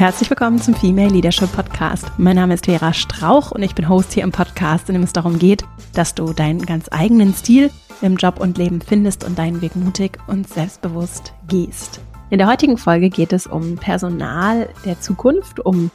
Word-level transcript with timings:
Herzlich 0.00 0.30
willkommen 0.30 0.58
zum 0.58 0.74
Female 0.74 1.10
Leadership 1.10 1.52
Podcast. 1.52 2.10
Mein 2.16 2.36
Name 2.36 2.54
ist 2.54 2.64
Vera 2.64 2.94
Strauch 2.94 3.50
und 3.50 3.62
ich 3.62 3.74
bin 3.74 3.86
Host 3.86 4.14
hier 4.14 4.22
im 4.22 4.32
Podcast, 4.32 4.88
in 4.88 4.94
dem 4.94 5.02
es 5.02 5.12
darum 5.12 5.38
geht, 5.38 5.62
dass 5.92 6.14
du 6.14 6.32
deinen 6.32 6.64
ganz 6.64 6.88
eigenen 6.90 7.34
Stil 7.34 7.70
im 8.00 8.16
Job 8.16 8.40
und 8.40 8.56
Leben 8.56 8.80
findest 8.80 9.24
und 9.24 9.38
deinen 9.38 9.60
Weg 9.60 9.76
mutig 9.76 10.16
und 10.26 10.48
selbstbewusst 10.48 11.34
gehst. 11.48 12.00
In 12.30 12.38
der 12.38 12.46
heutigen 12.46 12.78
Folge 12.78 13.10
geht 13.10 13.34
es 13.34 13.46
um 13.46 13.76
Personal 13.76 14.70
der 14.86 14.98
Zukunft, 15.02 15.60
um 15.60 15.90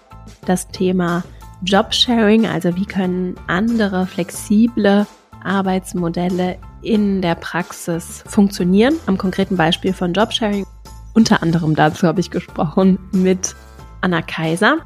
das 0.45 0.67
Thema 0.67 1.23
Jobsharing, 1.63 2.45
also 2.45 2.75
wie 2.75 2.85
können 2.85 3.33
andere 3.47 4.05
flexible 4.05 5.07
Arbeitsmodelle 5.43 6.59
in 6.83 7.23
der 7.23 7.33
Praxis 7.33 8.23
funktionieren. 8.27 8.93
Am 9.07 9.17
konkreten 9.17 9.57
Beispiel 9.57 9.93
von 9.93 10.13
Jobsharing. 10.13 10.67
Unter 11.15 11.41
anderem 11.41 11.75
dazu 11.75 12.05
habe 12.05 12.19
ich 12.19 12.29
gesprochen 12.29 12.99
mit 13.11 13.55
Anna 14.01 14.21
Kaiser. 14.21 14.77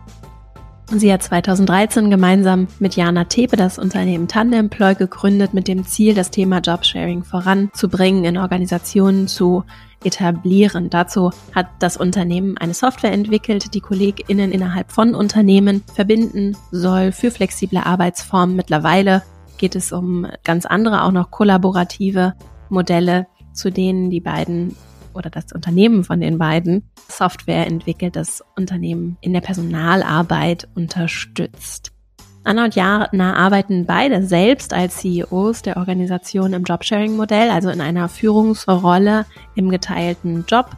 Sie 0.91 1.13
hat 1.13 1.21
2013 1.21 2.09
gemeinsam 2.09 2.67
mit 2.79 2.95
Jana 2.95 3.25
Tepe 3.25 3.55
das 3.55 3.77
Unternehmen 3.77 4.27
Tandemploy 4.27 4.95
gegründet 4.95 5.53
mit 5.53 5.67
dem 5.67 5.85
Ziel, 5.85 6.15
das 6.15 6.31
Thema 6.31 6.59
Jobsharing 6.59 7.23
voranzubringen, 7.23 8.25
in 8.25 8.37
Organisationen 8.37 9.27
zu 9.27 9.65
etablieren. 10.03 10.89
Dazu 10.89 11.31
hat 11.53 11.67
das 11.77 11.95
Unternehmen 11.95 12.57
eine 12.57 12.73
Software 12.73 13.11
entwickelt, 13.11 13.75
die 13.75 13.81
KollegInnen 13.81 14.51
innerhalb 14.51 14.91
von 14.91 15.13
Unternehmen 15.13 15.83
verbinden 15.93 16.57
soll 16.71 17.11
für 17.11 17.29
flexible 17.29 17.79
Arbeitsformen. 17.79 18.55
Mittlerweile 18.55 19.21
geht 19.59 19.75
es 19.75 19.91
um 19.91 20.25
ganz 20.43 20.65
andere, 20.65 21.03
auch 21.03 21.11
noch 21.11 21.29
kollaborative 21.29 22.33
Modelle, 22.69 23.27
zu 23.53 23.71
denen 23.71 24.09
die 24.09 24.21
beiden 24.21 24.75
oder 25.13 25.29
das 25.29 25.51
Unternehmen 25.53 26.03
von 26.03 26.19
den 26.19 26.37
beiden 26.37 26.89
Software 27.07 27.67
entwickelt, 27.67 28.15
das 28.15 28.43
Unternehmen 28.55 29.17
in 29.21 29.33
der 29.33 29.41
Personalarbeit 29.41 30.67
unterstützt. 30.75 31.91
Anna 32.43 32.65
und 32.65 32.75
Jana 32.75 33.35
arbeiten 33.35 33.85
beide 33.85 34.23
selbst 34.23 34.73
als 34.73 34.97
CEOs 34.97 35.61
der 35.61 35.77
Organisation 35.77 36.53
im 36.53 36.63
Jobsharing-Modell, 36.63 37.49
also 37.49 37.69
in 37.69 37.81
einer 37.81 38.09
Führungsrolle 38.09 39.25
im 39.55 39.69
geteilten 39.69 40.45
Job. 40.47 40.71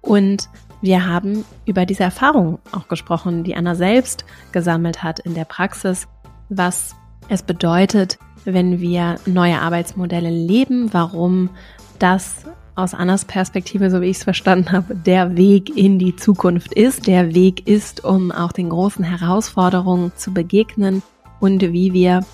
Und 0.00 0.48
wir 0.80 1.06
haben 1.06 1.44
über 1.64 1.86
diese 1.86 2.02
Erfahrung 2.02 2.58
auch 2.72 2.88
gesprochen, 2.88 3.44
die 3.44 3.54
Anna 3.54 3.74
selbst 3.74 4.24
gesammelt 4.50 5.02
hat 5.02 5.20
in 5.20 5.34
der 5.34 5.44
Praxis, 5.44 6.08
was 6.48 6.96
es 7.28 7.42
bedeutet, 7.42 8.18
wenn 8.44 8.80
wir 8.80 9.16
neue 9.26 9.60
Arbeitsmodelle 9.60 10.30
leben, 10.30 10.92
warum 10.92 11.50
das 11.98 12.46
aus 12.74 12.94
Annas 12.94 13.24
Perspektive, 13.24 13.90
so 13.90 14.00
wie 14.00 14.06
ich 14.06 14.18
es 14.18 14.24
verstanden 14.24 14.72
habe, 14.72 14.94
der 14.94 15.36
Weg 15.36 15.76
in 15.76 15.98
die 15.98 16.16
Zukunft 16.16 16.72
ist. 16.72 17.06
Der 17.06 17.34
Weg 17.34 17.68
ist, 17.68 18.04
um 18.04 18.32
auch 18.32 18.52
den 18.52 18.70
großen 18.70 19.04
Herausforderungen 19.04 20.12
zu 20.16 20.32
begegnen 20.32 21.02
und 21.40 21.60
wie 21.60 21.92
wir 21.92 22.24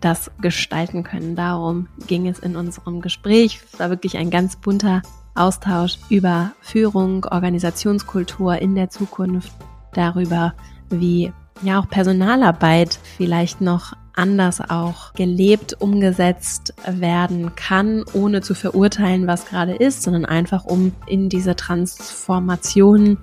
das 0.00 0.30
gestalten 0.40 1.02
können. 1.02 1.36
Darum 1.36 1.88
ging 2.06 2.26
es 2.26 2.38
in 2.38 2.56
unserem 2.56 3.00
Gespräch. 3.00 3.60
Es 3.72 3.78
war 3.78 3.90
wirklich 3.90 4.16
ein 4.16 4.30
ganz 4.30 4.56
bunter 4.56 5.02
Austausch 5.34 5.98
über 6.08 6.52
Führung, 6.60 7.24
Organisationskultur 7.24 8.56
in 8.56 8.74
der 8.74 8.90
Zukunft, 8.90 9.52
darüber, 9.92 10.54
wie 10.88 11.32
ja 11.62 11.80
auch 11.80 11.88
Personalarbeit 11.88 12.98
vielleicht 13.16 13.60
noch 13.60 13.94
anders 14.20 14.60
auch 14.60 15.14
gelebt, 15.14 15.80
umgesetzt 15.80 16.74
werden 16.86 17.54
kann, 17.56 18.04
ohne 18.12 18.42
zu 18.42 18.54
verurteilen, 18.54 19.26
was 19.26 19.46
gerade 19.46 19.74
ist, 19.74 20.02
sondern 20.02 20.26
einfach 20.26 20.66
um 20.66 20.92
in 21.06 21.30
diese 21.30 21.56
Transformation 21.56 23.16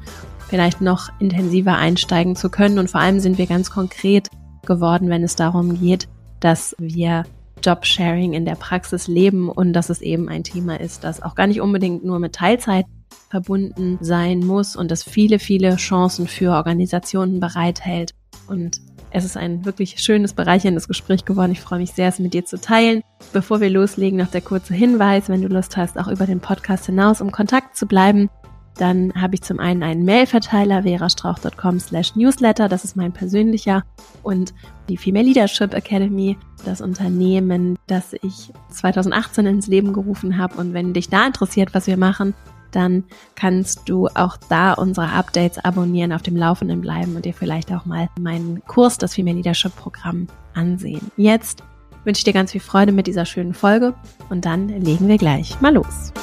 vielleicht 0.50 0.82
noch 0.82 1.10
intensiver 1.20 1.76
einsteigen 1.76 2.36
zu 2.36 2.50
können. 2.50 2.80
Und 2.80 2.90
vor 2.90 3.02
allem 3.02 3.20
sind 3.20 3.38
wir 3.38 3.46
ganz 3.46 3.70
konkret 3.70 4.30
geworden, 4.66 5.10
wenn 5.10 5.24
es 5.24 5.36
darum 5.36 5.80
geht, 5.80 6.08
dass 6.40 6.76
wir 6.80 7.26
Jobsharing 7.64 8.34
in 8.34 8.46
der 8.46 8.56
Praxis 8.56 9.08
leben 9.08 9.50
und 9.50 9.74
dass 9.74 9.90
es 9.90 10.02
eben 10.02 10.30
ein 10.30 10.44
Thema 10.44 10.80
ist, 10.80 11.04
das 11.04 11.22
auch 11.22 11.36
gar 11.36 11.48
nicht 11.48 11.62
unbedingt 11.62 12.04
nur 12.04 12.20
mit 12.20 12.34
Teilzeit 12.34 12.86
verbunden 13.30 13.98
sein 14.02 14.40
muss 14.40 14.76
und 14.76 14.90
das 14.90 15.04
viele, 15.04 15.40
viele 15.40 15.76
Chancen 15.76 16.28
für 16.28 16.52
Organisationen 16.54 17.40
bereithält. 17.40 18.14
Und 18.48 18.80
es 19.12 19.26
ist 19.26 19.38
ein 19.38 19.66
wirklich 19.66 20.00
schönes, 20.00 20.34
bereicherndes 20.34 20.88
Gespräch 20.88 21.26
geworden. 21.26 21.52
Ich 21.52 21.62
freue 21.62 21.80
mich 21.80 21.92
sehr, 21.92 22.10
es 22.10 22.20
mit 22.20 22.34
dir 22.34 22.46
zu 22.46 22.60
teilen. 22.60 23.02
Bevor 23.34 23.62
wir 23.62 23.70
loslegen, 23.70 24.20
noch 24.20 24.28
der 24.28 24.42
kurze 24.42 24.74
Hinweis, 24.74 25.30
wenn 25.30 25.42
du 25.42 25.48
Lust 25.48 25.78
hast, 25.78 25.98
auch 25.98 26.08
über 26.08 26.26
den 26.26 26.40
Podcast 26.40 26.86
hinaus 26.86 27.22
um 27.22 27.32
Kontakt 27.32 27.76
zu 27.76 27.86
bleiben, 27.86 28.30
dann 28.78 29.14
habe 29.16 29.36
ich 29.36 29.42
zum 29.42 29.60
einen 29.60 29.82
einen 29.82 30.06
Mailverteiler, 30.06 30.84
verastrauch.com 30.84 31.80
slash 31.80 32.16
newsletter, 32.16 32.70
das 32.70 32.84
ist 32.84 32.96
mein 32.96 33.12
persönlicher, 33.12 33.84
und 34.24 34.54
die 34.88 34.98
Female 34.98 35.26
Leadership 35.26 35.74
Academy, 35.74 36.38
das 36.64 36.82
Unternehmen, 36.82 37.78
das 37.88 38.14
ich 38.22 38.54
2018 38.70 39.46
ins 39.48 39.68
Leben 39.68 39.94
gerufen 39.94 40.38
habe. 40.38 40.58
Und 40.58 40.74
wenn 40.74 40.94
dich 40.94 41.10
da 41.10 41.26
interessiert, 41.26 41.74
was 41.74 41.88
wir 41.88 41.98
machen, 41.98 42.34
dann 42.72 43.04
kannst 43.36 43.88
du 43.90 44.08
auch 44.08 44.38
da 44.50 44.74
unsere 44.74 45.10
Updates 45.10 45.58
abonnieren, 45.60 46.14
auf 46.14 46.22
dem 46.22 46.36
Laufenden 46.36 46.82
bleiben 46.82 47.16
und 47.16 47.26
dir 47.26 47.34
vielleicht 47.34 47.72
auch 47.72 47.86
mal 47.86 48.10
meinen 48.20 48.64
Kurs, 48.66 48.98
das 48.98 49.16
Female 49.16 49.38
Leadership 49.38 49.76
Programm, 49.76 50.28
ansehen. 50.54 51.12
Jetzt 51.18 51.64
wünsche 52.04 52.20
ich 52.20 52.24
dir 52.24 52.34
ganz 52.34 52.52
viel 52.52 52.62
Freude 52.62 52.92
mit 52.92 53.08
dieser 53.08 53.26
schönen 53.26 53.54
Folge 53.54 53.94
und 54.30 54.46
dann 54.46 54.70
legen 54.70 55.08
wir 55.08 55.18
gleich 55.18 55.60
mal 55.62 55.74
los. 55.74 56.14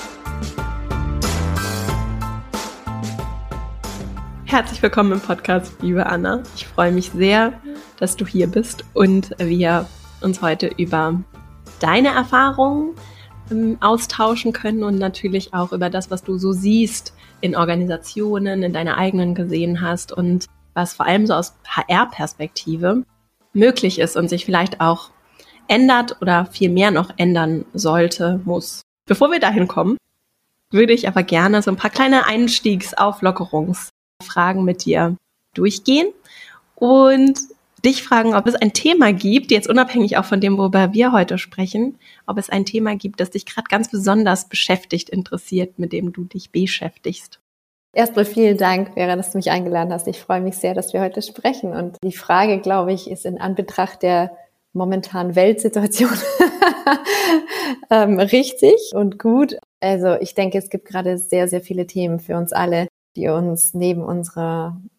Herzlich 4.44 4.83
willkommen 4.83 5.12
im 5.12 5.21
Podcast, 5.21 5.83
liebe 5.83 6.06
Anna. 6.06 6.43
Ich 6.54 6.66
freue 6.66 6.93
mich 6.93 7.10
sehr, 7.10 7.53
dass 7.99 8.16
du 8.16 8.25
hier 8.25 8.47
bist 8.47 8.84
und 8.94 9.34
wir 9.38 9.87
uns 10.21 10.43
heute 10.43 10.69
über 10.77 11.21
deine 11.81 12.09
Erfahrungen 12.09 12.94
ähm, 13.50 13.78
austauschen 13.81 14.53
können 14.53 14.84
und 14.84 14.99
natürlich 14.99 15.55
auch 15.55 15.72
über 15.72 15.91
das, 15.91 16.10
was 16.10 16.22
du 16.22 16.38
so 16.38 16.53
siehst 16.53 17.15
in 17.41 17.56
Organisationen, 17.56 18.62
in 18.62 18.72
deiner 18.72 18.97
eigenen 18.97 19.34
gesehen 19.34 19.81
hast 19.81 20.12
und 20.12 20.47
was 20.75 20.94
vor 20.94 21.06
allem 21.06 21.27
so 21.27 21.34
aus 21.34 21.54
HR-Perspektive 21.66 23.03
möglich 23.53 23.99
ist 23.99 24.16
und 24.16 24.28
sich 24.28 24.44
vielleicht 24.44 24.81
auch 24.81 25.10
ändert 25.69 26.21
oder 26.21 26.47
viel 26.47 26.71
mehr 26.71 26.91
noch 26.91 27.10
ändern 27.16 27.65
sollte, 27.72 28.41
muss. 28.44 28.83
Bevor 29.06 29.31
wir 29.31 29.38
dahin 29.41 29.69
kommen, 29.69 29.97
würde 30.71 30.93
ich 30.93 31.09
aber 31.09 31.22
gerne 31.22 31.62
so 31.62 31.71
ein 31.71 31.77
paar 31.77 31.91
kleine 31.91 32.27
Einstiegsauflockerungsfragen 32.27 34.65
mit 34.65 34.84
dir 34.84 35.16
durchgehen 35.54 36.09
und 36.75 37.38
dich 37.84 38.03
fragen, 38.03 38.34
ob 38.34 38.47
es 38.47 38.55
ein 38.55 38.72
Thema 38.72 39.12
gibt, 39.12 39.50
jetzt 39.50 39.69
unabhängig 39.69 40.17
auch 40.17 40.25
von 40.25 40.41
dem, 40.41 40.59
worüber 40.59 40.93
wir 40.93 41.12
heute 41.12 41.39
sprechen, 41.39 41.99
ob 42.27 42.39
es 42.39 42.50
ein 42.50 42.65
Thema 42.65 42.97
gibt, 42.97 43.21
das 43.21 43.31
dich 43.31 43.47
gerade 43.47 43.67
ganz 43.69 43.91
besonders 43.91 44.49
beschäftigt, 44.49 45.11
interessiert, 45.11 45.78
mit 45.78 45.93
dem 45.93 46.12
du 46.12 46.25
dich 46.25 46.50
beschäftigst. 46.50 47.41
Erstmal 47.93 48.25
vielen 48.25 48.59
Dank, 48.59 48.95
Vera, 48.95 49.15
dass 49.15 49.31
du 49.31 49.39
mich 49.39 49.50
eingeladen 49.50 49.93
hast. 49.93 50.09
Ich 50.09 50.21
freue 50.21 50.41
mich 50.41 50.56
sehr, 50.56 50.75
dass 50.75 50.93
wir 50.93 51.00
heute 51.00 51.22
sprechen. 51.22 51.72
Und 51.72 51.97
die 52.03 52.12
Frage, 52.12 52.59
glaube 52.59 52.93
ich, 52.93 53.09
ist 53.09 53.25
in 53.25 53.41
Anbetracht 53.41 54.03
der 54.03 54.36
momentanen 54.72 55.36
Weltsituation 55.36 56.10
ähm, 57.91 58.19
richtig 58.19 58.91
und 58.95 59.21
gut. 59.21 59.57
Also 59.81 60.15
ich 60.21 60.34
denke, 60.34 60.59
es 60.59 60.71
gibt 60.71 60.86
gerade 60.86 61.19
sehr, 61.19 61.47
sehr 61.47 61.60
viele 61.60 61.86
Themen 61.86 62.19
für 62.19 62.36
uns 62.36 62.53
alle, 62.53 62.89
die 63.15 63.28
uns 63.28 63.75
neben 63.75 64.03
unserem 64.03 64.91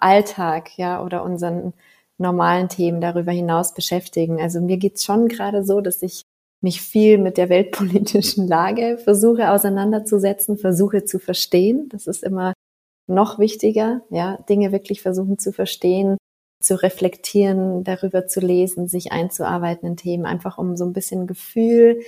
Alltag, 0.00 0.70
ja, 0.78 1.02
oder 1.02 1.22
unseren 1.22 1.74
normalen 2.18 2.68
Themen 2.68 3.00
darüber 3.00 3.32
hinaus 3.32 3.74
beschäftigen. 3.74 4.40
Also 4.40 4.60
mir 4.60 4.76
geht's 4.76 5.04
schon 5.04 5.28
gerade 5.28 5.64
so, 5.64 5.80
dass 5.80 6.02
ich 6.02 6.22
mich 6.60 6.82
viel 6.82 7.18
mit 7.18 7.36
der 7.38 7.48
weltpolitischen 7.48 8.48
Lage 8.48 8.98
versuche 8.98 9.50
auseinanderzusetzen, 9.52 10.58
versuche 10.58 11.04
zu 11.04 11.18
verstehen. 11.18 11.88
Das 11.90 12.06
ist 12.06 12.24
immer 12.24 12.52
noch 13.06 13.38
wichtiger, 13.38 14.02
ja, 14.10 14.36
Dinge 14.48 14.72
wirklich 14.72 15.00
versuchen 15.00 15.38
zu 15.38 15.52
verstehen, 15.52 16.18
zu 16.60 16.82
reflektieren, 16.82 17.84
darüber 17.84 18.26
zu 18.26 18.40
lesen, 18.40 18.88
sich 18.88 19.12
einzuarbeiten 19.12 19.88
in 19.88 19.96
Themen, 19.96 20.26
einfach 20.26 20.58
um 20.58 20.76
so 20.76 20.84
ein 20.84 20.92
bisschen 20.92 21.26
Gefühl 21.26 22.00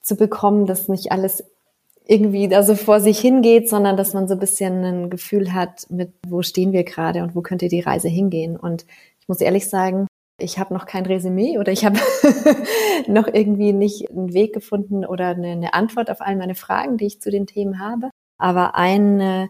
zu 0.00 0.16
bekommen, 0.16 0.66
dass 0.66 0.88
nicht 0.88 1.12
alles 1.12 1.44
irgendwie 2.08 2.48
da 2.48 2.62
so 2.62 2.74
vor 2.76 3.00
sich 3.00 3.18
hingeht, 3.18 3.68
sondern 3.68 3.96
dass 3.96 4.14
man 4.14 4.28
so 4.28 4.34
ein 4.34 4.40
bisschen 4.40 4.84
ein 4.84 5.10
Gefühl 5.10 5.52
hat, 5.52 5.86
mit 5.90 6.12
wo 6.26 6.42
stehen 6.42 6.72
wir 6.72 6.84
gerade 6.84 7.22
und 7.22 7.34
wo 7.34 7.42
könnte 7.42 7.68
die 7.68 7.80
Reise 7.80 8.08
hingehen. 8.08 8.56
Und 8.56 8.86
ich 9.20 9.28
muss 9.28 9.40
ehrlich 9.40 9.68
sagen, 9.68 10.06
ich 10.38 10.58
habe 10.58 10.74
noch 10.74 10.86
kein 10.86 11.06
Resümee 11.06 11.58
oder 11.58 11.72
ich 11.72 11.84
habe 11.84 11.98
noch 13.08 13.26
irgendwie 13.26 13.72
nicht 13.72 14.10
einen 14.10 14.32
Weg 14.34 14.52
gefunden 14.52 15.04
oder 15.04 15.28
eine, 15.28 15.48
eine, 15.48 15.74
Antwort 15.74 16.10
auf 16.10 16.20
all 16.20 16.36
meine 16.36 16.54
Fragen, 16.54 16.96
die 16.96 17.06
ich 17.06 17.20
zu 17.20 17.30
den 17.30 17.46
Themen 17.46 17.80
habe. 17.80 18.10
Aber 18.38 18.76
eine 18.76 19.48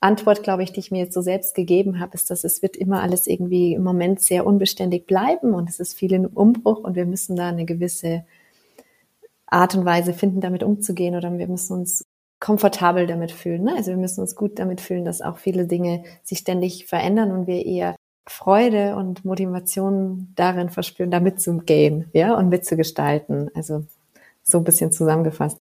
Antwort, 0.00 0.44
glaube 0.44 0.62
ich, 0.62 0.72
die 0.72 0.80
ich 0.80 0.90
mir 0.90 1.00
jetzt 1.00 1.14
so 1.14 1.20
selbst 1.20 1.54
gegeben 1.56 1.98
habe, 1.98 2.14
ist, 2.14 2.30
dass 2.30 2.44
es 2.44 2.62
wird 2.62 2.76
immer 2.76 3.02
alles 3.02 3.26
irgendwie 3.26 3.74
im 3.74 3.82
Moment 3.82 4.20
sehr 4.20 4.46
unbeständig 4.46 5.06
bleiben 5.06 5.54
und 5.54 5.68
es 5.68 5.80
ist 5.80 5.94
viel 5.94 6.12
im 6.12 6.26
Umbruch 6.26 6.78
und 6.78 6.94
wir 6.94 7.04
müssen 7.04 7.34
da 7.34 7.48
eine 7.48 7.64
gewisse 7.64 8.24
Art 9.50 9.74
und 9.74 9.84
Weise 9.84 10.12
finden, 10.12 10.40
damit 10.40 10.62
umzugehen 10.62 11.14
oder 11.14 11.36
wir 11.36 11.48
müssen 11.48 11.74
uns 11.74 12.04
komfortabel 12.40 13.06
damit 13.06 13.32
fühlen. 13.32 13.64
Ne? 13.64 13.74
Also 13.76 13.90
wir 13.90 13.96
müssen 13.96 14.20
uns 14.20 14.36
gut 14.36 14.58
damit 14.58 14.80
fühlen, 14.80 15.04
dass 15.04 15.22
auch 15.22 15.38
viele 15.38 15.66
Dinge 15.66 16.04
sich 16.22 16.38
ständig 16.38 16.86
verändern 16.86 17.32
und 17.32 17.46
wir 17.46 17.64
eher 17.66 17.96
Freude 18.28 18.94
und 18.96 19.24
Motivation 19.24 20.32
darin 20.36 20.68
verspüren, 20.68 21.10
da 21.10 21.18
mitzugehen, 21.18 22.10
ja, 22.12 22.34
und 22.34 22.50
mitzugestalten. 22.50 23.50
Also 23.54 23.86
so 24.42 24.58
ein 24.58 24.64
bisschen 24.64 24.92
zusammengefasst. 24.92 25.58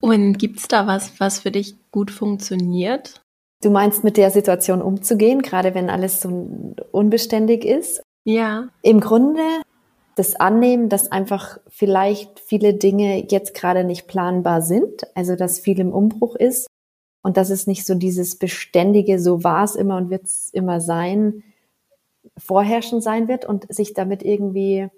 Und 0.00 0.38
gibt's 0.38 0.68
da 0.68 0.86
was, 0.86 1.18
was 1.18 1.40
für 1.40 1.50
dich 1.50 1.76
gut 1.90 2.10
funktioniert? 2.10 3.22
Du 3.62 3.70
meinst, 3.70 4.04
mit 4.04 4.18
der 4.18 4.30
Situation 4.30 4.82
umzugehen, 4.82 5.40
gerade 5.40 5.74
wenn 5.74 5.88
alles 5.88 6.20
so 6.20 6.74
unbeständig 6.92 7.64
ist? 7.64 8.02
Ja. 8.24 8.68
Im 8.82 9.00
Grunde 9.00 9.42
das 10.16 10.36
Annehmen, 10.36 10.88
dass 10.88 11.10
einfach 11.10 11.58
vielleicht 11.68 12.40
viele 12.40 12.74
Dinge 12.74 13.26
jetzt 13.30 13.54
gerade 13.54 13.84
nicht 13.84 14.06
planbar 14.06 14.62
sind, 14.62 15.06
also 15.14 15.36
dass 15.36 15.58
viel 15.58 15.80
im 15.80 15.92
Umbruch 15.92 16.36
ist 16.36 16.68
und 17.22 17.36
dass 17.36 17.50
es 17.50 17.66
nicht 17.66 17.86
so 17.86 17.94
dieses 17.94 18.38
beständige, 18.38 19.18
so 19.18 19.44
war 19.44 19.64
es 19.64 19.74
immer 19.74 19.96
und 19.96 20.10
wird 20.10 20.24
es 20.24 20.50
immer 20.50 20.80
sein, 20.80 21.42
vorherrschend 22.36 23.02
sein 23.02 23.28
wird 23.28 23.44
und 23.44 23.72
sich 23.72 23.94
damit 23.94 24.22
irgendwie 24.22 24.88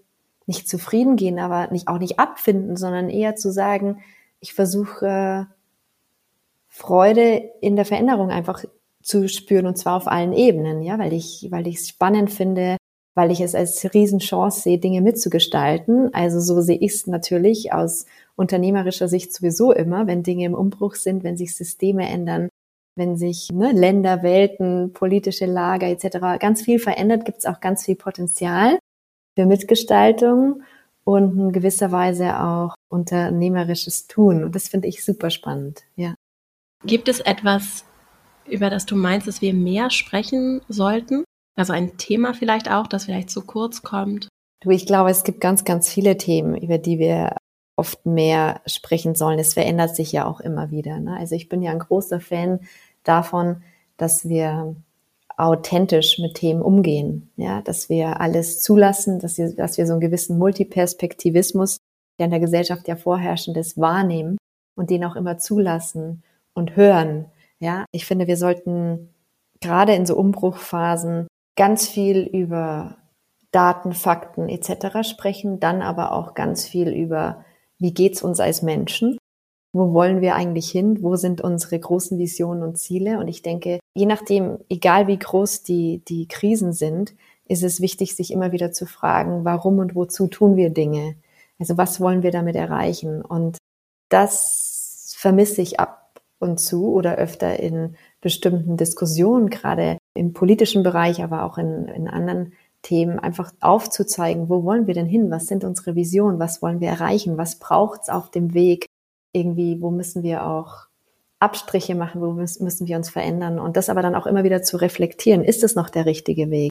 nicht 0.47 0.69
zufrieden 0.69 1.17
gehen, 1.17 1.39
aber 1.39 1.71
nicht, 1.73 1.89
auch 1.89 1.99
nicht 1.99 2.19
abfinden, 2.19 2.77
sondern 2.77 3.09
eher 3.09 3.37
zu 3.37 3.51
sagen, 3.51 4.01
ich 4.41 4.55
versuche 4.55 5.49
Freude 6.69 7.51
in 7.61 7.75
der 7.75 7.85
Veränderung 7.85 8.31
einfach 8.31 8.65
zu 9.03 9.29
spüren 9.29 9.67
und 9.67 9.79
zwar 9.79 9.97
auf 9.97 10.09
allen 10.09 10.33
Ebenen, 10.33 10.83
ja, 10.83 10.99
weil 10.99 11.13
ich, 11.13 11.49
weil 11.51 11.67
ich 11.67 11.77
es 11.77 11.89
spannend 11.89 12.31
finde, 12.31 12.77
weil 13.17 13.31
ich 13.31 13.41
es 13.41 13.55
als 13.55 13.83
Riesenchance 13.95 14.61
sehe, 14.61 14.79
Dinge 14.79 15.01
mitzugestalten. 15.01 16.13
Also 16.13 16.39
so 16.39 16.61
sehe 16.61 16.77
ich 16.77 16.93
es 16.93 17.07
natürlich 17.07 17.73
aus 17.73 18.05
unternehmerischer 18.37 19.09
Sicht 19.09 19.33
sowieso 19.33 19.73
immer, 19.73 20.07
wenn 20.07 20.23
Dinge 20.23 20.45
im 20.45 20.55
Umbruch 20.55 20.95
sind, 20.95 21.25
wenn 21.25 21.39
sich 21.39 21.57
Systeme 21.57 22.07
ändern, 22.07 22.51
wenn 22.95 23.17
sich 23.17 23.51
ne, 23.51 23.73
Länder, 23.73 24.23
Welten, 24.23 24.93
politische 24.93 25.47
Lager 25.47 25.87
etc. 25.89 26.39
ganz 26.39 26.61
viel 26.61 26.79
verändert, 26.79 27.25
gibt 27.25 27.39
es 27.39 27.47
auch 27.47 27.61
ganz 27.61 27.87
viel 27.87 27.97
Potenzial 27.97 28.79
für 29.35 29.47
Mitgestaltung 29.47 30.63
und 31.05 31.39
in 31.39 31.53
gewisser 31.53 31.93
Weise 31.93 32.39
auch 32.39 32.75
unternehmerisches 32.91 34.09
Tun. 34.09 34.45
Und 34.45 34.55
das 34.55 34.69
finde 34.69 34.89
ich 34.89 35.03
super 35.03 35.31
spannend, 35.31 35.85
ja. 35.97 36.15
Gibt 36.85 37.09
es 37.09 37.21
etwas, 37.21 37.87
über 38.47 38.69
das 38.69 38.85
du 38.85 38.95
meinst, 38.95 39.27
dass 39.27 39.41
wir 39.41 39.55
mehr 39.55 39.89
sprechen 39.89 40.61
sollten? 40.69 41.25
Also 41.56 41.73
ein 41.73 41.97
Thema 41.97 42.35
vielleicht 42.35 42.70
auch, 42.70 42.87
das 42.87 43.06
vielleicht 43.06 43.31
zu 43.31 43.43
kurz 43.43 43.82
kommt? 43.82 44.29
Du, 44.61 44.70
ich 44.70 44.87
glaube, 44.87 45.11
es 45.11 45.25
gibt 45.25 45.41
ganz, 45.41 45.64
ganz 45.64 45.88
viele 45.88 46.17
Themen, 46.17 46.56
über 46.56 46.79
die 46.79 46.99
wir 46.99 47.37
oft 47.76 48.05
mehr 48.06 48.61
sprechen 48.67 49.14
sollen. 49.14 49.38
Es 49.38 49.55
verändert 49.55 49.97
sich 49.97 50.12
ja 50.12 50.26
auch 50.26 50.41
immer 50.41 50.70
wieder. 50.70 50.99
Ne? 50.99 51.17
Also 51.17 51.35
ich 51.35 51.49
bin 51.49 51.62
ja 51.62 51.73
ein 51.73 51.79
großer 51.79 52.20
Fan 52.20 52.61
davon, 53.05 53.62
dass 53.97 54.29
wir 54.29 54.76
authentisch 55.37 56.19
mit 56.19 56.35
Themen 56.35 56.62
umgehen, 56.62 57.31
ja, 57.37 57.61
dass 57.61 57.91
wir 57.91 58.20
alles 58.20 58.62
zulassen, 58.62 59.19
dass 59.19 59.37
wir, 59.37 59.55
dass 59.55 59.76
wir 59.76 59.87
so 59.87 59.93
einen 59.93 60.00
gewissen 60.00 60.38
Multiperspektivismus, 60.38 61.76
der 62.19 62.25
in 62.25 62.31
der 62.31 62.41
Gesellschaft 62.41 62.88
ja 62.88 62.97
vorherrschend 62.97 63.56
ist, 63.58 63.79
wahrnehmen 63.79 64.38
und 64.76 64.88
den 64.88 65.05
auch 65.05 65.14
immer 65.14 65.37
zulassen 65.37 66.23
und 66.55 66.76
hören. 66.76 67.26
Ja, 67.58 67.85
ich 67.93 68.06
finde, 68.06 68.26
wir 68.26 68.38
sollten 68.38 69.11
gerade 69.61 69.94
in 69.94 70.06
so 70.06 70.17
Umbruchphasen 70.17 71.26
ganz 71.56 71.88
viel 71.88 72.23
über 72.23 72.99
Daten, 73.50 73.93
Fakten 73.93 74.49
etc. 74.49 75.08
sprechen, 75.08 75.61
dann 75.61 75.82
aber 75.82 76.12
auch 76.12 76.35
ganz 76.35 76.67
viel 76.67 76.88
über, 76.88 77.44
wie 77.79 77.94
geht's 77.94 78.23
uns 78.23 78.41
als 78.41 78.62
Menschen 78.62 79.19
wo 79.76 79.93
wollen 79.93 80.23
wir 80.23 80.35
eigentlich 80.35 80.70
hin, 80.70 81.03
wo 81.03 81.17
sind 81.17 81.43
unsere 81.43 81.79
großen 81.79 82.19
Visionen 82.19 82.62
und 82.62 82.79
Ziele. 82.79 83.19
Und 83.19 83.29
ich 83.29 83.43
denke, 83.43 83.79
je 83.94 84.06
nachdem, 84.06 84.58
egal 84.69 85.06
wie 85.06 85.19
groß 85.19 85.62
die, 85.62 86.03
die 86.08 86.26
Krisen 86.26 86.73
sind, 86.73 87.14
ist 87.47 87.62
es 87.62 87.81
wichtig, 87.81 88.17
sich 88.17 88.32
immer 88.32 88.53
wieder 88.53 88.73
zu 88.73 88.87
fragen, 88.87 89.44
warum 89.44 89.79
und 89.79 89.94
wozu 89.94 90.26
tun 90.26 90.56
wir 90.56 90.70
Dinge? 90.70 91.17
Also 91.58 91.76
was 91.76 92.00
wollen 92.00 92.23
wir 92.23 92.31
damit 92.31 92.56
erreichen? 92.56 93.23
Und 93.23 93.58
das 94.08 95.14
vermisse 95.17 95.62
ich 95.62 95.79
ab 95.79 96.20
und 96.38 96.58
zu 96.58 96.93
oder 96.93 97.17
öfter 97.17 97.61
in 97.61 97.97
bestimmten 98.26 98.76
Diskussionen, 98.76 99.50
gerade 99.50 99.99
im 100.14 100.32
politischen 100.32 100.82
Bereich, 100.82 101.23
aber 101.23 101.44
auch 101.44 101.58
in, 101.58 101.87
in 101.87 102.08
anderen 102.08 102.55
Themen, 102.82 103.19
einfach 103.19 103.52
aufzuzeigen, 103.61 104.49
wo 104.49 104.64
wollen 104.64 104.87
wir 104.87 104.94
denn 104.94 105.06
hin? 105.06 105.31
Was 105.31 105.46
sind 105.46 105.62
unsere 105.62 105.94
Visionen? 105.94 106.40
Was 106.40 106.61
wollen 106.61 106.81
wir 106.81 106.88
erreichen? 106.88 107.38
Was 107.38 107.58
braucht 107.58 108.02
es 108.02 108.08
auf 108.08 108.31
dem 108.31 108.52
Weg? 108.52 108.87
irgendwie, 109.37 109.81
wo 109.81 109.90
müssen 109.90 110.23
wir 110.23 110.46
auch 110.46 110.87
Abstriche 111.38 111.94
machen, 111.94 112.23
wo 112.23 112.32
müssen 112.32 112.87
wir 112.87 112.96
uns 112.96 113.11
verändern 113.11 113.61
und 113.61 113.76
das 113.76 113.90
aber 113.90 114.00
dann 114.00 114.14
auch 114.14 114.26
immer 114.26 114.44
wieder 114.44 114.62
zu 114.62 114.79
reflektieren, 114.79 115.44
ist 115.44 115.62
es 115.62 115.75
noch 115.75 115.90
der 115.90 116.06
richtige 116.06 116.50
Weg? 116.50 116.70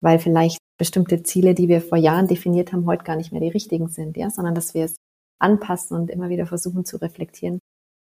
Weil 0.00 0.20
vielleicht 0.20 0.58
bestimmte 0.78 1.24
Ziele, 1.24 1.54
die 1.54 1.68
wir 1.68 1.80
vor 1.80 1.98
Jahren 1.98 2.28
definiert 2.28 2.72
haben, 2.72 2.86
heute 2.86 3.04
gar 3.04 3.16
nicht 3.16 3.32
mehr 3.32 3.40
die 3.40 3.48
richtigen 3.48 3.88
sind, 3.88 4.16
ja, 4.16 4.30
sondern 4.30 4.54
dass 4.54 4.74
wir 4.74 4.84
es 4.84 4.96
anpassen 5.40 5.96
und 5.96 6.10
immer 6.10 6.28
wieder 6.28 6.46
versuchen 6.46 6.84
zu 6.84 6.98
reflektieren 6.98 7.58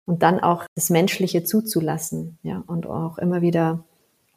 und 0.05 0.23
dann 0.23 0.39
auch 0.39 0.65
das 0.75 0.89
Menschliche 0.89 1.43
zuzulassen, 1.43 2.37
ja, 2.43 2.63
und 2.67 2.85
auch 2.87 3.17
immer 3.17 3.41
wieder 3.41 3.83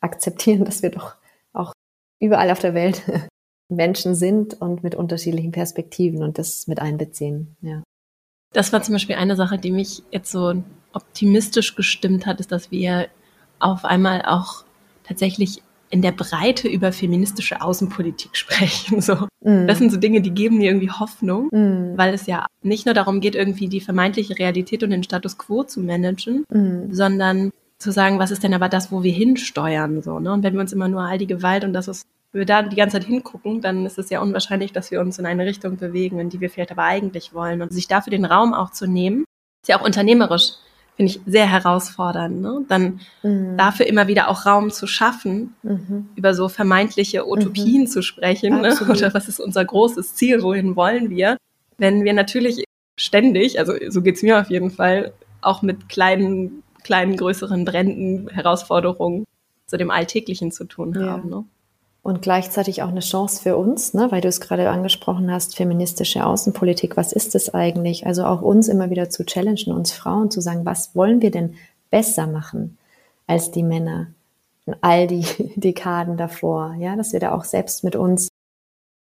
akzeptieren, 0.00 0.64
dass 0.64 0.82
wir 0.82 0.90
doch 0.90 1.14
auch 1.52 1.72
überall 2.20 2.50
auf 2.50 2.58
der 2.58 2.75
Welt 2.75 3.02
Menschen 3.69 4.14
sind 4.14 4.61
und 4.61 4.82
mit 4.82 4.94
unterschiedlichen 4.94 5.52
Perspektiven 5.52 6.22
und 6.22 6.38
das 6.38 6.66
mit 6.66 6.81
einbeziehen, 6.81 7.56
ja. 7.61 7.82
Das 8.52 8.72
war 8.72 8.82
zum 8.82 8.94
Beispiel 8.94 9.16
eine 9.16 9.34
Sache, 9.34 9.58
die 9.58 9.72
mich 9.72 10.05
jetzt 10.12 10.31
so 10.31 10.55
optimistisch 10.93 11.75
gestimmt 11.75 12.25
hat, 12.25 12.38
ist, 12.38 12.52
dass 12.52 12.70
wir 12.70 13.08
auf 13.58 13.84
einmal 13.84 14.22
auch 14.22 14.64
tatsächlich 15.02 15.62
in 15.94 16.02
der 16.02 16.11
Breite 16.11 16.67
über 16.67 16.91
feministische 16.91 17.62
Außenpolitik 17.62 18.31
sprechen. 18.37 19.00
So. 19.00 19.14
Mm. 19.41 19.69
Das 19.69 19.79
sind 19.79 19.93
so 19.93 19.96
Dinge, 19.96 20.20
die 20.20 20.32
geben 20.32 20.58
mir 20.58 20.67
irgendwie 20.67 20.91
Hoffnung, 20.91 21.46
mm. 21.53 21.96
weil 21.96 22.13
es 22.13 22.27
ja 22.27 22.46
nicht 22.63 22.84
nur 22.84 22.94
darum 22.94 23.20
geht, 23.20 23.36
irgendwie 23.36 23.69
die 23.69 23.81
vermeintliche 23.81 24.36
Realität 24.36 24.82
und 24.82 24.91
den 24.91 25.05
Status 25.05 25.39
quo 25.39 25.63
zu 25.63 25.81
managen, 25.81 26.44
mm. 26.51 26.93
sondern 26.93 27.53
zu 27.79 27.93
sagen, 27.93 28.19
was 28.19 28.32
ist 28.32 28.43
denn 28.43 28.55
aber 28.55 28.69
das, 28.69 28.91
wo 28.91 29.05
wir 29.05 29.13
hinsteuern, 29.13 30.03
so, 30.03 30.19
ne? 30.19 30.32
Und 30.32 30.43
wenn 30.43 30.55
wir 30.55 30.60
uns 30.60 30.72
immer 30.72 30.89
nur 30.89 31.03
all 31.03 31.19
die 31.19 31.29
Gewalt 31.29 31.65
und 31.65 31.72
das, 31.72 31.86
was 31.86 32.03
wir 32.32 32.44
da 32.44 32.63
die 32.63 32.77
ganze 32.77 32.98
Zeit 32.98 33.06
hingucken, 33.06 33.60
dann 33.60 33.86
ist 33.86 33.98
es 33.98 34.10
ja 34.10 34.20
unwahrscheinlich, 34.20 34.72
dass 34.72 34.91
wir 34.91 35.01
uns 35.01 35.20
in 35.20 35.27
eine 35.27 35.46
Richtung 35.46 35.77
bewegen, 35.77 36.19
in 36.19 36.29
die 36.29 36.41
wir 36.41 36.51
vielleicht 36.51 36.72
aber 36.72 36.82
eigentlich 36.82 37.34
wollen. 37.34 37.63
Und 37.63 37.72
sich 37.72 37.86
dafür 37.86 38.10
den 38.10 38.24
Raum 38.24 38.53
auch 38.53 38.72
zu 38.72 38.89
nehmen, 38.89 39.24
ist 39.63 39.69
ja 39.69 39.79
auch 39.79 39.84
unternehmerisch, 39.84 40.55
finde 40.96 41.13
ich 41.13 41.20
sehr 41.27 41.51
herausfordernd. 41.51 42.41
Ne? 42.41 42.65
Dann 42.69 43.01
mhm. 43.22 43.56
dafür 43.56 43.86
immer 43.86 44.06
wieder 44.06 44.29
auch 44.29 44.46
Raum 44.46 44.70
zu 44.70 44.86
schaffen, 44.86 45.55
mhm. 45.63 46.08
über 46.15 46.34
so 46.34 46.48
vermeintliche 46.48 47.27
Utopien 47.27 47.82
mhm. 47.82 47.86
zu 47.86 48.03
sprechen. 48.03 48.60
Ne? 48.60 48.77
Oder 48.89 49.13
was 49.13 49.29
ist 49.29 49.41
unser 49.41 49.65
großes 49.65 50.15
Ziel, 50.15 50.43
wohin 50.43 50.77
wollen 50.77 51.10
wir? 51.10 51.36
Wenn 51.79 52.05
wir 52.05 52.13
natürlich 52.13 52.65
ständig, 52.96 53.58
also 53.58 53.74
so 53.89 54.03
geht's 54.03 54.22
mir 54.22 54.41
auf 54.41 54.51
jeden 54.51 54.70
Fall, 54.70 55.13
auch 55.41 55.63
mit 55.63 55.89
kleinen, 55.89 56.63
kleinen, 56.84 57.17
größeren 57.17 57.65
Bränden, 57.65 58.29
Herausforderungen 58.29 59.24
zu 59.67 59.77
dem 59.77 59.91
Alltäglichen 59.91 60.53
zu 60.53 60.65
tun 60.65 60.94
ja. 60.94 61.06
haben. 61.10 61.29
Ne? 61.29 61.44
Und 62.05 62.20
gleichzeitig 62.20 62.82
auch 62.82 62.89
eine 62.89 63.01
Chance 63.01 63.43
für 63.43 63.56
uns, 63.56 63.94
ne, 63.94 64.13
weil 64.13 64.20
du 64.20 64.29
es 64.29 64.41
gerade 64.41 64.69
angesprochen 64.69 65.32
hast, 65.32 65.56
feministische 65.56 66.27
Außenpolitik, 66.27 66.99
was 66.99 67.15
ist 67.15 67.34
das 67.34 67.55
eigentlich? 67.55 68.06
Also 68.06 68.27
auch 68.27 68.43
uns 68.43 68.69
immer 68.69 68.91
wieder 68.91 69.08
zu 69.08 69.25
challengen, 69.25 69.73
uns 69.73 69.91
Frauen 69.91 70.31
zu 70.31 70.43
sagen, 70.43 70.67
was 70.67 70.94
wollen 70.94 71.23
wir 71.23 71.31
denn 71.31 71.55
besser 71.91 72.27
machen 72.27 72.77
als 73.27 73.53
die 73.53 73.63
Männer 73.63 74.08
in 74.67 74.77
all 74.82 75.06
die 75.06 75.25
Dekaden 75.56 76.19
davor, 76.19 76.77
ja, 76.79 76.94
dass 76.94 77.15
wir 77.15 77.20
da 77.20 77.32
auch 77.32 77.44
selbst 77.44 77.84
mit 77.84 77.96
uns 77.96 78.29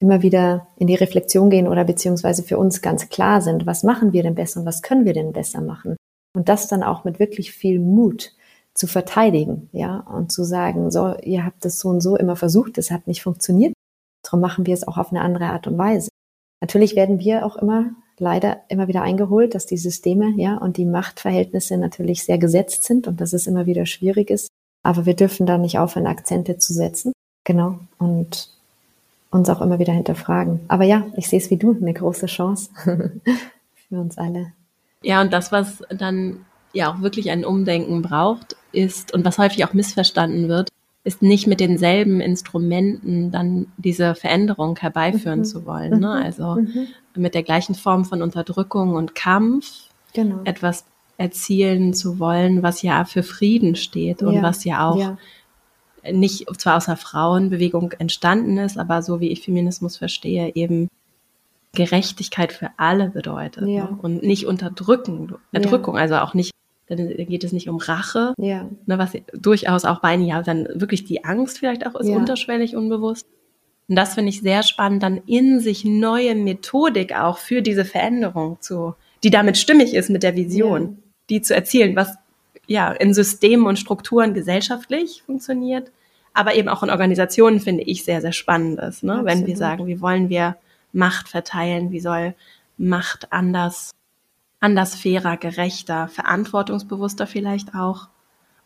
immer 0.00 0.22
wieder 0.22 0.66
in 0.76 0.86
die 0.86 0.94
Reflexion 0.94 1.50
gehen 1.50 1.68
oder 1.68 1.84
beziehungsweise 1.84 2.42
für 2.42 2.56
uns 2.56 2.80
ganz 2.80 3.10
klar 3.10 3.42
sind, 3.42 3.66
was 3.66 3.82
machen 3.82 4.14
wir 4.14 4.22
denn 4.22 4.34
besser 4.34 4.60
und 4.60 4.66
was 4.66 4.80
können 4.80 5.04
wir 5.04 5.12
denn 5.12 5.34
besser 5.34 5.60
machen? 5.60 5.96
Und 6.34 6.48
das 6.48 6.68
dann 6.68 6.82
auch 6.82 7.04
mit 7.04 7.18
wirklich 7.18 7.52
viel 7.52 7.80
Mut 7.80 8.32
zu 8.74 8.86
verteidigen, 8.86 9.68
ja, 9.72 10.00
und 10.00 10.32
zu 10.32 10.44
sagen, 10.44 10.90
so, 10.90 11.16
ihr 11.22 11.44
habt 11.44 11.64
es 11.64 11.78
so 11.78 11.88
und 11.88 12.00
so 12.00 12.16
immer 12.16 12.36
versucht, 12.36 12.76
es 12.78 12.90
hat 12.90 13.06
nicht 13.06 13.22
funktioniert, 13.22 13.72
darum 14.22 14.40
machen 14.40 14.66
wir 14.66 14.74
es 14.74 14.86
auch 14.86 14.98
auf 14.98 15.10
eine 15.10 15.20
andere 15.20 15.46
Art 15.46 15.66
und 15.66 15.78
Weise. 15.78 16.08
Natürlich 16.60 16.96
werden 16.96 17.18
wir 17.18 17.46
auch 17.46 17.56
immer 17.56 17.90
leider 18.18 18.62
immer 18.68 18.88
wieder 18.88 19.02
eingeholt, 19.02 19.54
dass 19.54 19.66
die 19.66 19.76
Systeme, 19.76 20.34
ja, 20.36 20.56
und 20.56 20.76
die 20.76 20.86
Machtverhältnisse 20.86 21.76
natürlich 21.76 22.24
sehr 22.24 22.38
gesetzt 22.38 22.84
sind 22.84 23.06
und 23.06 23.20
dass 23.20 23.32
es 23.32 23.46
immer 23.46 23.66
wieder 23.66 23.86
schwierig 23.86 24.30
ist. 24.30 24.48
Aber 24.82 25.06
wir 25.06 25.14
dürfen 25.14 25.46
da 25.46 25.58
nicht 25.58 25.78
aufhören, 25.78 26.06
Akzente 26.06 26.58
zu 26.58 26.72
setzen. 26.72 27.12
Genau. 27.44 27.78
Und 27.98 28.50
uns 29.30 29.48
auch 29.48 29.60
immer 29.60 29.78
wieder 29.78 29.92
hinterfragen. 29.92 30.60
Aber 30.68 30.84
ja, 30.84 31.06
ich 31.16 31.28
sehe 31.28 31.40
es 31.40 31.50
wie 31.50 31.56
du, 31.56 31.76
eine 31.80 31.92
große 31.92 32.26
Chance 32.26 32.70
für 33.88 34.00
uns 34.00 34.16
alle. 34.16 34.52
Ja, 35.02 35.20
und 35.20 35.32
das, 35.32 35.52
was 35.52 35.82
dann 35.90 36.44
ja 36.72 36.92
auch 36.92 37.00
wirklich 37.00 37.30
ein 37.30 37.44
Umdenken 37.44 38.02
braucht, 38.02 38.56
ist, 38.74 39.12
und 39.14 39.24
was 39.24 39.38
häufig 39.38 39.64
auch 39.64 39.72
missverstanden 39.72 40.48
wird, 40.48 40.68
ist 41.04 41.20
nicht 41.20 41.46
mit 41.46 41.60
denselben 41.60 42.20
Instrumenten 42.20 43.30
dann 43.30 43.66
diese 43.76 44.14
Veränderung 44.14 44.76
herbeiführen 44.78 45.40
mhm. 45.40 45.44
zu 45.44 45.66
wollen. 45.66 46.00
Ne? 46.00 46.16
Mhm. 46.18 46.24
Also 46.24 46.56
mhm. 46.56 46.88
mit 47.14 47.34
der 47.34 47.42
gleichen 47.42 47.74
Form 47.74 48.06
von 48.06 48.22
Unterdrückung 48.22 48.94
und 48.94 49.14
Kampf 49.14 49.90
genau. 50.14 50.40
etwas 50.44 50.86
erzielen 51.18 51.92
zu 51.92 52.18
wollen, 52.18 52.62
was 52.62 52.82
ja 52.82 53.04
für 53.04 53.22
Frieden 53.22 53.76
steht 53.76 54.22
und 54.22 54.34
ja. 54.34 54.42
was 54.42 54.64
ja 54.64 54.88
auch 54.88 54.98
ja. 54.98 55.18
nicht 56.10 56.46
zwar 56.58 56.78
aus 56.78 56.86
der 56.86 56.96
Frauenbewegung 56.96 57.92
entstanden 57.92 58.58
ist, 58.58 58.78
aber 58.78 59.02
so 59.02 59.20
wie 59.20 59.28
ich 59.28 59.42
Feminismus 59.42 59.96
verstehe, 59.96 60.52
eben 60.54 60.88
Gerechtigkeit 61.74 62.52
für 62.52 62.70
alle 62.78 63.10
bedeutet 63.10 63.68
ja. 63.68 63.84
ne? 63.84 63.98
und 64.00 64.22
nicht 64.22 64.46
Unterdrücken, 64.46 65.34
Erdrückung, 65.52 65.98
also 65.98 66.16
auch 66.16 66.34
nicht 66.34 66.52
dann 66.86 67.08
geht 67.08 67.44
es 67.44 67.52
nicht 67.52 67.68
um 67.68 67.78
Rache, 67.78 68.34
ja. 68.38 68.68
ne, 68.86 68.98
was 68.98 69.12
durchaus 69.32 69.84
auch 69.84 70.00
bei 70.00 70.08
einigen 70.08 70.30
ja 70.30 70.42
dann 70.42 70.68
wirklich 70.74 71.04
die 71.04 71.24
Angst 71.24 71.58
vielleicht 71.58 71.86
auch 71.86 71.94
ist, 71.94 72.08
ja. 72.08 72.16
unterschwellig, 72.16 72.76
unbewusst. 72.76 73.26
Und 73.88 73.96
das 73.96 74.14
finde 74.14 74.30
ich 74.30 74.40
sehr 74.40 74.62
spannend, 74.62 75.02
dann 75.02 75.20
in 75.26 75.60
sich 75.60 75.84
neue 75.84 76.34
Methodik 76.34 77.14
auch 77.14 77.38
für 77.38 77.62
diese 77.62 77.84
Veränderung 77.84 78.58
zu, 78.60 78.94
die 79.22 79.30
damit 79.30 79.58
stimmig 79.58 79.94
ist 79.94 80.10
mit 80.10 80.22
der 80.22 80.36
Vision, 80.36 80.82
ja. 80.82 80.88
die 81.30 81.42
zu 81.42 81.54
erzielen, 81.54 81.96
was 81.96 82.14
ja 82.66 82.92
in 82.92 83.12
Systemen 83.12 83.66
und 83.66 83.78
Strukturen 83.78 84.34
gesellschaftlich 84.34 85.22
funktioniert, 85.24 85.90
aber 86.32 86.54
eben 86.54 86.68
auch 86.68 86.82
in 86.82 86.90
Organisationen 86.90 87.60
finde 87.60 87.84
ich 87.84 88.04
sehr, 88.04 88.20
sehr 88.20 88.32
spannend 88.32 88.80
ist, 88.80 89.04
ne? 89.04 89.20
wenn 89.24 89.46
wir 89.46 89.56
sagen, 89.56 89.86
wie 89.86 90.00
wollen 90.00 90.28
wir 90.28 90.56
Macht 90.92 91.28
verteilen, 91.28 91.90
wie 91.90 92.00
soll 92.00 92.34
Macht 92.76 93.32
anders 93.32 93.92
anders 94.64 94.94
fairer, 94.94 95.36
gerechter, 95.36 96.08
verantwortungsbewusster 96.08 97.26
vielleicht 97.26 97.74
auch 97.74 98.08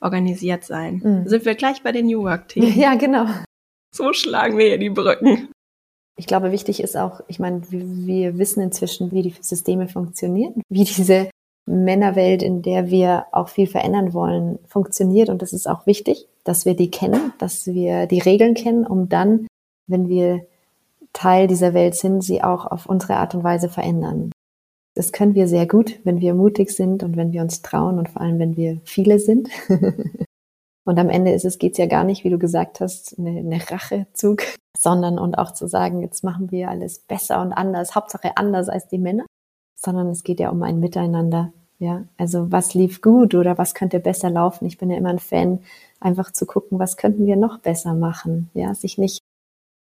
organisiert 0.01 0.63
sein. 0.63 1.03
Mhm. 1.05 1.29
Sind 1.29 1.45
wir 1.45 1.57
gleich 1.57 1.83
bei 1.83 1.91
den 1.91 2.07
New 2.07 2.23
Work-Themen? 2.23 2.73
Ja, 2.79 2.95
genau. 2.95 3.27
So 3.93 4.13
schlagen 4.13 4.57
wir 4.57 4.67
hier 4.67 4.79
die 4.79 4.91
Brücken. 4.91 5.49
Ich 6.17 6.27
glaube, 6.27 6.53
wichtig 6.53 6.81
ist 6.81 6.97
auch, 6.97 7.21
ich 7.27 7.41
meine, 7.41 7.63
wir 7.71 8.39
wissen 8.39 8.61
inzwischen, 8.61 9.11
wie 9.11 9.23
die 9.23 9.35
Systeme 9.41 9.89
funktionieren, 9.89 10.63
wie 10.69 10.85
diese 10.85 11.31
Männerwelt, 11.67 12.43
in 12.43 12.63
der 12.63 12.91
wir 12.91 13.27
auch 13.33 13.49
viel 13.49 13.67
verändern 13.67 14.13
wollen, 14.13 14.61
funktioniert. 14.69 15.31
Und 15.31 15.43
das 15.43 15.53
ist 15.53 15.69
auch 15.69 15.87
wichtig, 15.87 16.29
dass 16.45 16.65
wir 16.65 16.75
die 16.75 16.91
kennen, 16.91 17.33
dass 17.39 17.67
wir 17.67 18.07
die 18.07 18.21
Regeln 18.21 18.55
kennen, 18.55 18.87
um 18.87 19.09
dann, 19.09 19.49
wenn 19.89 20.09
wir 20.09 20.47
Teil 21.13 21.49
dieser 21.49 21.75
Welt 21.75 21.97
sind, 21.97 22.23
sie 22.23 22.43
auch 22.43 22.67
auf 22.67 22.87
unsere 22.87 23.17
Art 23.17 23.35
und 23.35 23.43
Weise 23.43 23.69
verändern. 23.69 24.31
Das 24.99 25.13
können 25.13 25.37
wir 25.37 25.47
sehr 25.47 25.69
gut, 25.69 26.01
wenn 26.03 26.21
wir 26.21 26.35
mutig 26.35 26.73
sind 26.73 27.05
und 27.05 27.17
wenn 27.17 27.31
wir 27.31 27.41
uns 27.41 27.63
trauen 27.63 28.01
und 28.01 28.09
vor 28.09 28.21
allem, 28.21 28.41
wenn 28.41 28.57
wir 28.57 28.81
viele 28.83 29.21
sind. 29.21 29.49
und 30.85 30.99
am 30.99 31.09
Ende 31.09 31.31
ist 31.31 31.45
es, 31.45 31.61
geht's 31.61 31.79
ja 31.79 31.87
gar 31.87 32.03
nicht, 32.03 32.25
wie 32.25 32.31
du 32.31 32.37
gesagt 32.37 32.81
hast, 32.81 33.17
eine, 33.17 33.39
eine 33.39 33.61
Rachezug, 33.71 34.43
sondern 34.77 35.21
und 35.21 35.39
auch 35.39 35.53
zu 35.53 35.69
sagen, 35.69 36.03
jetzt 36.03 36.25
machen 36.25 36.51
wir 36.51 36.69
alles 36.69 36.99
besser 36.99 37.41
und 37.41 37.53
anders, 37.53 37.95
Hauptsache 37.95 38.37
anders 38.37 38.69
als 38.69 38.89
die 38.89 38.99
Männer, 38.99 39.25
sondern 39.77 40.09
es 40.09 40.25
geht 40.25 40.41
ja 40.41 40.51
um 40.51 40.65
ein 40.65 40.81
Miteinander. 40.81 41.53
Ja, 41.79 42.03
also 42.17 42.51
was 42.51 42.75
lief 42.75 43.01
gut 43.01 43.37
oder 43.37 43.57
was 43.57 43.75
könnte 43.75 44.01
besser 44.01 44.31
laufen? 44.31 44.67
Ich 44.67 44.79
bin 44.79 44.91
ja 44.91 44.97
immer 44.97 45.11
ein 45.11 45.21
Fan, 45.21 45.61
einfach 46.01 46.33
zu 46.33 46.45
gucken, 46.45 46.81
was 46.81 46.97
könnten 46.97 47.25
wir 47.25 47.37
noch 47.37 47.61
besser 47.61 47.95
machen? 47.95 48.51
Ja, 48.53 48.75
sich 48.75 48.99
nicht 48.99 49.21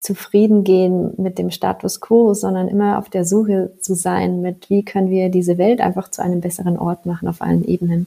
zufrieden 0.01 0.65
gehen 0.65 1.13
mit 1.17 1.39
dem 1.39 1.51
Status 1.51 2.01
quo, 2.01 2.35
sondern 2.35 2.69
immer 2.69 2.99
auf 2.99 3.11
der 3.11 3.25
Suche 3.25 3.73
zu 3.81 3.95
sein 3.95 4.41
mit, 4.41 4.71
wie 4.71 4.85
können 4.85 5.11
wir 5.11 5.29
diese 5.29 5.59
Welt 5.59 5.81
einfach 5.81 6.09
zu 6.09 6.23
einem 6.23 6.41
besseren 6.41 6.79
Ort 6.79 7.05
machen 7.07 7.29
auf 7.29 7.43
allen 7.43 7.65
Ebenen. 7.67 8.07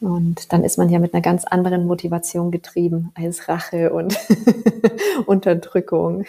Und 0.00 0.52
dann 0.52 0.64
ist 0.64 0.76
man 0.76 0.90
ja 0.90 0.98
mit 0.98 1.14
einer 1.14 1.22
ganz 1.22 1.44
anderen 1.44 1.86
Motivation 1.86 2.50
getrieben 2.50 3.10
als 3.14 3.48
Rache 3.48 3.92
und 3.92 4.18
Unterdrückung. 5.26 6.26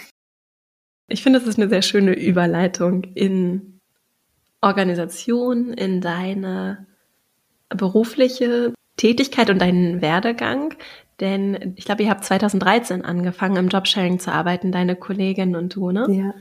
Ich 1.07 1.21
finde, 1.21 1.39
das 1.39 1.47
ist 1.47 1.59
eine 1.59 1.69
sehr 1.69 1.81
schöne 1.81 2.13
Überleitung 2.13 3.03
in 3.15 3.79
Organisation, 4.61 5.73
in 5.73 5.99
deine 5.99 6.87
berufliche 7.69 8.73
Tätigkeit 8.97 9.49
und 9.49 9.59
deinen 9.59 10.01
Werdegang. 10.01 10.73
Denn 11.19 11.73
ich 11.75 11.85
glaube, 11.85 12.03
ihr 12.03 12.09
habt 12.09 12.25
2013 12.25 13.05
angefangen, 13.05 13.55
im 13.55 13.67
Jobsharing 13.69 14.19
zu 14.19 14.31
arbeiten, 14.31 14.71
deine 14.71 14.95
Kollegin 14.95 15.55
und 15.55 15.75
du, 15.75 15.91
ne? 15.91 16.07
Ja. 16.09 16.33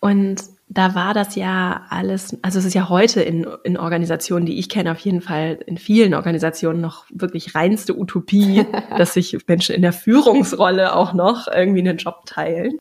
Und 0.00 0.42
da 0.68 0.94
war 0.94 1.14
das 1.14 1.34
ja 1.34 1.86
alles, 1.88 2.36
also 2.42 2.58
es 2.58 2.64
ist 2.64 2.74
ja 2.74 2.88
heute 2.88 3.22
in, 3.22 3.46
in 3.64 3.76
Organisationen, 3.76 4.44
die 4.44 4.58
ich 4.58 4.68
kenne, 4.68 4.92
auf 4.92 4.98
jeden 4.98 5.20
Fall 5.20 5.58
in 5.66 5.78
vielen 5.78 6.14
Organisationen 6.14 6.80
noch 6.80 7.06
wirklich 7.10 7.54
reinste 7.54 7.98
Utopie, 7.98 8.66
dass 8.98 9.14
sich 9.14 9.36
Menschen 9.46 9.74
in 9.74 9.82
der 9.82 9.92
Führungsrolle 9.92 10.94
auch 10.94 11.12
noch 11.12 11.48
irgendwie 11.48 11.80
einen 11.80 11.98
Job 11.98 12.22
teilen. 12.26 12.78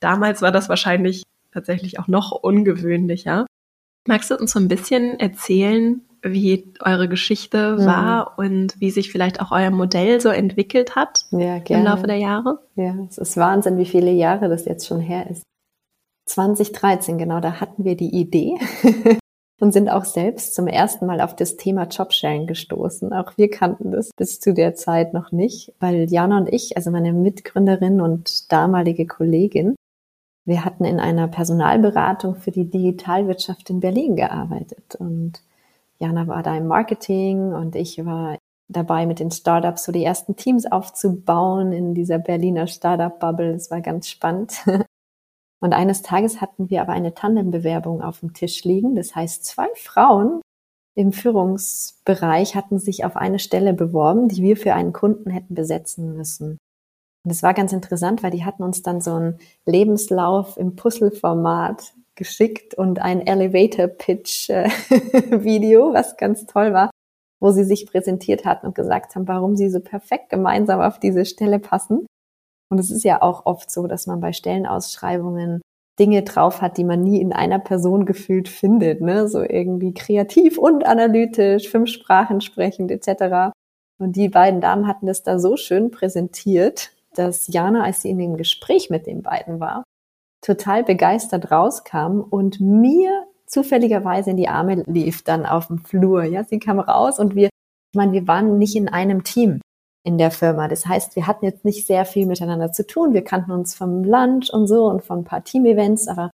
Damals 0.00 0.42
war 0.42 0.52
das 0.52 0.68
wahrscheinlich 0.68 1.22
tatsächlich 1.52 1.98
auch 1.98 2.08
noch 2.08 2.32
ungewöhnlicher. 2.32 3.46
Magst 4.06 4.30
du 4.30 4.36
uns 4.36 4.52
so 4.52 4.58
ein 4.58 4.68
bisschen 4.68 5.18
erzählen, 5.18 6.02
wie 6.24 6.72
eure 6.80 7.08
Geschichte 7.08 7.76
mhm. 7.78 7.86
war 7.86 8.38
und 8.38 8.80
wie 8.80 8.90
sich 8.90 9.12
vielleicht 9.12 9.40
auch 9.40 9.52
euer 9.52 9.70
Modell 9.70 10.20
so 10.20 10.30
entwickelt 10.30 10.96
hat 10.96 11.26
ja, 11.30 11.56
im 11.56 11.84
Laufe 11.84 12.06
der 12.06 12.16
Jahre? 12.16 12.60
Ja, 12.76 12.96
es 13.08 13.18
ist 13.18 13.36
Wahnsinn, 13.36 13.76
wie 13.78 13.84
viele 13.84 14.10
Jahre 14.10 14.48
das 14.48 14.64
jetzt 14.64 14.86
schon 14.86 15.00
her 15.00 15.30
ist. 15.30 15.42
2013, 16.26 17.18
genau, 17.18 17.40
da 17.40 17.60
hatten 17.60 17.84
wir 17.84 17.96
die 17.96 18.14
Idee 18.14 18.54
und 19.60 19.72
sind 19.72 19.90
auch 19.90 20.06
selbst 20.06 20.54
zum 20.54 20.66
ersten 20.66 21.06
Mal 21.06 21.20
auf 21.20 21.36
das 21.36 21.56
Thema 21.56 21.84
Jobsharing 21.84 22.46
gestoßen. 22.46 23.12
Auch 23.12 23.36
wir 23.36 23.50
kannten 23.50 23.92
das 23.92 24.10
bis 24.16 24.40
zu 24.40 24.54
der 24.54 24.74
Zeit 24.74 25.12
noch 25.12 25.32
nicht, 25.32 25.74
weil 25.80 26.10
Jana 26.10 26.38
und 26.38 26.52
ich, 26.52 26.76
also 26.76 26.90
meine 26.90 27.12
Mitgründerin 27.12 28.00
und 28.00 28.50
damalige 28.50 29.06
Kollegin, 29.06 29.76
wir 30.46 30.64
hatten 30.64 30.84
in 30.84 31.00
einer 31.00 31.28
Personalberatung 31.28 32.36
für 32.36 32.50
die 32.50 32.68
Digitalwirtschaft 32.68 33.70
in 33.70 33.80
Berlin 33.80 34.16
gearbeitet 34.16 34.94
und 34.98 35.40
Jana 35.98 36.26
war 36.26 36.42
da 36.42 36.56
im 36.56 36.66
Marketing 36.66 37.52
und 37.52 37.76
ich 37.76 38.04
war 38.04 38.38
dabei, 38.68 39.06
mit 39.06 39.20
den 39.20 39.30
Startups 39.30 39.84
so 39.84 39.92
die 39.92 40.04
ersten 40.04 40.36
Teams 40.36 40.70
aufzubauen 40.70 41.72
in 41.72 41.94
dieser 41.94 42.18
Berliner 42.18 42.66
Startup-Bubble. 42.66 43.54
Es 43.54 43.70
war 43.70 43.80
ganz 43.80 44.08
spannend. 44.08 44.64
Und 45.60 45.72
eines 45.72 46.02
Tages 46.02 46.42
hatten 46.42 46.68
wir 46.68 46.82
aber 46.82 46.92
eine 46.92 47.14
Tandembewerbung 47.14 48.02
auf 48.02 48.20
dem 48.20 48.34
Tisch 48.34 48.64
liegen. 48.64 48.96
Das 48.96 49.16
heißt, 49.16 49.46
zwei 49.46 49.68
Frauen 49.76 50.42
im 50.94 51.10
Führungsbereich 51.10 52.54
hatten 52.54 52.78
sich 52.78 53.06
auf 53.06 53.16
eine 53.16 53.38
Stelle 53.38 53.72
beworben, 53.72 54.28
die 54.28 54.42
wir 54.42 54.58
für 54.58 54.74
einen 54.74 54.92
Kunden 54.92 55.30
hätten 55.30 55.54
besetzen 55.54 56.14
müssen. 56.16 56.58
Und 57.24 57.30
es 57.30 57.42
war 57.42 57.54
ganz 57.54 57.72
interessant, 57.72 58.22
weil 58.22 58.30
die 58.30 58.44
hatten 58.44 58.62
uns 58.62 58.82
dann 58.82 59.00
so 59.00 59.14
einen 59.14 59.38
Lebenslauf 59.64 60.58
im 60.58 60.76
Puzzle-Format 60.76 61.94
geschickt 62.16 62.74
und 62.74 63.00
ein 63.00 63.26
Elevator 63.26 63.88
Pitch 63.88 64.50
äh, 64.50 64.68
Video, 65.30 65.92
was 65.92 66.16
ganz 66.16 66.46
toll 66.46 66.72
war, 66.72 66.90
wo 67.40 67.50
sie 67.50 67.64
sich 67.64 67.86
präsentiert 67.86 68.44
hatten 68.44 68.66
und 68.66 68.74
gesagt 68.74 69.14
haben, 69.14 69.28
warum 69.28 69.56
sie 69.56 69.68
so 69.68 69.80
perfekt 69.80 70.30
gemeinsam 70.30 70.80
auf 70.80 70.98
diese 70.98 71.24
Stelle 71.24 71.58
passen. 71.58 72.06
Und 72.70 72.78
es 72.78 72.90
ist 72.90 73.04
ja 73.04 73.22
auch 73.22 73.46
oft 73.46 73.70
so, 73.70 73.86
dass 73.86 74.06
man 74.06 74.20
bei 74.20 74.32
Stellenausschreibungen 74.32 75.60
Dinge 75.98 76.22
drauf 76.22 76.60
hat, 76.60 76.76
die 76.76 76.84
man 76.84 77.02
nie 77.02 77.20
in 77.20 77.32
einer 77.32 77.58
Person 77.58 78.04
gefühlt 78.04 78.48
findet, 78.48 79.00
ne? 79.00 79.28
So 79.28 79.42
irgendwie 79.42 79.94
kreativ 79.94 80.58
und 80.58 80.84
analytisch, 80.86 81.68
fünf 81.68 81.88
Sprachen 81.90 82.40
sprechend 82.40 82.90
etc. 82.90 83.52
Und 84.00 84.16
die 84.16 84.28
beiden 84.28 84.60
Damen 84.60 84.88
hatten 84.88 85.06
das 85.06 85.22
da 85.22 85.38
so 85.38 85.56
schön 85.56 85.90
präsentiert, 85.90 86.90
dass 87.14 87.46
Jana, 87.46 87.84
als 87.84 88.02
sie 88.02 88.10
in 88.10 88.18
dem 88.18 88.36
Gespräch 88.36 88.90
mit 88.90 89.06
den 89.06 89.22
beiden 89.22 89.60
war, 89.60 89.84
total 90.44 90.84
begeistert 90.84 91.50
rauskam 91.50 92.20
und 92.20 92.60
mir 92.60 93.26
zufälligerweise 93.46 94.30
in 94.30 94.36
die 94.36 94.48
Arme 94.48 94.84
lief 94.86 95.22
dann 95.22 95.46
auf 95.46 95.68
dem 95.68 95.78
Flur. 95.78 96.24
Ja, 96.24 96.44
sie 96.44 96.58
kam 96.58 96.78
raus 96.78 97.18
und 97.18 97.34
wir, 97.34 97.46
ich 97.46 97.96
meine, 97.96 98.12
wir 98.12 98.28
waren 98.28 98.58
nicht 98.58 98.76
in 98.76 98.88
einem 98.88 99.24
Team 99.24 99.60
in 100.04 100.18
der 100.18 100.30
Firma. 100.30 100.68
Das 100.68 100.86
heißt, 100.86 101.16
wir 101.16 101.26
hatten 101.26 101.46
jetzt 101.46 101.64
nicht 101.64 101.86
sehr 101.86 102.04
viel 102.04 102.26
miteinander 102.26 102.72
zu 102.72 102.86
tun. 102.86 103.14
Wir 103.14 103.24
kannten 103.24 103.52
uns 103.52 103.74
vom 103.74 104.04
Lunch 104.04 104.50
und 104.52 104.66
so 104.66 104.84
und 104.84 105.02
von 105.02 105.20
ein 105.20 105.24
paar 105.24 105.44
Team-Events, 105.44 106.08
aber 106.08 106.30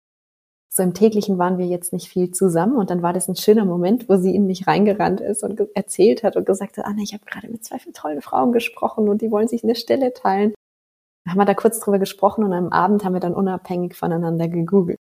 so 0.72 0.82
im 0.82 0.94
täglichen 0.96 1.38
waren 1.38 1.58
wir 1.60 1.68
jetzt 1.68 1.94
nicht 1.94 2.10
viel 2.10 2.32
zusammen. 2.32 2.78
Und 2.78 2.90
dann 2.90 3.04
war 3.04 3.14
das 3.14 3.28
ein 3.28 3.36
schöner 3.36 3.66
Moment, 3.66 4.10
wo 4.10 4.18
sie 4.18 4.34
in 4.34 4.48
mich 4.48 4.66
reingerannt 4.66 5.22
ist 5.22 5.44
und 5.44 5.62
erzählt 5.76 6.24
hat 6.24 6.36
und 6.36 6.48
gesagt 6.48 6.78
hat, 6.78 6.86
Anna, 6.86 7.04
ich 7.04 7.14
habe 7.14 7.26
gerade 7.26 7.48
mit 7.48 7.64
zwei 7.64 7.78
tollen 7.94 8.22
Frauen 8.22 8.54
gesprochen 8.54 9.08
und 9.08 9.22
die 9.22 9.30
wollen 9.30 9.48
sich 9.48 9.64
eine 9.64 9.76
Stelle 9.76 10.14
teilen 10.14 10.54
haben 11.30 11.38
wir 11.38 11.46
da 11.46 11.54
kurz 11.54 11.80
drüber 11.80 12.00
gesprochen 12.00 12.44
und 12.44 12.54
am 12.54 12.70
Abend 12.70 13.06
haben 13.06 13.14
wir 13.14 13.20
dann 13.20 13.34
unabhängig 13.34 13.96
voneinander 13.96 14.48
gegoogelt. 14.48 15.00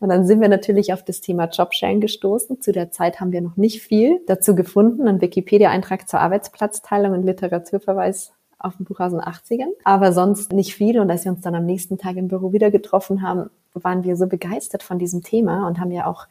Und 0.00 0.08
dann 0.08 0.26
sind 0.26 0.40
wir 0.40 0.48
natürlich 0.48 0.92
auf 0.94 1.04
das 1.04 1.20
Thema 1.20 1.44
Jobsharing 1.44 2.00
gestoßen. 2.00 2.62
Zu 2.62 2.72
der 2.72 2.90
Zeit 2.90 3.20
haben 3.20 3.32
wir 3.32 3.42
noch 3.42 3.56
nicht 3.56 3.82
viel 3.82 4.20
dazu 4.26 4.54
gefunden. 4.54 5.06
Ein 5.06 5.20
Wikipedia-Eintrag 5.20 6.08
zur 6.08 6.20
Arbeitsplatzteilung 6.20 7.12
und 7.12 7.24
Literaturverweis 7.24 8.32
auf 8.58 8.76
dem 8.76 8.84
Buch 8.84 9.00
aus 9.00 9.12
den 9.12 9.20
80ern, 9.20 9.70
aber 9.84 10.12
sonst 10.12 10.52
nicht 10.52 10.74
viel. 10.74 11.00
Und 11.00 11.10
als 11.10 11.24
wir 11.24 11.32
uns 11.32 11.42
dann 11.42 11.54
am 11.54 11.66
nächsten 11.66 11.98
Tag 11.98 12.16
im 12.16 12.28
Büro 12.28 12.52
wieder 12.52 12.70
getroffen 12.70 13.22
haben, 13.22 13.50
waren 13.74 14.04
wir 14.04 14.16
so 14.16 14.26
begeistert 14.26 14.82
von 14.82 14.98
diesem 14.98 15.22
Thema 15.22 15.66
und 15.66 15.78
haben 15.80 15.90
ja 15.90 16.06
auch 16.06 16.26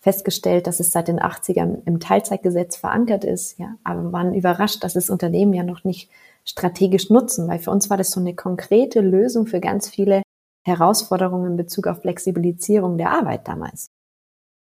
festgestellt, 0.00 0.66
dass 0.66 0.80
es 0.80 0.90
seit 0.90 1.08
den 1.08 1.20
80ern 1.20 1.82
im 1.86 2.00
Teilzeitgesetz 2.00 2.76
verankert 2.76 3.24
ist. 3.24 3.58
Ja, 3.58 3.76
aber 3.84 4.12
waren 4.12 4.34
überrascht, 4.34 4.82
dass 4.82 4.96
es 4.96 5.10
Unternehmen 5.10 5.54
ja 5.54 5.62
noch 5.62 5.84
nicht 5.84 6.10
strategisch 6.44 7.10
nutzen, 7.10 7.48
weil 7.48 7.58
für 7.58 7.70
uns 7.70 7.90
war 7.90 7.96
das 7.96 8.10
so 8.10 8.20
eine 8.20 8.34
konkrete 8.34 9.00
Lösung 9.00 9.46
für 9.46 9.60
ganz 9.60 9.88
viele 9.88 10.22
Herausforderungen 10.64 11.52
in 11.52 11.56
Bezug 11.56 11.86
auf 11.86 12.00
Flexibilisierung 12.00 12.98
der 12.98 13.10
Arbeit 13.10 13.48
damals. 13.48 13.86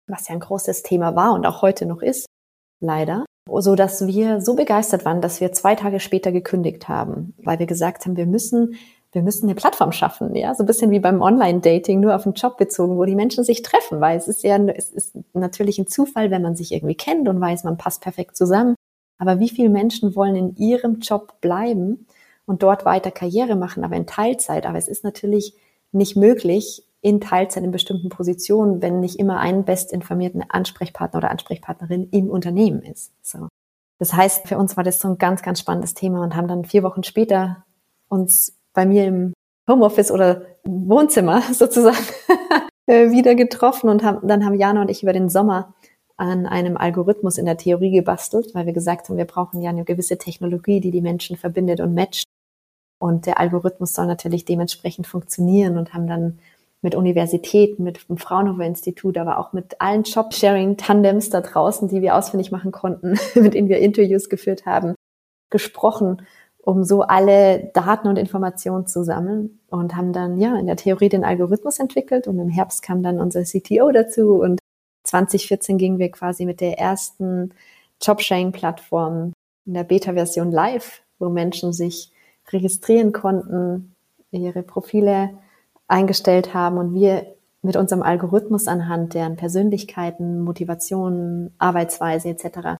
Was 0.07 0.29
ja 0.29 0.35
ein 0.35 0.41
großes 0.41 0.83
Thema 0.83 1.15
war 1.15 1.33
und 1.33 1.47
auch 1.47 1.63
heute 1.63 1.87
noch 1.87 2.03
ist, 2.03 2.27
leider. 2.81 3.25
So 3.49 3.75
dass 3.75 4.07
wir 4.07 4.41
so 4.41 4.55
begeistert 4.55 5.05
waren, 5.05 5.21
dass 5.21 5.41
wir 5.41 5.53
zwei 5.53 5.75
Tage 5.75 6.01
später 6.01 6.31
gekündigt 6.31 6.89
haben, 6.89 7.35
weil 7.39 7.59
wir 7.59 7.67
gesagt 7.67 8.07
haben, 8.07 8.17
wir 8.17 8.27
müssen 8.27 8.77
wir 9.13 9.23
müssen 9.23 9.47
eine 9.47 9.57
Plattform 9.57 9.91
schaffen, 9.93 10.37
ja, 10.37 10.55
so 10.55 10.63
ein 10.63 10.67
bisschen 10.67 10.91
wie 10.93 11.01
beim 11.01 11.21
Online-Dating, 11.21 11.99
nur 11.99 12.15
auf 12.15 12.23
den 12.23 12.35
Job 12.35 12.57
bezogen, 12.59 12.97
wo 12.97 13.05
die 13.05 13.17
Menschen 13.17 13.43
sich 13.43 13.63
treffen, 13.63 14.01
weil 14.01 14.17
es 14.17 14.29
ist 14.29 14.45
ja, 14.45 14.57
es 14.57 14.91
ist 14.91 15.17
natürlich 15.33 15.79
ein 15.79 15.89
Zufall, 15.89 16.31
wenn 16.31 16.43
man 16.43 16.55
sich 16.55 16.73
irgendwie 16.73 16.95
kennt 16.95 17.29
und 17.29 17.41
weiß, 17.41 17.65
man 17.65 17.77
passt 17.77 18.03
perfekt 18.03 18.37
zusammen. 18.37 18.77
Aber 19.21 19.39
wie 19.39 19.51
viele 19.51 19.69
Menschen 19.69 20.17
wollen 20.17 20.35
in 20.35 20.57
ihrem 20.57 20.99
Job 20.99 21.41
bleiben 21.41 22.07
und 22.47 22.63
dort 22.63 22.85
weiter 22.85 23.11
Karriere 23.11 23.55
machen, 23.55 23.85
aber 23.85 23.95
in 23.95 24.07
Teilzeit? 24.07 24.67
Aber 24.67 24.79
es 24.79 24.89
ist 24.89 25.05
natürlich 25.05 25.55
nicht 25.93 26.17
möglich, 26.17 26.85
in 27.03 27.21
Teilzeit 27.21 27.63
in 27.63 27.71
bestimmten 27.71 28.09
Positionen, 28.09 28.83
wenn 28.83 29.01
nicht 29.01 29.19
immer 29.19 29.39
ein 29.39 29.65
bestinformierten 29.65 30.45
Ansprechpartner 30.49 31.19
oder 31.19 31.31
Ansprechpartnerin 31.31 32.09
im 32.11 32.29
Unternehmen 32.29 32.83
ist. 32.83 33.13
So. 33.23 33.49
Das 33.99 34.15
heißt, 34.15 34.49
für 34.49 34.57
uns 34.57 34.77
war 34.77 34.85
das 34.85 34.99
so 34.99 35.09
ein 35.09 35.19
ganz, 35.19 35.43
ganz 35.43 35.61
spannendes 35.61 35.95
Thema 35.95 36.23
und 36.23 36.35
haben 36.35 36.49
dann 36.49 36.65
vier 36.65 36.83
Wochen 36.83 37.03
später 37.03 37.65
uns 38.09 38.57
bei 38.73 38.87
mir 38.87 39.07
im 39.07 39.35
Homeoffice 39.69 40.11
oder 40.11 40.43
Wohnzimmer 40.65 41.43
sozusagen 41.53 42.05
äh, 42.87 43.11
wieder 43.11 43.35
getroffen 43.35 43.89
und 43.91 44.03
haben, 44.03 44.27
dann 44.27 44.45
haben 44.45 44.55
Jana 44.55 44.81
und 44.81 44.91
ich 44.91 45.03
über 45.03 45.13
den 45.13 45.29
Sommer 45.29 45.75
an 46.21 46.47
einem 46.47 46.77
Algorithmus 46.77 47.39
in 47.39 47.47
der 47.47 47.57
Theorie 47.57 47.91
gebastelt, 47.91 48.55
weil 48.55 48.67
wir 48.67 48.75
gesagt 48.75 49.09
haben, 49.09 49.17
wir 49.17 49.25
brauchen 49.25 49.63
ja 49.63 49.71
eine 49.71 49.85
gewisse 49.85 50.19
Technologie, 50.19 50.81
die 50.81 50.91
die 50.91 51.01
Menschen 51.01 51.37
verbindet 51.37 51.81
und 51.81 51.95
matcht. 51.95 52.25
Und 52.99 53.25
der 53.25 53.41
Algorithmus 53.41 53.95
soll 53.95 54.07
natürlich 54.07 54.45
dementsprechend 54.45 55.07
funktionieren 55.07 55.79
und 55.79 55.95
haben 55.95 56.07
dann 56.07 56.39
mit 56.83 56.95
Universitäten, 56.95 57.83
mit 57.83 58.07
dem 58.09 58.19
Fraunhofer 58.19 58.65
Institut, 58.65 59.17
aber 59.17 59.39
auch 59.39 59.55
mit 59.55 59.81
allen 59.81 60.03
Job-Sharing-Tandems 60.03 61.31
da 61.31 61.41
draußen, 61.41 61.89
die 61.89 62.03
wir 62.03 62.15
ausfindig 62.15 62.53
machen 62.53 62.71
konnten, 62.71 63.19
mit 63.35 63.55
denen 63.55 63.69
wir 63.69 63.79
Interviews 63.79 64.29
geführt 64.29 64.67
haben, 64.67 64.95
gesprochen 65.49 66.27
um 66.63 66.85
so 66.85 67.03
alle 67.03 67.71
Daten 67.73 68.07
und 68.07 68.19
Informationen 68.19 68.87
zu 68.87 69.03
sammeln 69.03 69.61
und 69.71 69.97
haben 69.97 70.13
dann 70.13 70.39
ja 70.39 70.59
in 70.59 70.67
der 70.67 70.77
Theorie 70.77 71.09
den 71.09 71.25
Algorithmus 71.25 71.79
entwickelt 71.79 72.29
und 72.29 72.39
im 72.39 72.51
Herbst 72.51 72.83
kam 72.83 73.03
dann 73.03 73.19
unser 73.19 73.45
CTO 73.45 73.91
dazu 73.93 74.35
und 74.35 74.61
2014 75.05 75.79
gingen 75.79 75.99
wir 75.99 76.11
quasi 76.11 76.45
mit 76.45 76.61
der 76.61 76.79
ersten 76.79 77.55
Jobsharing-Plattform 78.03 79.33
in 79.67 79.75
der 79.75 79.85
Beta-Version 79.85 80.51
live, 80.51 81.03
wo 81.19 81.29
Menschen 81.29 81.73
sich 81.73 82.11
registrieren 82.51 83.13
konnten, 83.13 83.95
ihre 84.31 84.63
Profile 84.63 85.31
eingestellt 85.89 86.55
haben 86.55 86.79
und 86.79 86.95
wir 86.95 87.35
mit 87.63 87.77
unserem 87.77 88.03
Algorithmus 88.03 88.69
anhand 88.69 89.15
deren 89.15 89.37
Persönlichkeiten, 89.37 90.43
Motivationen, 90.43 91.53
Arbeitsweise 91.59 92.29
etc. 92.29 92.77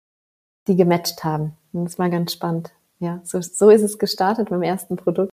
die 0.67 0.75
gematcht 0.75 1.23
haben. 1.23 1.53
Und 1.73 1.85
das 1.85 1.99
war 1.99 2.09
ganz 2.09 2.33
spannend 2.33 2.71
ja, 3.01 3.19
so, 3.23 3.41
so 3.41 3.69
ist 3.69 3.81
es 3.81 3.97
gestartet 3.97 4.49
beim 4.49 4.61
ersten 4.61 4.95
Produkt. 4.95 5.31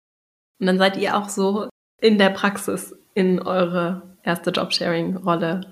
Und 0.60 0.66
dann 0.66 0.78
seid 0.78 0.96
ihr 0.98 1.16
auch 1.16 1.28
so 1.28 1.68
in 2.00 2.18
der 2.18 2.30
Praxis 2.30 2.94
in 3.14 3.40
eure 3.40 4.02
erste 4.22 4.50
Jobsharing-Rolle 4.50 5.62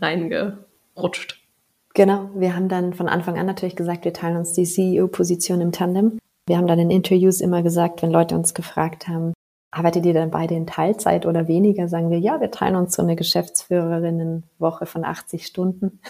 reingerutscht. 0.96 1.40
Genau, 1.94 2.30
wir 2.34 2.56
haben 2.56 2.68
dann 2.68 2.94
von 2.94 3.08
Anfang 3.08 3.38
an 3.38 3.46
natürlich 3.46 3.76
gesagt, 3.76 4.04
wir 4.04 4.14
teilen 4.14 4.36
uns 4.36 4.52
die 4.54 4.64
CEO-Position 4.64 5.60
im 5.60 5.72
Tandem. 5.72 6.18
Wir 6.46 6.56
haben 6.56 6.66
dann 6.66 6.78
in 6.78 6.90
Interviews 6.90 7.40
immer 7.40 7.62
gesagt, 7.62 8.02
wenn 8.02 8.10
Leute 8.10 8.34
uns 8.34 8.54
gefragt 8.54 9.08
haben, 9.08 9.34
arbeitet 9.70 10.06
ihr 10.06 10.14
dann 10.14 10.30
beide 10.30 10.54
in 10.54 10.66
Teilzeit 10.66 11.26
oder 11.26 11.48
weniger, 11.48 11.88
sagen 11.88 12.10
wir, 12.10 12.18
ja, 12.18 12.40
wir 12.40 12.50
teilen 12.50 12.76
uns 12.76 12.94
so 12.94 13.02
eine 13.02 13.16
Geschäftsführerinnenwoche 13.16 14.86
von 14.86 15.04
80 15.04 15.46
Stunden. 15.46 16.00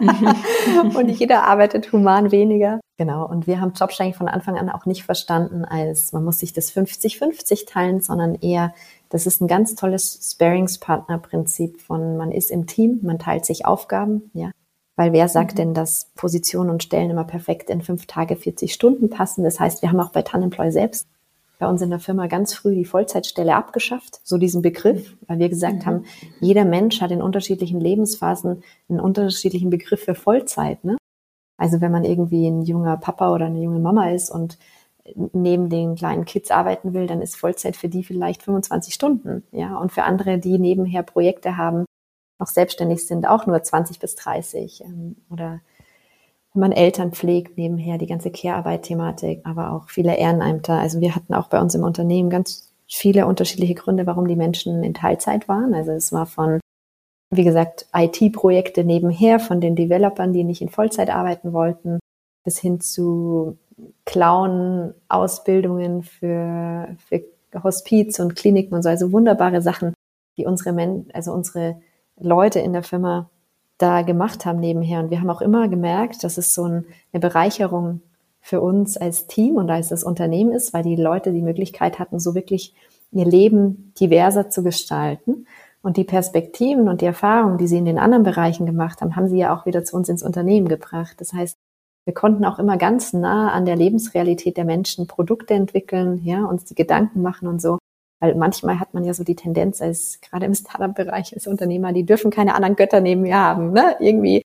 und 0.96 1.08
jeder 1.08 1.44
arbeitet 1.44 1.92
human 1.92 2.30
weniger. 2.30 2.80
Genau. 2.96 3.26
Und 3.26 3.46
wir 3.46 3.60
haben 3.60 3.72
Jobsharing 3.74 4.14
von 4.14 4.28
Anfang 4.28 4.58
an 4.58 4.70
auch 4.70 4.86
nicht 4.86 5.04
verstanden 5.04 5.64
als, 5.64 6.12
man 6.12 6.24
muss 6.24 6.40
sich 6.40 6.52
das 6.52 6.74
50-50 6.74 7.66
teilen, 7.66 8.00
sondern 8.00 8.34
eher, 8.36 8.74
das 9.14 9.28
ist 9.28 9.40
ein 9.40 9.46
ganz 9.46 9.76
tolles 9.76 10.32
Sparingspartner-Prinzip 10.32 11.80
von, 11.80 12.16
man 12.16 12.32
ist 12.32 12.50
im 12.50 12.66
Team, 12.66 12.98
man 13.02 13.20
teilt 13.20 13.46
sich 13.46 13.64
Aufgaben, 13.64 14.32
ja. 14.34 14.50
Weil 14.96 15.12
wer 15.12 15.28
sagt 15.28 15.52
mhm. 15.52 15.56
denn, 15.56 15.74
dass 15.74 16.10
Positionen 16.16 16.68
und 16.68 16.82
Stellen 16.82 17.10
immer 17.10 17.22
perfekt 17.22 17.70
in 17.70 17.80
fünf 17.80 18.06
Tage 18.06 18.34
40 18.34 18.74
Stunden 18.74 19.10
passen? 19.10 19.44
Das 19.44 19.60
heißt, 19.60 19.82
wir 19.82 19.90
haben 19.90 20.00
auch 20.00 20.10
bei 20.10 20.22
Tanemploy 20.22 20.72
selbst 20.72 21.06
bei 21.60 21.68
uns 21.68 21.80
in 21.80 21.90
der 21.90 22.00
Firma 22.00 22.26
ganz 22.26 22.54
früh 22.54 22.74
die 22.74 22.84
Vollzeitstelle 22.84 23.54
abgeschafft, 23.54 24.18
so 24.24 24.36
diesen 24.36 24.62
Begriff, 24.62 25.16
weil 25.28 25.38
wir 25.38 25.48
gesagt 25.48 25.76
mhm. 25.76 25.86
haben, 25.86 26.04
jeder 26.40 26.64
Mensch 26.64 27.00
hat 27.00 27.12
in 27.12 27.22
unterschiedlichen 27.22 27.78
Lebensphasen 27.78 28.64
einen 28.88 28.98
unterschiedlichen 28.98 29.70
Begriff 29.70 30.02
für 30.02 30.16
Vollzeit. 30.16 30.82
Ne? 30.82 30.96
Also 31.56 31.80
wenn 31.80 31.92
man 31.92 32.02
irgendwie 32.02 32.48
ein 32.48 32.62
junger 32.62 32.96
Papa 32.96 33.32
oder 33.32 33.46
eine 33.46 33.62
junge 33.62 33.78
Mama 33.78 34.10
ist 34.10 34.28
und 34.28 34.58
neben 35.32 35.68
den 35.68 35.96
kleinen 35.96 36.24
Kids 36.24 36.50
arbeiten 36.50 36.94
will, 36.94 37.06
dann 37.06 37.20
ist 37.20 37.36
Vollzeit 37.36 37.76
für 37.76 37.88
die 37.88 38.04
vielleicht 38.04 38.42
25 38.42 38.94
Stunden, 38.94 39.44
ja. 39.52 39.76
Und 39.76 39.92
für 39.92 40.04
andere, 40.04 40.38
die 40.38 40.58
nebenher 40.58 41.02
Projekte 41.02 41.56
haben, 41.56 41.84
noch 42.38 42.48
selbstständig 42.48 43.06
sind, 43.06 43.28
auch 43.28 43.46
nur 43.46 43.62
20 43.62 43.98
bis 43.98 44.16
30 44.16 44.82
ähm, 44.82 45.16
oder 45.30 45.60
wenn 46.52 46.60
man 46.60 46.72
Eltern 46.72 47.12
pflegt, 47.12 47.58
nebenher 47.58 47.98
die 47.98 48.06
ganze 48.06 48.30
Care-Arbeit-Thematik, 48.30 49.40
aber 49.44 49.72
auch 49.72 49.88
viele 49.88 50.16
Ehrenämter. 50.16 50.78
Also 50.78 51.00
wir 51.00 51.16
hatten 51.16 51.34
auch 51.34 51.48
bei 51.48 51.60
uns 51.60 51.74
im 51.74 51.82
Unternehmen 51.82 52.30
ganz 52.30 52.72
viele 52.86 53.26
unterschiedliche 53.26 53.74
Gründe, 53.74 54.06
warum 54.06 54.28
die 54.28 54.36
Menschen 54.36 54.84
in 54.84 54.94
Teilzeit 54.94 55.48
waren. 55.48 55.74
Also 55.74 55.90
es 55.90 56.12
war 56.12 56.26
von, 56.26 56.60
wie 57.30 57.42
gesagt, 57.42 57.88
IT-Projekte 57.92 58.84
nebenher, 58.84 59.40
von 59.40 59.60
den 59.60 59.74
Developern, 59.74 60.32
die 60.32 60.44
nicht 60.44 60.62
in 60.62 60.68
Vollzeit 60.68 61.10
arbeiten 61.10 61.52
wollten, 61.52 61.98
bis 62.44 62.60
hin 62.60 62.80
zu 62.80 63.58
Clown-Ausbildungen 64.04 66.02
für, 66.02 66.96
für 66.98 67.24
Hospiz 67.62 68.18
und 68.18 68.36
Kliniken 68.36 68.74
und 68.74 68.82
so. 68.82 68.88
Also 68.88 69.12
wunderbare 69.12 69.62
Sachen, 69.62 69.94
die 70.36 70.46
unsere, 70.46 70.72
Men 70.72 71.06
also 71.12 71.32
unsere 71.32 71.80
Leute 72.18 72.60
in 72.60 72.72
der 72.72 72.82
Firma 72.82 73.30
da 73.78 74.02
gemacht 74.02 74.46
haben 74.46 74.60
nebenher. 74.60 75.00
Und 75.00 75.10
wir 75.10 75.20
haben 75.20 75.30
auch 75.30 75.40
immer 75.40 75.68
gemerkt, 75.68 76.24
dass 76.24 76.38
es 76.38 76.54
so 76.54 76.64
eine 76.64 76.84
Bereicherung 77.12 78.00
für 78.40 78.60
uns 78.60 78.96
als 78.96 79.26
Team 79.26 79.56
und 79.56 79.70
als 79.70 79.88
das 79.88 80.04
Unternehmen 80.04 80.52
ist, 80.52 80.74
weil 80.74 80.82
die 80.82 80.96
Leute 80.96 81.32
die 81.32 81.42
Möglichkeit 81.42 81.98
hatten, 81.98 82.20
so 82.20 82.34
wirklich 82.34 82.74
ihr 83.10 83.24
Leben 83.24 83.92
diverser 83.98 84.50
zu 84.50 84.62
gestalten. 84.62 85.46
Und 85.82 85.96
die 85.96 86.04
Perspektiven 86.04 86.88
und 86.88 87.00
die 87.00 87.06
Erfahrungen, 87.06 87.58
die 87.58 87.66
sie 87.66 87.76
in 87.76 87.84
den 87.84 87.98
anderen 87.98 88.22
Bereichen 88.22 88.64
gemacht 88.64 89.00
haben, 89.00 89.16
haben 89.16 89.28
sie 89.28 89.38
ja 89.38 89.54
auch 89.54 89.66
wieder 89.66 89.84
zu 89.84 89.96
uns 89.96 90.08
ins 90.08 90.22
Unternehmen 90.22 90.68
gebracht. 90.68 91.16
Das 91.20 91.32
heißt, 91.32 91.58
wir 92.04 92.14
konnten 92.14 92.44
auch 92.44 92.58
immer 92.58 92.76
ganz 92.76 93.12
nah 93.12 93.52
an 93.52 93.64
der 93.64 93.76
Lebensrealität 93.76 94.56
der 94.56 94.64
Menschen 94.64 95.06
Produkte 95.06 95.54
entwickeln, 95.54 96.20
ja, 96.24 96.44
uns 96.44 96.64
die 96.64 96.74
Gedanken 96.74 97.22
machen 97.22 97.48
und 97.48 97.62
so. 97.62 97.78
Weil 98.20 98.34
manchmal 98.34 98.78
hat 98.78 98.94
man 98.94 99.04
ja 99.04 99.14
so 99.14 99.24
die 99.24 99.36
Tendenz, 99.36 99.80
als 99.82 100.20
gerade 100.20 100.46
im 100.46 100.54
Startup-Bereich 100.54 101.34
als 101.34 101.46
Unternehmer, 101.46 101.92
die 101.92 102.04
dürfen 102.04 102.30
keine 102.30 102.54
anderen 102.54 102.76
Götter 102.76 103.00
neben 103.00 103.22
mir 103.22 103.36
haben. 103.36 103.72
Ne? 103.72 103.96
Irgendwie 104.00 104.42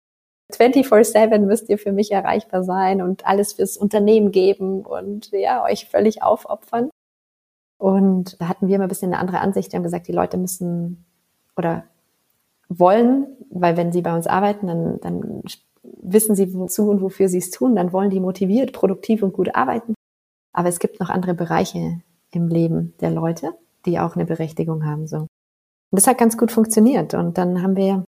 24-7 0.53 1.39
müsst 1.41 1.69
ihr 1.69 1.79
für 1.79 1.93
mich 1.93 2.11
erreichbar 2.13 2.65
sein 2.65 3.03
und 3.03 3.27
alles 3.27 3.55
fürs 3.55 3.77
Unternehmen 3.77 4.33
geben 4.33 4.83
und 4.83 5.31
ja, 5.33 5.63
euch 5.65 5.87
völlig 5.87 6.23
aufopfern. 6.23 6.91
Und 7.79 8.41
da 8.41 8.49
hatten 8.49 8.69
wir 8.69 8.77
immer 8.77 8.87
ein 8.87 8.89
bisschen 8.89 9.13
eine 9.13 9.21
andere 9.21 9.41
Ansicht. 9.41 9.73
Wir 9.73 9.77
haben 9.77 9.85
gesagt, 9.85 10.09
die 10.09 10.13
Leute 10.13 10.37
müssen 10.37 11.05
oder 11.57 11.85
wollen, 12.69 13.27
weil 13.51 13.77
wenn 13.77 13.93
sie 13.93 14.03
bei 14.03 14.15
uns 14.15 14.27
arbeiten, 14.27 14.67
dann, 14.67 15.01
dann 15.01 15.43
wissen 16.03 16.35
sie, 16.35 16.55
wozu 16.55 16.91
und 16.91 17.01
wofür 17.01 17.29
sie 17.29 17.39
es 17.39 17.51
tun, 17.51 17.77
dann 17.77 17.93
wollen 17.93 18.11
die 18.11 18.21
motiviert, 18.21 18.73
produktiv 18.73 19.23
und 19.23 19.33
gut 19.33 19.55
arbeiten. 19.55 19.95
Aber 20.53 20.69
es 20.69 20.79
gibt 20.79 21.01
noch 21.01 21.11
andere 21.11 21.35
Bereiche 21.35 22.01
im 22.33 22.49
Leben 22.49 22.95
der 23.01 23.11
Leute 23.11 23.55
die 23.89 23.99
auch 23.99 24.15
eine 24.15 24.25
Berechtigung 24.25 24.85
haben. 24.85 25.07
So. 25.07 25.19
Und 25.19 25.29
das 25.91 26.07
hat 26.07 26.19
ganz 26.19 26.37
gut 26.37 26.53
funktioniert. 26.53 27.15
Und 27.15 27.39
dann 27.39 27.63
haben 27.63 27.77
wir, 27.77 28.05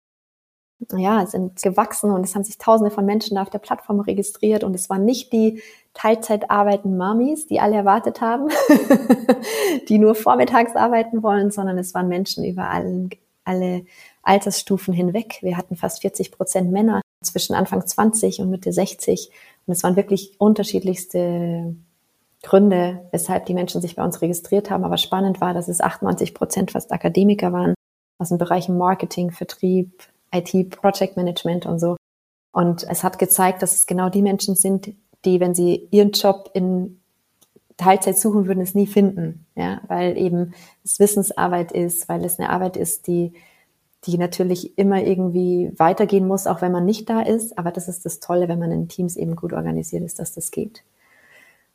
ja, 0.96 1.26
sind 1.26 1.62
gewachsen 1.62 2.10
und 2.10 2.24
es 2.24 2.34
haben 2.34 2.44
sich 2.44 2.58
tausende 2.58 2.90
von 2.90 3.06
Menschen 3.06 3.38
auf 3.38 3.50
der 3.50 3.58
Plattform 3.58 4.00
registriert 4.00 4.64
und 4.64 4.74
es 4.74 4.90
waren 4.90 5.04
nicht 5.04 5.32
die 5.32 5.62
Teilzeit 5.94 6.50
arbeitenden 6.50 6.98
Mamis, 6.98 7.46
die 7.46 7.60
alle 7.60 7.76
erwartet 7.76 8.20
haben, 8.20 8.48
die 9.88 9.98
nur 9.98 10.14
vormittags 10.14 10.76
arbeiten 10.76 11.22
wollen, 11.22 11.50
sondern 11.50 11.78
es 11.78 11.94
waren 11.94 12.08
Menschen 12.08 12.44
über 12.44 12.68
allen, 12.68 13.10
alle 13.44 13.86
Altersstufen 14.22 14.92
hinweg. 14.92 15.38
Wir 15.40 15.56
hatten 15.56 15.76
fast 15.76 16.02
40 16.02 16.32
Prozent 16.32 16.70
Männer 16.70 17.00
zwischen 17.26 17.54
Anfang 17.54 17.86
20 17.86 18.40
und 18.40 18.50
Mitte 18.50 18.72
60 18.72 19.30
und 19.66 19.72
es 19.72 19.82
waren 19.82 19.96
wirklich 19.96 20.34
unterschiedlichste 20.38 21.74
Gründe, 22.42 23.08
weshalb 23.10 23.46
die 23.46 23.54
Menschen 23.54 23.80
sich 23.80 23.96
bei 23.96 24.04
uns 24.04 24.22
registriert 24.22 24.70
haben. 24.70 24.84
Aber 24.84 24.96
spannend 24.96 25.40
war, 25.40 25.52
dass 25.54 25.68
es 25.68 25.80
98 25.80 26.34
Prozent 26.34 26.70
fast 26.70 26.92
Akademiker 26.92 27.52
waren 27.52 27.74
aus 28.18 28.28
den 28.28 28.38
Bereichen 28.38 28.78
Marketing, 28.78 29.30
Vertrieb, 29.30 30.04
IT, 30.32 30.70
Project 30.70 31.16
Management 31.16 31.66
und 31.66 31.78
so. 31.78 31.96
Und 32.52 32.84
es 32.88 33.04
hat 33.04 33.18
gezeigt, 33.18 33.62
dass 33.62 33.74
es 33.74 33.86
genau 33.86 34.08
die 34.08 34.22
Menschen 34.22 34.54
sind, 34.54 34.94
die, 35.24 35.40
wenn 35.40 35.54
sie 35.54 35.88
ihren 35.90 36.12
Job 36.12 36.50
in 36.54 37.00
Teilzeit 37.76 38.18
suchen 38.18 38.46
würden, 38.46 38.62
es 38.62 38.74
nie 38.74 38.86
finden, 38.86 39.46
ja, 39.54 39.82
weil 39.88 40.16
eben 40.16 40.54
es 40.82 40.98
Wissensarbeit 40.98 41.72
ist, 41.72 42.08
weil 42.08 42.24
es 42.24 42.38
eine 42.38 42.48
Arbeit 42.48 42.76
ist, 42.76 43.06
die 43.06 43.34
die 44.06 44.18
natürlich 44.18 44.78
immer 44.78 45.02
irgendwie 45.02 45.72
weitergehen 45.76 46.26
muss, 46.26 46.46
auch 46.46 46.62
wenn 46.62 46.72
man 46.72 46.84
nicht 46.84 47.08
da 47.10 47.20
ist. 47.20 47.58
Aber 47.58 47.70
das 47.72 47.88
ist 47.88 48.04
das 48.04 48.20
Tolle, 48.20 48.48
wenn 48.48 48.58
man 48.58 48.72
in 48.72 48.88
Teams 48.88 49.16
eben 49.16 49.36
gut 49.36 49.52
organisiert 49.52 50.02
ist, 50.04 50.18
dass 50.18 50.32
das 50.34 50.50
geht. 50.50 50.82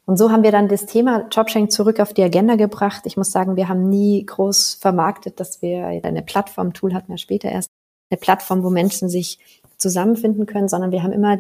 Und 0.05 0.17
so 0.17 0.31
haben 0.31 0.43
wir 0.43 0.51
dann 0.51 0.67
das 0.67 0.85
Thema 0.85 1.27
Jobsharing 1.31 1.69
zurück 1.69 1.99
auf 1.99 2.13
die 2.13 2.23
Agenda 2.23 2.55
gebracht. 2.55 3.03
Ich 3.05 3.17
muss 3.17 3.31
sagen, 3.31 3.55
wir 3.55 3.69
haben 3.69 3.89
nie 3.89 4.25
groß 4.25 4.75
vermarktet, 4.75 5.39
dass 5.39 5.61
wir 5.61 5.85
eine 5.85 6.21
Plattform, 6.21 6.73
Tool 6.73 6.93
hatten 6.93 7.09
wir 7.09 7.17
später 7.17 7.49
erst, 7.49 7.69
eine 8.09 8.19
Plattform, 8.19 8.63
wo 8.63 8.69
Menschen 8.69 9.09
sich 9.09 9.39
zusammenfinden 9.77 10.45
können, 10.45 10.67
sondern 10.67 10.91
wir 10.91 11.03
haben 11.03 11.13
immer 11.13 11.37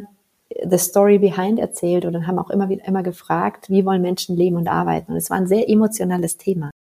the 0.69 0.77
story 0.77 1.17
behind 1.17 1.59
erzählt 1.59 2.05
und 2.05 2.27
haben 2.27 2.39
auch 2.39 2.49
immer 2.49 2.69
wieder 2.69 2.85
immer 2.85 3.03
gefragt, 3.03 3.69
wie 3.69 3.85
wollen 3.85 4.01
Menschen 4.01 4.35
leben 4.35 4.57
und 4.57 4.67
arbeiten. 4.67 5.11
Und 5.11 5.17
es 5.17 5.29
war 5.29 5.37
ein 5.37 5.47
sehr 5.47 5.69
emotionales 5.69 6.37
Thema. 6.37 6.71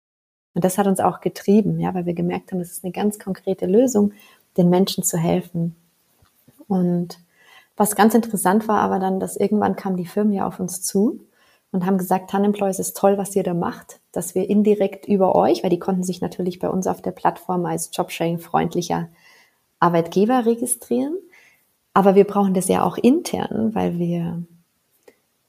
Und 0.54 0.64
das 0.64 0.78
hat 0.78 0.86
uns 0.86 1.00
auch 1.00 1.20
getrieben, 1.20 1.78
ja, 1.78 1.94
weil 1.94 2.06
wir 2.06 2.14
gemerkt 2.14 2.52
haben, 2.52 2.60
es 2.60 2.72
ist 2.72 2.84
eine 2.84 2.92
ganz 2.92 3.18
konkrete 3.18 3.66
Lösung, 3.66 4.12
den 4.56 4.68
Menschen 4.68 5.04
zu 5.04 5.16
helfen. 5.16 5.76
Und 6.66 7.18
was 7.76 7.96
ganz 7.96 8.14
interessant 8.14 8.68
war 8.68 8.80
aber 8.80 8.98
dann, 8.98 9.20
dass 9.20 9.36
irgendwann 9.36 9.76
kamen 9.76 9.96
die 9.96 10.06
Firmen 10.06 10.32
ja 10.32 10.46
auf 10.46 10.60
uns 10.60 10.82
zu 10.82 11.20
und 11.72 11.86
haben 11.86 11.98
gesagt, 11.98 12.30
Tanemploy, 12.30 12.68
es 12.68 12.78
ist 12.78 12.96
toll, 12.96 13.16
was 13.16 13.34
ihr 13.36 13.42
da 13.42 13.54
macht, 13.54 14.00
dass 14.12 14.34
wir 14.34 14.50
indirekt 14.50 15.06
über 15.06 15.34
euch, 15.34 15.62
weil 15.62 15.70
die 15.70 15.78
konnten 15.78 16.02
sich 16.02 16.20
natürlich 16.20 16.58
bei 16.58 16.68
uns 16.68 16.86
auf 16.86 17.00
der 17.00 17.12
Plattform 17.12 17.64
als 17.64 17.90
Jobsharing-freundlicher 17.92 19.08
Arbeitgeber 19.78 20.46
registrieren. 20.46 21.16
Aber 21.94 22.14
wir 22.14 22.24
brauchen 22.24 22.54
das 22.54 22.68
ja 22.68 22.84
auch 22.84 22.98
intern, 22.98 23.74
weil 23.74 23.98
wir 23.98 24.42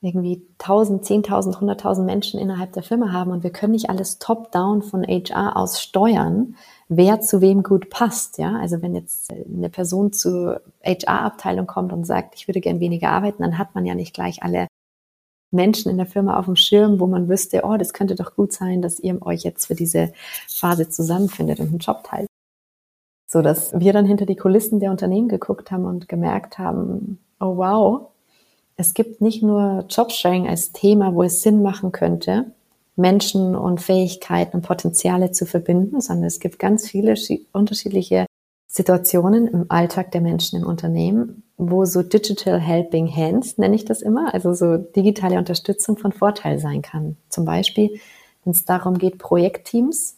irgendwie 0.02 0.48
1000, 0.60 1.06
10.000, 1.06 1.58
100.000 1.60 2.04
Menschen 2.04 2.40
innerhalb 2.40 2.74
der 2.74 2.82
Firma 2.82 3.12
haben 3.12 3.32
und 3.32 3.44
wir 3.44 3.52
können 3.52 3.74
nicht 3.74 3.90
alles 3.90 4.18
top-down 4.18 4.82
von 4.82 5.04
HR 5.04 5.56
aus 5.56 5.82
steuern, 5.82 6.56
wer 6.90 7.22
zu 7.22 7.40
wem 7.40 7.62
gut 7.62 7.92
passt. 7.92 8.40
Ja, 8.40 8.58
also 8.58 8.82
wenn 8.82 8.96
jetzt 8.96 9.32
eine 9.32 9.70
Person 9.70 10.12
zur 10.12 10.62
HR-Abteilung 10.84 11.68
kommt 11.68 11.94
und 11.94 12.06
sagt, 12.06 12.34
ich 12.36 12.48
würde 12.48 12.62
gern 12.62 12.80
weniger 12.80 13.10
arbeiten, 13.10 13.44
dann 13.44 13.60
hat 13.60 13.76
man 13.76 13.86
ja 13.86 13.94
nicht 13.94 14.16
gleich 14.16 14.42
alle 14.42 14.68
Menschen 15.52 15.92
in 15.92 15.98
der 15.98 16.08
Firma 16.08 16.40
auf 16.40 16.46
dem 16.46 16.56
Schirm, 16.56 17.00
wo 17.00 17.06
man 17.06 17.30
wüsste, 17.30 17.62
oh, 17.64 17.78
das 17.78 17.94
könnte 17.94 18.16
doch 18.16 18.36
gut 18.36 18.54
sein, 18.54 18.82
dass 18.82 19.00
ihr 19.00 19.22
euch 19.22 19.44
jetzt 19.44 19.68
für 19.68 19.76
diese 19.76 20.14
Phase 20.48 20.90
zusammenfindet 20.90 21.60
und 21.60 21.68
einen 21.68 21.80
Job 21.80 22.04
teilt. 22.04 22.28
So 23.28 23.42
dass 23.42 23.72
wir 23.80 23.94
dann 23.94 24.06
hinter 24.06 24.26
die 24.26 24.36
Kulissen 24.36 24.80
der 24.80 24.92
Unternehmen 24.92 25.30
geguckt 25.30 25.72
haben 25.72 25.86
und 25.86 26.10
gemerkt 26.10 26.58
haben, 26.58 27.20
oh 27.40 27.58
wow, 27.58 28.12
es 28.82 28.94
gibt 28.94 29.22
nicht 29.22 29.44
nur 29.44 29.86
Jobsharing 29.90 30.48
als 30.48 30.72
Thema, 30.72 31.14
wo 31.14 31.24
es 31.24 31.42
Sinn 31.42 31.62
machen 31.62 31.92
könnte, 31.92 32.52
Menschen 32.96 33.56
und 33.56 33.80
Fähigkeiten 33.80 34.58
und 34.58 34.64
Potenziale 34.64 35.32
zu 35.32 35.46
verbinden, 35.46 36.02
sondern 36.02 36.26
es 36.26 36.40
gibt 36.40 36.60
ganz 36.60 36.90
viele 36.90 37.14
unterschiedliche 37.54 38.26
Situationen 38.68 39.48
im 39.48 39.66
Alltag 39.70 40.12
der 40.12 40.22
Menschen 40.22 40.62
im 40.62 40.68
Unternehmen, 40.68 41.44
wo 41.58 41.86
so 41.86 42.02
Digital 42.02 42.60
Helping 42.60 43.14
Hands, 43.16 43.58
nenne 43.58 43.76
ich 43.76 43.86
das 43.86 44.02
immer, 44.02 44.34
also 44.34 44.54
so 44.54 44.78
digitale 44.78 45.38
Unterstützung 45.38 45.98
von 45.98 46.12
Vorteil 46.12 46.58
sein 46.58 46.82
kann. 46.82 47.18
Zum 47.30 47.46
Beispiel, 47.46 48.00
wenn 48.44 48.52
es 48.52 48.66
darum 48.66 48.98
geht, 48.98 49.20
Projektteams 49.20 50.18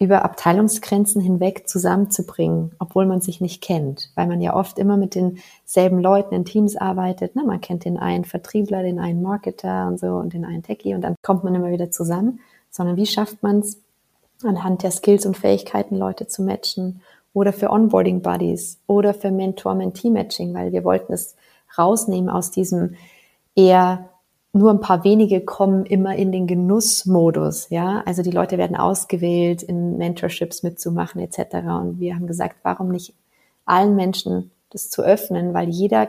über 0.00 0.24
Abteilungsgrenzen 0.24 1.20
hinweg 1.20 1.68
zusammenzubringen, 1.68 2.72
obwohl 2.78 3.04
man 3.04 3.20
sich 3.20 3.40
nicht 3.40 3.60
kennt, 3.62 4.10
weil 4.14 4.28
man 4.28 4.40
ja 4.40 4.54
oft 4.54 4.78
immer 4.78 4.96
mit 4.96 5.16
denselben 5.16 5.98
Leuten 5.98 6.34
in 6.34 6.44
Teams 6.44 6.76
arbeitet. 6.76 7.34
Ne? 7.34 7.42
Man 7.44 7.60
kennt 7.60 7.84
den 7.84 7.98
einen 7.98 8.24
Vertriebler, 8.24 8.82
den 8.82 9.00
einen 9.00 9.22
Marketer 9.22 9.88
und 9.88 9.98
so 9.98 10.14
und 10.14 10.34
den 10.34 10.44
einen 10.44 10.62
Techie 10.62 10.94
und 10.94 11.00
dann 11.00 11.16
kommt 11.22 11.42
man 11.42 11.54
immer 11.54 11.70
wieder 11.70 11.90
zusammen, 11.90 12.40
sondern 12.70 12.96
wie 12.96 13.06
schafft 13.06 13.42
man 13.42 13.60
es, 13.60 13.80
anhand 14.44 14.84
der 14.84 14.92
Skills 14.92 15.26
und 15.26 15.36
Fähigkeiten 15.36 15.96
Leute 15.96 16.28
zu 16.28 16.42
matchen 16.42 17.02
oder 17.32 17.52
für 17.52 17.70
Onboarding 17.70 18.22
Buddies 18.22 18.78
oder 18.86 19.14
für 19.14 19.32
Mentor-Mentee-Matching, 19.32 20.54
weil 20.54 20.70
wir 20.70 20.84
wollten 20.84 21.12
es 21.12 21.34
rausnehmen 21.76 22.30
aus 22.30 22.52
diesem 22.52 22.94
eher 23.56 24.10
nur 24.58 24.70
ein 24.70 24.80
paar 24.80 25.04
wenige 25.04 25.40
kommen 25.40 25.86
immer 25.86 26.16
in 26.16 26.32
den 26.32 26.46
Genussmodus, 26.46 27.70
ja. 27.70 28.02
Also 28.04 28.22
die 28.22 28.30
Leute 28.30 28.58
werden 28.58 28.76
ausgewählt, 28.76 29.62
in 29.62 29.96
Mentorships 29.96 30.62
mitzumachen 30.62 31.20
etc. 31.20 31.54
Und 31.80 32.00
wir 32.00 32.14
haben 32.14 32.26
gesagt, 32.26 32.56
warum 32.62 32.88
nicht 32.90 33.14
allen 33.64 33.96
Menschen 33.96 34.50
das 34.70 34.90
zu 34.90 35.02
öffnen, 35.02 35.54
weil 35.54 35.68
jeder 35.68 36.08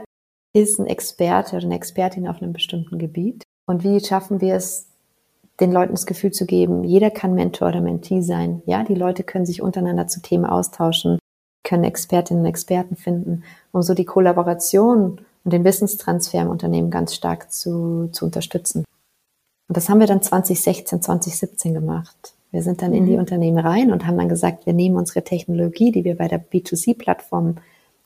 ist 0.54 0.80
ein 0.80 0.88
Experte 0.88 1.56
oder 1.56 1.66
eine 1.66 1.76
Expertin 1.76 2.28
auf 2.28 2.42
einem 2.42 2.54
bestimmten 2.54 2.98
Gebiet. 2.98 3.44
Und 3.66 3.84
wie 3.84 4.00
schaffen 4.04 4.42
wir 4.42 4.56
es, 4.56 4.88
den 5.60 5.72
Leuten 5.72 5.92
das 5.92 6.06
Gefühl 6.06 6.32
zu 6.32 6.46
geben, 6.46 6.84
jeder 6.84 7.12
kann 7.12 7.34
Mentor 7.34 7.70
oder 7.70 7.82
Mentee 7.82 8.22
sein. 8.22 8.62
Ja, 8.66 8.84
die 8.84 8.96
Leute 8.96 9.24
können 9.24 9.46
sich 9.46 9.62
untereinander 9.62 10.08
zu 10.08 10.22
Themen 10.22 10.46
austauschen, 10.46 11.20
können 11.64 11.84
Expertinnen 11.84 12.44
und 12.44 12.50
Experten 12.50 12.96
finden, 12.96 13.44
um 13.72 13.82
so 13.82 13.94
die 13.94 14.06
Kollaboration 14.06 15.22
und 15.44 15.54
den 15.54 15.64
Wissenstransfer 15.64 16.42
im 16.42 16.50
Unternehmen 16.50 16.92
ganz 16.92 17.16
stark 17.16 17.52
zu, 17.52 18.10
zu 18.12 18.26
unterstützen. 18.26 18.86
Und 19.68 19.78
das 19.78 19.90
haben 19.90 20.00
wir 20.00 20.08
dann 20.08 20.22
2016, 20.22 21.02
2017 21.02 21.74
gemacht. 21.74 22.34
Wir 22.52 22.64
sind 22.64 22.82
dann 22.82 22.94
in 22.94 23.06
die 23.06 23.14
mhm. 23.14 23.20
Unternehmen 23.20 23.60
rein 23.60 23.92
und 23.92 24.08
haben 24.08 24.18
dann 24.18 24.30
gesagt, 24.30 24.66
wir 24.66 24.74
nehmen 24.74 24.96
unsere 24.96 25.24
Technologie, 25.24 25.92
die 25.92 26.04
wir 26.04 26.18
bei 26.18 26.28
der 26.28 26.44
B2C-Plattform 26.44 27.58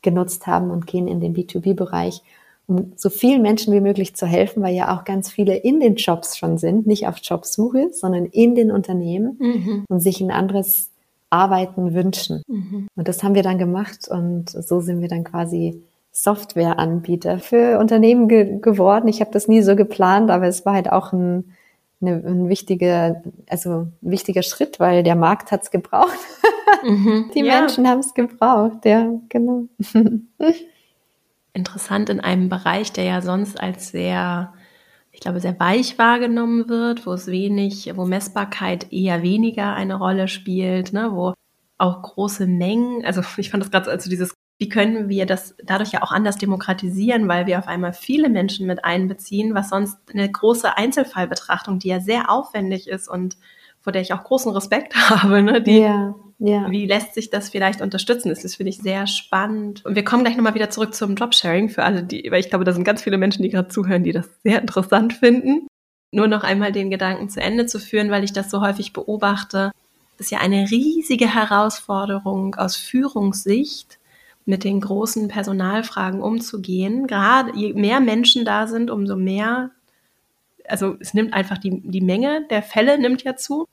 genutzt 0.01 0.45
haben 0.47 0.69
und 0.69 0.85
gehen 0.85 1.07
in 1.07 1.21
den 1.21 1.33
B2B-Bereich, 1.33 2.21
um 2.67 2.91
so 2.97 3.09
vielen 3.09 3.41
Menschen 3.41 3.73
wie 3.73 3.79
möglich 3.79 4.15
zu 4.15 4.25
helfen, 4.25 4.61
weil 4.61 4.75
ja 4.75 4.97
auch 4.97 5.05
ganz 5.05 5.31
viele 5.31 5.55
in 5.55 5.79
den 5.79 5.95
Jobs 5.95 6.37
schon 6.37 6.57
sind, 6.57 6.85
nicht 6.85 7.07
auf 7.07 7.17
Jobsuche, 7.19 7.89
sondern 7.93 8.25
in 8.25 8.55
den 8.55 8.69
Unternehmen 8.71 9.37
mhm. 9.39 9.85
und 9.87 10.01
sich 10.01 10.19
ein 10.19 10.31
anderes 10.31 10.89
Arbeiten 11.29 11.93
wünschen. 11.93 12.43
Mhm. 12.47 12.87
Und 12.95 13.07
das 13.07 13.23
haben 13.23 13.35
wir 13.35 13.43
dann 13.43 13.57
gemacht 13.57 14.07
und 14.09 14.49
so 14.49 14.81
sind 14.81 15.01
wir 15.01 15.07
dann 15.07 15.23
quasi 15.23 15.81
Softwareanbieter 16.13 17.39
für 17.39 17.79
Unternehmen 17.79 18.27
ge 18.27 18.59
geworden. 18.59 19.07
Ich 19.07 19.19
habe 19.19 19.31
das 19.31 19.47
nie 19.47 19.63
so 19.63 19.75
geplant, 19.75 20.29
aber 20.29 20.47
es 20.47 20.63
war 20.63 20.75
halt 20.75 20.91
auch 20.91 21.11
ein, 21.11 21.55
eine, 22.01 22.23
ein 22.25 22.49
wichtiger, 22.49 23.23
also 23.49 23.87
ein 24.01 24.11
wichtiger 24.11 24.43
Schritt, 24.43 24.79
weil 24.79 25.01
der 25.01 25.15
Markt 25.15 25.51
hat's 25.51 25.71
gebraucht. 25.71 26.17
Mhm, 26.85 27.31
Die 27.33 27.39
ja. 27.39 27.61
Menschen 27.61 27.87
haben 27.87 27.99
es 27.99 28.13
gebraucht, 28.13 28.83
ja, 28.83 29.09
genau. 29.29 29.67
Interessant 31.53 32.09
in 32.09 32.19
einem 32.19 32.49
Bereich, 32.49 32.91
der 32.91 33.05
ja 33.05 33.21
sonst 33.21 33.61
als 33.61 33.89
sehr, 33.89 34.53
ich 35.13 35.21
glaube, 35.21 35.39
sehr 35.39 35.57
weich 35.61 35.97
wahrgenommen 35.97 36.67
wird, 36.67 37.05
wo 37.05 37.13
es 37.13 37.27
wenig, 37.27 37.93
wo 37.95 38.05
Messbarkeit 38.05 38.91
eher 38.91 39.21
weniger 39.21 39.75
eine 39.75 39.95
Rolle 39.95 40.27
spielt, 40.27 40.91
ne, 40.91 41.11
wo 41.13 41.33
auch 41.77 42.01
große 42.01 42.47
Mengen, 42.47 43.05
also 43.05 43.21
ich 43.37 43.49
fand 43.49 43.63
das 43.63 43.71
gerade, 43.71 43.89
also 43.89 44.09
dieses 44.09 44.33
wie 44.63 44.69
können 44.69 45.09
wir 45.09 45.25
das 45.25 45.55
dadurch 45.61 45.91
ja 45.91 46.01
auch 46.03 46.13
anders 46.13 46.37
demokratisieren, 46.37 47.27
weil 47.27 47.47
wir 47.47 47.59
auf 47.59 47.67
einmal 47.67 47.91
viele 47.91 48.29
Menschen 48.29 48.65
mit 48.65 48.85
einbeziehen, 48.85 49.53
was 49.53 49.67
sonst 49.67 49.97
eine 50.13 50.31
große 50.31 50.77
Einzelfallbetrachtung, 50.77 51.79
die 51.79 51.89
ja 51.89 51.99
sehr 51.99 52.29
aufwendig 52.29 52.87
ist 52.87 53.09
und 53.09 53.35
vor 53.81 53.91
der 53.91 54.01
ich 54.01 54.13
auch 54.13 54.23
großen 54.23 54.53
Respekt 54.53 54.95
habe, 55.09 55.41
ne? 55.41 55.61
Die, 55.61 55.79
ja, 55.79 56.15
ja. 56.39 56.71
Wie 56.71 56.85
lässt 56.85 57.13
sich 57.13 57.29
das 57.29 57.49
vielleicht 57.49 57.81
unterstützen? 57.81 58.29
Das 58.29 58.45
ist, 58.45 58.55
finde 58.55 58.69
ich, 58.69 58.77
sehr 58.77 59.05
spannend. 59.05 59.83
Und 59.83 59.97
wir 59.97 60.05
kommen 60.05 60.23
gleich 60.23 60.37
nochmal 60.37 60.55
wieder 60.55 60.69
zurück 60.69 60.95
zum 60.95 61.15
Jobsharing 61.15 61.67
für 61.67 61.83
alle, 61.83 62.03
die, 62.03 62.25
weil 62.31 62.39
ich 62.39 62.49
glaube, 62.49 62.63
da 62.63 62.71
sind 62.71 62.85
ganz 62.85 63.01
viele 63.01 63.17
Menschen, 63.17 63.43
die 63.43 63.49
gerade 63.49 63.67
zuhören, 63.67 64.05
die 64.05 64.13
das 64.13 64.29
sehr 64.43 64.61
interessant 64.61 65.11
finden. 65.11 65.67
Nur 66.13 66.27
noch 66.29 66.43
einmal 66.45 66.71
den 66.71 66.89
Gedanken 66.89 67.27
zu 67.27 67.41
Ende 67.41 67.65
zu 67.65 67.79
führen, 67.79 68.11
weil 68.11 68.23
ich 68.23 68.31
das 68.31 68.49
so 68.49 68.61
häufig 68.61 68.93
beobachte. 68.93 69.73
Das 70.17 70.27
ist 70.27 70.31
ja 70.31 70.39
eine 70.39 70.71
riesige 70.71 71.33
Herausforderung 71.33 72.55
aus 72.55 72.77
Führungssicht, 72.77 73.99
mit 74.45 74.63
den 74.63 74.81
großen 74.81 75.27
Personalfragen 75.27 76.21
umzugehen. 76.21 77.07
Gerade 77.07 77.55
je 77.55 77.73
mehr 77.73 77.99
Menschen 77.99 78.45
da 78.45 78.67
sind, 78.67 78.91
umso 78.91 79.15
mehr, 79.15 79.71
also 80.67 80.95
es 80.99 81.13
nimmt 81.13 81.33
einfach 81.33 81.57
die, 81.57 81.81
die 81.83 82.01
Menge 82.01 82.45
der 82.49 82.63
Fälle 82.63 82.99
nimmt 82.99 83.23
ja 83.23 83.35
zu. 83.35 83.67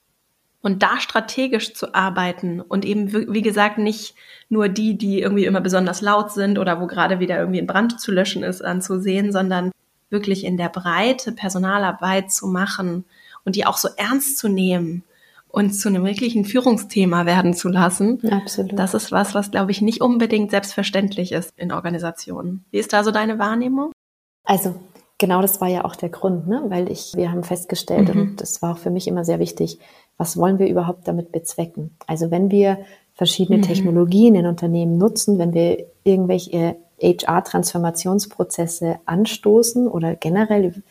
Und 0.63 0.83
da 0.83 1.01
strategisch 1.01 1.73
zu 1.73 1.95
arbeiten 1.95 2.61
und 2.61 2.85
eben, 2.85 3.33
wie 3.33 3.41
gesagt, 3.41 3.79
nicht 3.79 4.15
nur 4.51 4.69
die, 4.69 4.99
die 4.99 5.23
irgendwie 5.23 5.47
immer 5.47 5.63
besonders 5.63 6.03
laut 6.03 6.33
sind 6.33 6.59
oder 6.59 6.83
wo 6.83 6.87
gerade 6.87 7.19
wieder 7.19 7.39
irgendwie 7.39 7.61
ein 7.61 7.67
Brand 7.67 7.99
zu 7.99 8.13
löschen 8.13 8.43
ist, 8.43 8.63
anzusehen, 8.63 9.33
sondern 9.33 9.71
wirklich 10.11 10.45
in 10.45 10.59
der 10.59 10.69
Breite 10.69 11.33
Personalarbeit 11.33 12.31
zu 12.31 12.47
machen 12.47 13.07
und 13.47 13.57
die 13.57 13.65
auch 13.65 13.79
so 13.79 13.89
ernst 13.97 14.37
zu 14.37 14.49
nehmen 14.49 15.03
und 15.53 15.73
zu 15.73 15.89
einem 15.89 16.05
wirklichen 16.05 16.45
Führungsthema 16.45 17.27
werden 17.27 17.55
zu 17.55 17.69
lassen. 17.69 18.21
Absolut. 18.31 18.79
Das 18.79 18.95
ist 18.95 19.13
was, 19.13 19.35
was, 19.35 19.51
glaube 19.51 19.71
ich, 19.71 19.83
nicht 19.83 20.01
unbedingt 20.01 20.51
selbstverständlich 20.51 21.33
ist 21.33 21.53
in 21.57 21.73
Organisationen. 21.73 22.65
Wie 22.71 22.79
ist 22.79 22.93
da 22.93 23.05
so 23.05 23.11
deine 23.11 23.39
Wahrnehmung? 23.39 23.93
Also, 24.45 24.75
genau 25.19 25.43
das 25.43 25.61
war 25.61 25.69
ja 25.69 25.85
auch 25.85 25.97
der 25.97 26.09
Grund, 26.09 26.49
ne? 26.49 26.65
weil 26.69 26.91
ich, 26.91 27.13
wir 27.15 27.31
haben 27.31 27.45
festgestellt, 27.45 28.15
mhm. 28.15 28.21
und 28.21 28.41
das 28.41 28.63
war 28.63 28.73
auch 28.73 28.79
für 28.79 28.91
mich 28.91 29.07
immer 29.07 29.25
sehr 29.25 29.39
wichtig, 29.39 29.79
was 30.17 30.37
wollen 30.37 30.59
wir 30.59 30.69
überhaupt 30.69 31.09
damit 31.09 31.33
bezwecken? 31.33 31.97
Also 32.07 32.31
wenn 32.31 32.51
wir 32.51 32.79
verschiedene 33.15 33.59
mhm. 33.59 33.63
Technologien 33.63 34.35
in 34.35 34.47
Unternehmen 34.47 34.99
nutzen, 34.99 35.39
wenn 35.39 35.55
wir 35.55 35.87
irgendwelche 36.05 36.77
HR-Transformationsprozesse 37.03 39.01
anstoßen 39.07 39.89
oder 39.89 40.17
generell 40.17 40.83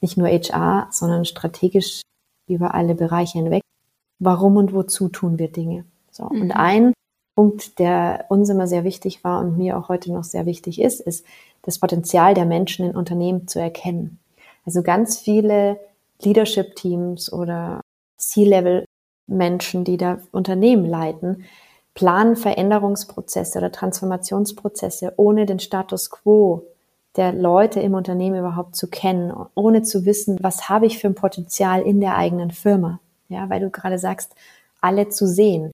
nicht 0.00 0.16
nur 0.16 0.28
HR, 0.28 0.88
sondern 0.90 1.24
strategisch 1.24 2.02
über 2.48 2.74
alle 2.74 2.94
Bereiche 2.94 3.38
hinweg, 3.38 3.62
warum 4.18 4.56
und 4.56 4.72
wozu 4.72 5.08
tun 5.08 5.38
wir 5.38 5.48
Dinge? 5.48 5.84
So. 6.10 6.24
Mhm. 6.24 6.42
Und 6.42 6.50
ein 6.52 6.92
Punkt, 7.34 7.78
der 7.78 8.26
uns 8.28 8.48
immer 8.48 8.66
sehr 8.66 8.84
wichtig 8.84 9.22
war 9.22 9.40
und 9.40 9.56
mir 9.56 9.78
auch 9.78 9.88
heute 9.88 10.12
noch 10.12 10.24
sehr 10.24 10.46
wichtig 10.46 10.80
ist, 10.80 11.00
ist 11.00 11.24
das 11.62 11.78
Potenzial 11.78 12.34
der 12.34 12.46
Menschen 12.46 12.86
in 12.86 12.96
Unternehmen 12.96 13.46
zu 13.46 13.60
erkennen. 13.60 14.18
Also 14.66 14.82
ganz 14.82 15.18
viele 15.18 15.78
Leadership-Teams 16.20 17.32
oder 17.32 17.80
C-Level-Menschen, 18.16 19.84
die 19.84 19.96
da 19.96 20.18
Unternehmen 20.32 20.84
leiten, 20.84 21.44
planen 21.94 22.36
Veränderungsprozesse 22.36 23.58
oder 23.58 23.72
Transformationsprozesse 23.72 25.14
ohne 25.16 25.46
den 25.46 25.58
Status 25.58 26.10
quo 26.10 26.64
der 27.16 27.32
Leute 27.32 27.80
im 27.80 27.94
Unternehmen 27.94 28.38
überhaupt 28.38 28.76
zu 28.76 28.88
kennen, 28.88 29.32
ohne 29.54 29.82
zu 29.82 30.04
wissen, 30.04 30.38
was 30.40 30.68
habe 30.68 30.86
ich 30.86 30.98
für 30.98 31.08
ein 31.08 31.14
Potenzial 31.14 31.82
in 31.82 32.00
der 32.00 32.16
eigenen 32.16 32.50
Firma. 32.50 33.00
Ja, 33.28 33.50
weil 33.50 33.60
du 33.60 33.70
gerade 33.70 33.98
sagst, 33.98 34.34
alle 34.80 35.08
zu 35.08 35.26
sehen. 35.26 35.70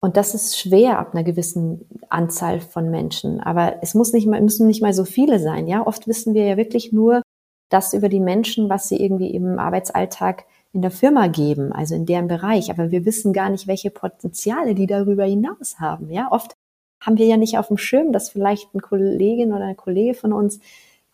Und 0.00 0.16
das 0.16 0.34
ist 0.34 0.58
schwer 0.58 0.98
ab 0.98 1.14
einer 1.14 1.24
gewissen 1.24 1.88
Anzahl 2.10 2.60
von 2.60 2.90
Menschen. 2.90 3.40
Aber 3.40 3.76
es 3.82 3.94
muss 3.94 4.12
nicht 4.12 4.26
mal, 4.26 4.40
müssen 4.40 4.66
nicht 4.66 4.82
mal 4.82 4.92
so 4.92 5.04
viele 5.04 5.38
sein. 5.40 5.66
Ja, 5.66 5.86
oft 5.86 6.06
wissen 6.06 6.34
wir 6.34 6.44
ja 6.44 6.56
wirklich 6.56 6.92
nur 6.92 7.22
das 7.70 7.94
über 7.94 8.08
die 8.08 8.20
Menschen, 8.20 8.68
was 8.68 8.88
sie 8.88 9.02
irgendwie 9.02 9.30
im 9.30 9.58
Arbeitsalltag 9.58 10.44
in 10.72 10.82
der 10.82 10.90
Firma 10.90 11.28
geben, 11.28 11.72
also 11.72 11.94
in 11.94 12.04
deren 12.04 12.28
Bereich. 12.28 12.70
Aber 12.70 12.90
wir 12.90 13.06
wissen 13.06 13.32
gar 13.32 13.48
nicht, 13.48 13.66
welche 13.66 13.90
Potenziale 13.90 14.74
die 14.74 14.86
darüber 14.86 15.24
hinaus 15.24 15.80
haben. 15.80 16.10
Ja, 16.10 16.30
oft 16.30 16.54
haben 17.00 17.18
wir 17.18 17.26
ja 17.26 17.36
nicht 17.36 17.58
auf 17.58 17.68
dem 17.68 17.78
Schirm, 17.78 18.12
dass 18.12 18.30
vielleicht 18.30 18.68
eine 18.74 18.82
Kollegin 18.82 19.52
oder 19.52 19.64
ein 19.64 19.76
Kollege 19.76 20.14
von 20.14 20.32
uns 20.32 20.60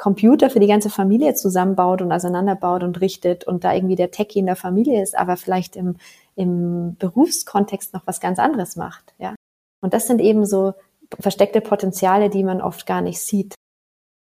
Computer 0.01 0.49
für 0.51 0.61
die 0.61 0.67
ganze 0.67 0.91
Familie 0.91 1.35
zusammenbaut 1.35 2.01
und 2.01 2.11
auseinanderbaut 2.11 2.83
und 2.83 3.01
richtet 3.01 3.45
und 3.45 3.65
da 3.65 3.75
irgendwie 3.75 3.97
der 3.97 4.11
Techie 4.11 4.39
in 4.39 4.47
der 4.47 4.57
Familie 4.57 5.03
ist, 5.03 5.17
aber 5.17 5.37
vielleicht 5.37 5.77
im 5.77 5.97
im 6.41 6.97
Berufskontext 6.99 7.93
noch 7.93 8.07
was 8.07 8.19
ganz 8.21 8.39
anderes 8.39 8.77
macht, 8.77 9.13
ja. 9.19 9.35
Und 9.83 9.93
das 9.93 10.07
sind 10.07 10.21
eben 10.21 10.47
so 10.47 10.73
versteckte 11.19 11.61
Potenziale, 11.61 12.31
die 12.31 12.45
man 12.45 12.63
oft 12.63 12.87
gar 12.87 13.03
nicht 13.03 13.21
sieht. 13.21 13.55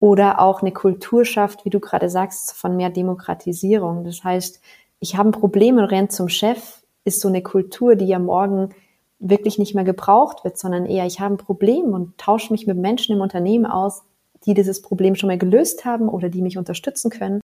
Oder 0.00 0.40
auch 0.40 0.60
eine 0.60 0.72
Kultur 0.72 1.24
schafft, 1.24 1.64
wie 1.64 1.70
du 1.70 1.80
gerade 1.80 2.10
sagst, 2.10 2.52
von 2.52 2.76
mehr 2.76 2.90
Demokratisierung. 2.90 4.04
Das 4.04 4.22
heißt, 4.22 4.60
ich 4.98 5.16
habe 5.16 5.30
ein 5.30 5.32
Problem 5.32 5.78
und 5.78 5.84
renne 5.84 6.08
zum 6.08 6.28
Chef, 6.28 6.82
ist 7.04 7.20
so 7.20 7.28
eine 7.28 7.42
Kultur, 7.42 7.96
die 7.96 8.06
ja 8.06 8.18
morgen 8.18 8.74
wirklich 9.18 9.58
nicht 9.58 9.74
mehr 9.74 9.84
gebraucht 9.84 10.44
wird, 10.44 10.58
sondern 10.58 10.84
eher, 10.86 11.06
ich 11.06 11.20
habe 11.20 11.34
ein 11.34 11.38
Problem 11.38 11.92
und 11.94 12.18
tausche 12.18 12.52
mich 12.52 12.66
mit 12.66 12.76
Menschen 12.76 13.14
im 13.14 13.22
Unternehmen 13.22 13.66
aus, 13.66 14.02
die 14.46 14.54
dieses 14.54 14.82
Problem 14.82 15.14
schon 15.14 15.28
mal 15.28 15.38
gelöst 15.38 15.84
haben 15.84 16.08
oder 16.08 16.28
die 16.28 16.42
mich 16.42 16.58
unterstützen 16.58 17.10
können. 17.10 17.40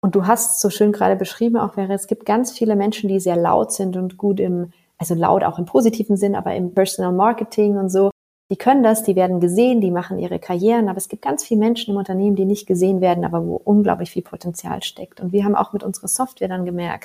Und 0.00 0.14
du 0.14 0.26
hast 0.26 0.60
so 0.60 0.70
schön 0.70 0.92
gerade 0.92 1.16
beschrieben, 1.16 1.56
auch 1.56 1.76
wäre, 1.76 1.92
es 1.92 2.06
gibt 2.06 2.24
ganz 2.24 2.52
viele 2.52 2.76
Menschen, 2.76 3.08
die 3.08 3.18
sehr 3.18 3.36
laut 3.36 3.72
sind 3.72 3.96
und 3.96 4.16
gut 4.16 4.38
im, 4.38 4.72
also 4.96 5.14
laut 5.14 5.42
auch 5.42 5.58
im 5.58 5.64
positiven 5.64 6.16
Sinn, 6.16 6.36
aber 6.36 6.54
im 6.54 6.72
Personal 6.72 7.12
Marketing 7.12 7.76
und 7.76 7.90
so. 7.90 8.10
Die 8.50 8.56
können 8.56 8.82
das, 8.82 9.02
die 9.02 9.16
werden 9.16 9.40
gesehen, 9.40 9.80
die 9.80 9.90
machen 9.90 10.18
ihre 10.18 10.38
Karrieren, 10.38 10.88
aber 10.88 10.96
es 10.96 11.08
gibt 11.08 11.22
ganz 11.22 11.44
viele 11.44 11.60
Menschen 11.60 11.92
im 11.92 11.98
Unternehmen, 11.98 12.36
die 12.36 12.46
nicht 12.46 12.66
gesehen 12.66 13.00
werden, 13.00 13.24
aber 13.24 13.44
wo 13.44 13.56
unglaublich 13.56 14.10
viel 14.10 14.22
Potenzial 14.22 14.82
steckt. 14.82 15.20
Und 15.20 15.32
wir 15.32 15.44
haben 15.44 15.54
auch 15.54 15.72
mit 15.72 15.82
unserer 15.82 16.08
Software 16.08 16.48
dann 16.48 16.64
gemerkt, 16.64 17.04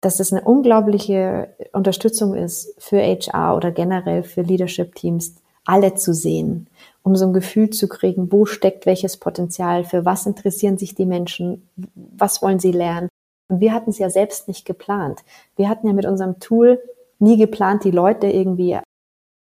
dass 0.00 0.18
es 0.18 0.32
eine 0.32 0.42
unglaubliche 0.42 1.54
Unterstützung 1.72 2.34
ist 2.34 2.74
für 2.78 3.00
HR 3.00 3.56
oder 3.56 3.70
generell 3.70 4.22
für 4.22 4.42
Leadership-Teams, 4.42 5.36
alle 5.64 5.94
zu 5.94 6.14
sehen 6.14 6.68
um 7.06 7.14
so 7.14 7.24
ein 7.24 7.32
Gefühl 7.32 7.70
zu 7.70 7.86
kriegen, 7.86 8.32
wo 8.32 8.46
steckt 8.46 8.84
welches 8.84 9.16
Potenzial, 9.16 9.84
für 9.84 10.04
was 10.04 10.26
interessieren 10.26 10.76
sich 10.76 10.96
die 10.96 11.06
Menschen, 11.06 11.68
was 11.94 12.42
wollen 12.42 12.58
sie 12.58 12.72
lernen. 12.72 13.08
Und 13.48 13.60
wir 13.60 13.72
hatten 13.72 13.90
es 13.90 13.98
ja 14.00 14.10
selbst 14.10 14.48
nicht 14.48 14.64
geplant. 14.64 15.20
Wir 15.54 15.68
hatten 15.68 15.86
ja 15.86 15.92
mit 15.92 16.04
unserem 16.04 16.40
Tool 16.40 16.82
nie 17.20 17.36
geplant, 17.36 17.84
die 17.84 17.92
Leute 17.92 18.26
irgendwie 18.26 18.80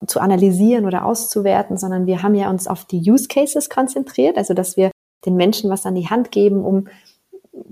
zu 0.07 0.19
analysieren 0.19 0.87
oder 0.87 1.05
auszuwerten, 1.05 1.77
sondern 1.77 2.07
wir 2.07 2.23
haben 2.23 2.33
ja 2.33 2.49
uns 2.49 2.65
auf 2.65 2.85
die 2.85 2.99
Use 2.99 3.27
Cases 3.27 3.69
konzentriert, 3.69 4.37
also 4.37 4.55
dass 4.55 4.75
wir 4.75 4.89
den 5.27 5.35
Menschen 5.35 5.69
was 5.69 5.85
an 5.85 5.93
die 5.93 6.09
Hand 6.09 6.31
geben, 6.31 6.65
um 6.65 6.87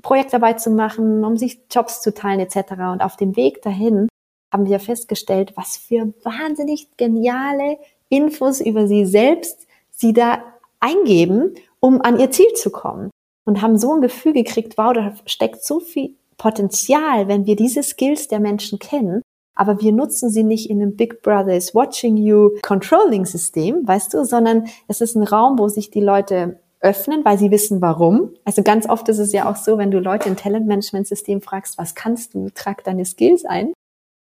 Projektarbeit 0.04 0.62
zu 0.62 0.70
machen, 0.70 1.26
um 1.26 1.36
sich 1.36 1.62
Jobs 1.72 2.02
zu 2.02 2.14
teilen 2.14 2.42
etc. 2.42 2.74
Und 2.94 3.02
auf 3.02 3.16
dem 3.16 3.36
Weg 3.36 3.64
dahin 3.64 4.08
haben 4.54 4.68
wir 4.68 4.80
festgestellt, 4.80 5.54
was 5.56 5.78
für 5.78 6.14
wahnsinnig 6.22 6.96
geniale 6.96 7.80
Infos 8.10 8.62
über 8.62 8.88
sie 8.88 9.08
selbst 9.08 9.66
sie 10.00 10.14
da 10.14 10.40
eingeben, 10.80 11.56
um 11.80 12.02
an 12.02 12.20
ihr 12.20 12.32
Ziel 12.32 12.54
zu 12.56 12.70
kommen. 12.70 13.10
Und 13.46 13.62
haben 13.62 13.78
so 13.78 13.94
ein 13.94 14.02
Gefühl 14.02 14.34
gekriegt, 14.34 14.78
wow, 14.78 14.94
da 14.94 15.14
steckt 15.26 15.64
so 15.64 15.80
viel 15.80 16.16
Potenzial, 16.38 17.28
wenn 17.28 17.46
wir 17.46 17.56
diese 17.56 17.82
Skills 17.82 18.28
der 18.28 18.40
Menschen 18.40 18.78
kennen, 18.78 19.24
aber 19.56 19.82
wir 19.82 19.92
nutzen 19.92 20.30
sie 20.30 20.44
nicht 20.44 20.70
in 20.70 20.82
einem 20.82 20.96
Big 20.96 21.22
Brother 21.22 21.56
is 21.56 21.74
watching 21.74 22.16
you 22.16 22.52
Controlling 22.62 23.26
System, 23.26 23.86
weißt 23.88 24.14
du, 24.14 24.24
sondern 24.24 24.68
es 24.88 25.02
ist 25.02 25.16
ein 25.16 25.24
Raum, 25.24 25.58
wo 25.58 25.68
sich 25.68 25.90
die 25.90 26.00
Leute 26.00 26.60
öffnen, 26.80 27.26
weil 27.26 27.38
sie 27.38 27.52
wissen, 27.52 27.82
warum. 27.82 28.36
Also 28.46 28.64
ganz 28.64 28.88
oft 28.88 29.10
ist 29.10 29.20
es 29.20 29.34
ja 29.34 29.50
auch 29.50 29.58
so, 29.58 29.78
wenn 29.78 29.92
du 29.92 30.00
Leute 30.00 30.30
im 30.30 30.38
Talentmanagement-System 30.38 31.42
fragst, 31.42 31.78
was 31.78 31.94
kannst 31.94 32.36
du, 32.36 32.50
trag 32.54 32.84
deine 32.84 33.04
Skills 33.04 33.44
ein 33.44 33.74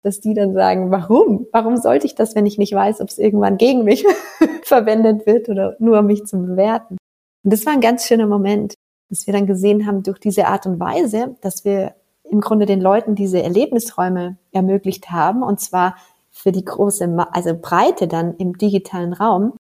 dass 0.03 0.21
die 0.21 0.33
dann 0.33 0.53
sagen, 0.53 0.91
warum? 0.91 1.47
Warum 1.51 1.77
sollte 1.77 2.05
ich 2.07 2.15
das, 2.15 2.35
wenn 2.35 2.45
ich 2.45 2.57
nicht 2.57 2.73
weiß, 2.73 3.01
ob 3.01 3.09
es 3.09 3.17
irgendwann 3.17 3.57
gegen 3.57 3.83
mich 3.83 4.05
verwendet 4.69 5.25
wird 5.25 5.49
oder 5.49 5.75
nur 5.79 5.99
um 5.99 6.05
mich 6.05 6.25
zu 6.25 6.37
bewerten? 6.37 6.97
Und 7.43 7.53
das 7.53 7.65
war 7.65 7.73
ein 7.73 7.81
ganz 7.81 8.05
schöner 8.05 8.27
Moment, 8.27 8.75
dass 9.09 9.27
wir 9.27 9.33
dann 9.33 9.47
gesehen 9.47 9.85
haben, 9.85 10.03
durch 10.03 10.19
diese 10.19 10.47
Art 10.47 10.65
und 10.65 10.79
Weise, 10.79 11.35
dass 11.41 11.65
wir 11.65 11.95
im 12.23 12.41
Grunde 12.41 12.65
den 12.65 12.79
Leuten 12.79 13.15
diese 13.15 13.41
Erlebnisräume 13.41 14.37
ermöglicht 14.51 15.11
haben, 15.11 15.43
und 15.43 15.59
zwar 15.59 15.95
für 16.31 16.51
die 16.51 16.63
große, 16.63 17.17
also 17.31 17.57
Breite 17.59 18.07
dann 18.07 18.35
im 18.37 18.57
digitalen 18.57 19.13
Raum, 19.13 19.53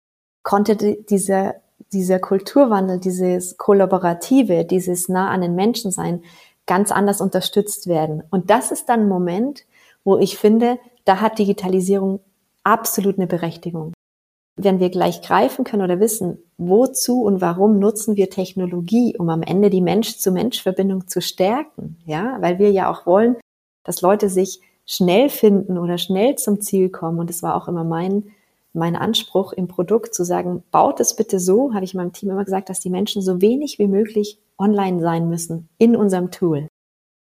konnte 0.43 0.77
dieser, 0.77 1.57
dieser 1.93 2.19
Kulturwandel, 2.19 3.01
dieses 3.01 3.57
Kollaborative, 3.57 4.65
dieses 4.65 5.09
nah 5.09 5.31
an 5.31 5.41
den 5.41 5.55
Menschen 5.55 5.91
sein, 5.91 6.23
ganz 6.67 6.93
anders 6.93 7.21
unterstützt 7.21 7.87
werden. 7.87 8.23
Und 8.31 8.51
das 8.51 8.71
ist 8.71 8.89
dann 8.89 9.01
ein 9.01 9.09
Moment, 9.09 9.65
wo 10.05 10.19
ich 10.19 10.39
finde, 10.39 10.79
da 11.05 11.21
hat 11.21 11.39
Digitalisierung 11.39 12.21
absolut 12.63 13.17
eine 13.17 13.27
Berechtigung. 13.27 13.93
Wenn 14.61 14.81
wir 14.81 14.91
gleich 14.91 15.23
greifen 15.23 15.65
können 15.65 15.83
oder 15.83 16.01
wissen, 16.01 16.39
wozu 16.57 17.23
und 17.23 17.41
warum 17.41 17.79
nutzen 17.79 18.17
wir 18.17 18.29
Technologie, 18.29 19.17
um 19.17 19.29
am 19.31 19.43
Ende 19.43 19.71
die 19.71 19.81
Mensch-zu-Mensch-Verbindung 19.81 21.07
zu 21.07 21.21
stärken, 21.21 21.97
ja, 22.05 22.37
weil 22.41 22.59
wir 22.59 22.73
ja 22.73 22.91
auch 22.91 23.07
wollen, 23.07 23.37
dass 23.85 24.03
Leute 24.03 24.29
sich 24.29 24.61
schnell 24.85 25.29
finden 25.29 25.79
oder 25.79 25.99
schnell 25.99 26.35
zum 26.37 26.61
Ziel 26.61 26.89
kommen. 26.89 27.21
Und 27.21 27.31
es 27.31 27.43
war 27.43 27.55
auch 27.55 27.69
immer 27.69 27.85
mein, 27.85 28.33
mein 28.73 28.97
Anspruch 28.97 29.53
im 29.53 29.69
Produkt 29.69 30.15
zu 30.15 30.25
sagen, 30.25 30.65
baut 30.71 30.99
es 30.99 31.15
bitte 31.15 31.39
so, 31.39 31.75
habe 31.75 31.85
ich 31.85 31.95
meinem 31.95 32.13
Team 32.13 32.31
immer 32.31 32.45
gesagt, 32.45 32.69
dass 32.69 32.81
die 32.81 32.91
Menschen 32.91 33.23
so 33.23 33.41
wenig 33.41 33.79
wie 33.79 33.87
möglich 33.87 34.39
online 34.59 35.01
sein 35.01 35.29
müssen 35.29 35.69
in 35.79 35.95
unserem 35.95 36.31
Tool. 36.31 36.67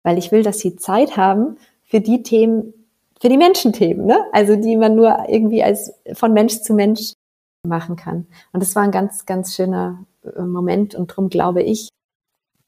Weil 0.03 0.17
ich 0.17 0.31
will, 0.31 0.43
dass 0.43 0.59
sie 0.59 0.77
Zeit 0.77 1.17
haben 1.17 1.57
für 1.83 1.99
die 1.99 2.23
Themen, 2.23 2.73
für 3.19 3.29
die 3.29 3.37
Menschenthemen, 3.37 4.05
ne? 4.05 4.25
Also 4.31 4.55
die 4.55 4.77
man 4.77 4.95
nur 4.95 5.25
irgendwie 5.27 5.63
als 5.63 5.93
von 6.13 6.33
Mensch 6.33 6.61
zu 6.61 6.73
Mensch 6.73 7.13
machen 7.67 7.95
kann. 7.95 8.27
Und 8.51 8.63
das 8.63 8.75
war 8.75 8.83
ein 8.83 8.91
ganz, 8.91 9.25
ganz 9.25 9.55
schöner 9.55 10.05
äh, 10.23 10.41
Moment. 10.41 10.95
Und 10.95 11.11
darum 11.11 11.29
glaube 11.29 11.61
ich, 11.61 11.89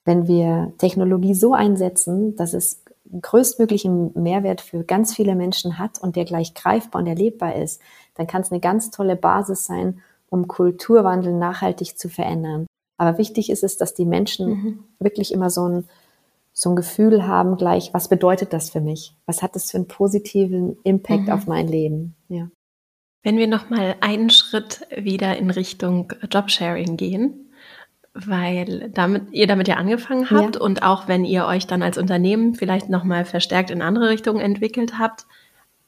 wenn 0.05 0.27
wir 0.27 0.73
Technologie 0.77 1.35
so 1.35 1.53
einsetzen, 1.53 2.35
dass 2.35 2.53
es 2.53 2.83
größtmöglichen 3.21 4.12
Mehrwert 4.15 4.62
für 4.62 4.83
ganz 4.83 5.15
viele 5.15 5.35
Menschen 5.35 5.79
hat 5.79 5.99
und 5.99 6.15
der 6.15 6.25
gleich 6.25 6.53
greifbar 6.53 7.01
und 7.01 7.07
erlebbar 7.07 7.55
ist, 7.55 7.81
dann 8.15 8.27
kann 8.27 8.41
es 8.41 8.51
eine 8.51 8.59
ganz 8.59 8.91
tolle 8.91 9.15
Basis 9.15 9.65
sein, 9.65 10.01
um 10.29 10.47
Kulturwandel 10.47 11.33
nachhaltig 11.33 11.97
zu 11.97 12.09
verändern. 12.09 12.67
Aber 12.97 13.17
wichtig 13.17 13.49
ist 13.49 13.63
es, 13.63 13.77
dass 13.77 13.93
die 13.93 14.05
Menschen 14.05 14.49
mhm. 14.49 14.83
wirklich 14.99 15.33
immer 15.33 15.49
so 15.49 15.67
ein 15.67 15.88
so 16.59 16.71
ein 16.71 16.75
Gefühl 16.75 17.25
haben 17.25 17.55
gleich, 17.55 17.93
was 17.93 18.09
bedeutet 18.09 18.51
das 18.51 18.69
für 18.69 18.81
mich? 18.81 19.15
Was 19.25 19.41
hat 19.41 19.55
das 19.55 19.71
für 19.71 19.77
einen 19.77 19.88
positiven 19.88 20.77
Impact 20.83 21.27
mhm. 21.27 21.29
auf 21.29 21.47
mein 21.47 21.69
Leben? 21.69 22.15
Ja. 22.27 22.49
Wenn 23.23 23.38
wir 23.38 23.47
noch 23.47 23.69
mal 23.69 23.95
einen 23.99 24.29
Schritt 24.29 24.82
wieder 24.95 25.38
in 25.38 25.49
Richtung 25.49 26.13
Jobsharing 26.32 26.95
gehen, 26.97 27.49
weil 28.13 28.89
damit 28.93 29.32
ihr 29.32 29.47
damit 29.47 29.67
ja 29.67 29.75
angefangen 29.75 30.29
habt 30.29 30.55
ja. 30.55 30.62
und 30.62 30.84
auch 30.84 31.08
wenn 31.08 31.25
ihr 31.25 31.45
euch 31.45 31.67
dann 31.67 31.84
als 31.84 31.97
Unternehmen 31.97 32.55
vielleicht 32.55 32.89
noch 32.89 33.03
mal 33.03 33.25
verstärkt 33.25 33.71
in 33.71 33.82
andere 33.82 34.10
Richtungen 34.10 34.39
entwickelt 34.39 34.97
habt, 34.97 35.25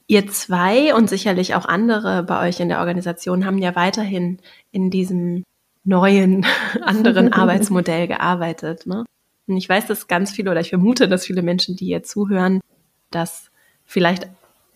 ihr 0.07 0.27
zwei 0.27 0.93
und 0.93 1.09
sicherlich 1.09 1.55
auch 1.55 1.65
andere 1.65 2.23
bei 2.23 2.47
euch 2.47 2.59
in 2.59 2.69
der 2.69 2.79
Organisation 2.79 3.45
haben 3.45 3.57
ja 3.57 3.75
weiterhin 3.75 4.39
in 4.71 4.89
diesem 4.89 5.43
neuen 5.83 6.45
anderen 6.81 7.33
Arbeitsmodell 7.33 8.07
gearbeitet. 8.07 8.85
Ne? 8.85 9.05
Und 9.47 9.57
ich 9.57 9.67
weiß, 9.67 9.87
dass 9.87 10.07
ganz 10.07 10.31
viele 10.31 10.51
oder 10.51 10.59
ich 10.59 10.69
vermute, 10.69 11.07
dass 11.07 11.25
viele 11.25 11.41
Menschen, 11.41 11.75
die 11.75 11.85
hier 11.85 12.03
zuhören, 12.03 12.59
das 13.09 13.51
vielleicht 13.85 14.27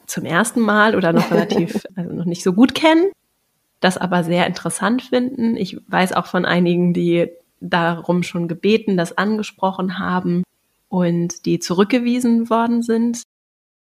zum 0.08 0.26
ersten 0.26 0.62
Mal 0.62 0.96
oder 0.96 1.14
noch 1.14 1.32
relativ, 1.32 1.84
also 1.96 2.14
noch 2.14 2.26
nicht 2.26 2.44
so 2.44 2.54
gut 2.54 2.76
kennen, 2.76 3.12
das 3.80 3.98
aber 3.98 4.24
sehr 4.24 4.48
interessant 4.48 5.04
finden. 5.04 5.58
Ich 5.58 5.78
weiß 5.88 6.14
auch 6.14 6.26
von 6.26 6.46
einigen, 6.46 6.94
die 6.94 7.30
darum 7.60 8.24
schon 8.24 8.48
gebeten, 8.48 8.98
das 8.98 9.18
angesprochen 9.18 10.00
haben 10.00 10.44
und 10.90 11.46
die 11.46 11.60
zurückgewiesen 11.60 12.50
worden 12.50 12.82
sind, 12.82 13.24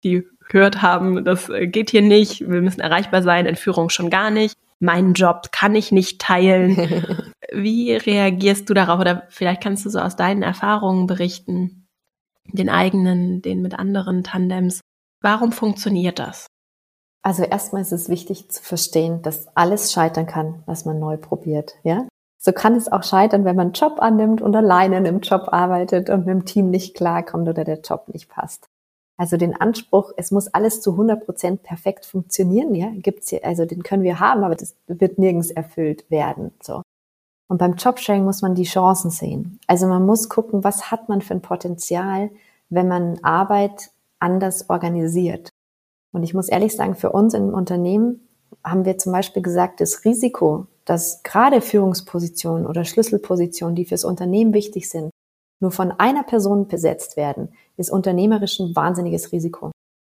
die 0.05 0.27
gehört 0.49 0.83
haben, 0.83 1.25
das 1.25 1.51
geht 1.63 1.91
hier 1.91 2.03
nicht, 2.03 2.41
wir 2.41 2.61
müssen 2.61 2.81
erreichbar 2.81 3.23
sein, 3.23 3.47
Entführung 3.47 3.91
schon 3.91 4.11
gar 4.11 4.31
nicht, 4.31 4.55
meinen 4.81 5.15
Job 5.15 5.53
kann 5.53 5.75
ich 5.75 5.93
nicht 5.93 6.21
teilen. 6.21 6.77
Wie 7.53 7.93
reagierst 7.93 8.69
du 8.69 8.75
darauf 8.75 9.01
oder 9.01 9.25
vielleicht 9.29 9.63
kannst 9.63 9.85
du 9.85 9.91
so 9.91 10.01
aus 10.01 10.17
deinen 10.17 10.43
Erfahrungen 10.43 11.07
berichten, 11.07 11.87
den 12.47 12.69
eigenen, 12.69 13.43
den 13.43 13.63
mit 13.63 13.79
anderen 13.79 14.25
Tandems. 14.25 14.81
Warum 15.23 15.53
funktioniert 15.53 16.19
das? 16.19 16.47
Also 17.25 17.45
erstmal 17.45 17.83
ist 17.83 17.93
es 17.93 18.09
wichtig 18.09 18.51
zu 18.51 18.63
verstehen, 18.63 19.23
dass 19.23 19.47
alles 19.57 19.93
scheitern 19.93 20.27
kann, 20.27 20.65
was 20.67 20.85
man 20.85 20.99
neu 20.99 21.17
probiert, 21.17 21.77
ja? 21.85 22.07
So 22.41 22.51
kann 22.51 22.75
es 22.75 22.91
auch 22.91 23.05
scheitern, 23.05 23.45
wenn 23.45 23.55
man 23.55 23.69
einen 23.69 23.75
Job 23.75 24.03
annimmt 24.03 24.43
und 24.43 24.57
alleine 24.57 24.99
in 24.99 25.07
einem 25.07 25.21
Job 25.21 25.51
arbeitet 25.53 26.11
und 26.11 26.27
mit 26.27 26.29
dem 26.29 26.45
Team 26.45 26.71
nicht 26.71 26.97
klarkommt 26.97 27.49
oder 27.49 27.63
der 27.63 27.81
Job 27.81 28.09
nicht 28.09 28.29
passt. 28.29 28.67
Also 29.17 29.37
den 29.37 29.55
Anspruch, 29.55 30.11
es 30.17 30.33
muss 30.33 30.49
alles 30.49 30.81
zu 30.81 30.93
100 30.93 31.25
Prozent 31.25 31.63
perfekt 31.63 32.05
funktionieren, 32.05 32.75
ja, 32.75 32.89
gibt's 32.93 33.29
hier, 33.29 33.45
also 33.45 33.65
den 33.65 33.85
können 33.85 34.03
wir 34.03 34.19
haben, 34.19 34.43
aber 34.43 34.57
das 34.57 34.75
wird 34.89 35.19
nirgends 35.19 35.53
erfüllt 35.53 36.11
werden, 36.11 36.51
so. 36.61 36.83
Und 37.49 37.59
beim 37.59 37.75
Jobsharing 37.75 38.25
muss 38.25 38.43
man 38.43 38.57
die 38.57 38.65
Chancen 38.65 39.11
sehen. 39.11 39.61
Also 39.69 39.87
man 39.87 40.05
muss 40.05 40.29
gucken, 40.29 40.65
was 40.65 40.91
hat 40.91 41.09
man 41.09 41.21
für 41.21 41.35
ein 41.35 41.43
Potenzial, 41.43 42.31
wenn 42.71 42.89
man 42.89 43.23
Arbeit 43.23 43.91
anders 44.23 44.71
organisiert. 44.71 45.51
Und 46.13 46.23
ich 46.23 46.35
muss 46.35 46.49
ehrlich 46.49 46.77
sagen, 46.77 46.95
für 46.95 47.11
uns 47.11 47.35
im 47.35 47.53
Unternehmen 47.53 48.29
haben 48.65 48.85
wir 48.85 48.99
zum 48.99 49.13
Beispiel 49.13 49.43
gesagt, 49.43 49.81
das 49.81 50.05
Risiko, 50.05 50.67
dass 50.85 51.23
gerade 51.23 51.61
Führungspositionen 51.61 52.67
oder 52.67 52.85
Schlüsselpositionen, 52.85 53.75
die 53.75 53.85
fürs 53.85 54.05
Unternehmen 54.05 54.55
wichtig 54.55 54.89
sind, 54.89 55.11
nur 55.61 55.71
von 55.71 55.93
einer 55.93 56.25
Person 56.25 56.69
besetzt 56.69 57.17
werden, 57.17 57.51
ist 57.77 57.91
unternehmerisch 57.91 58.59
ein 58.59 58.75
wahnsinniges 58.75 59.33
Risiko. 59.33 59.71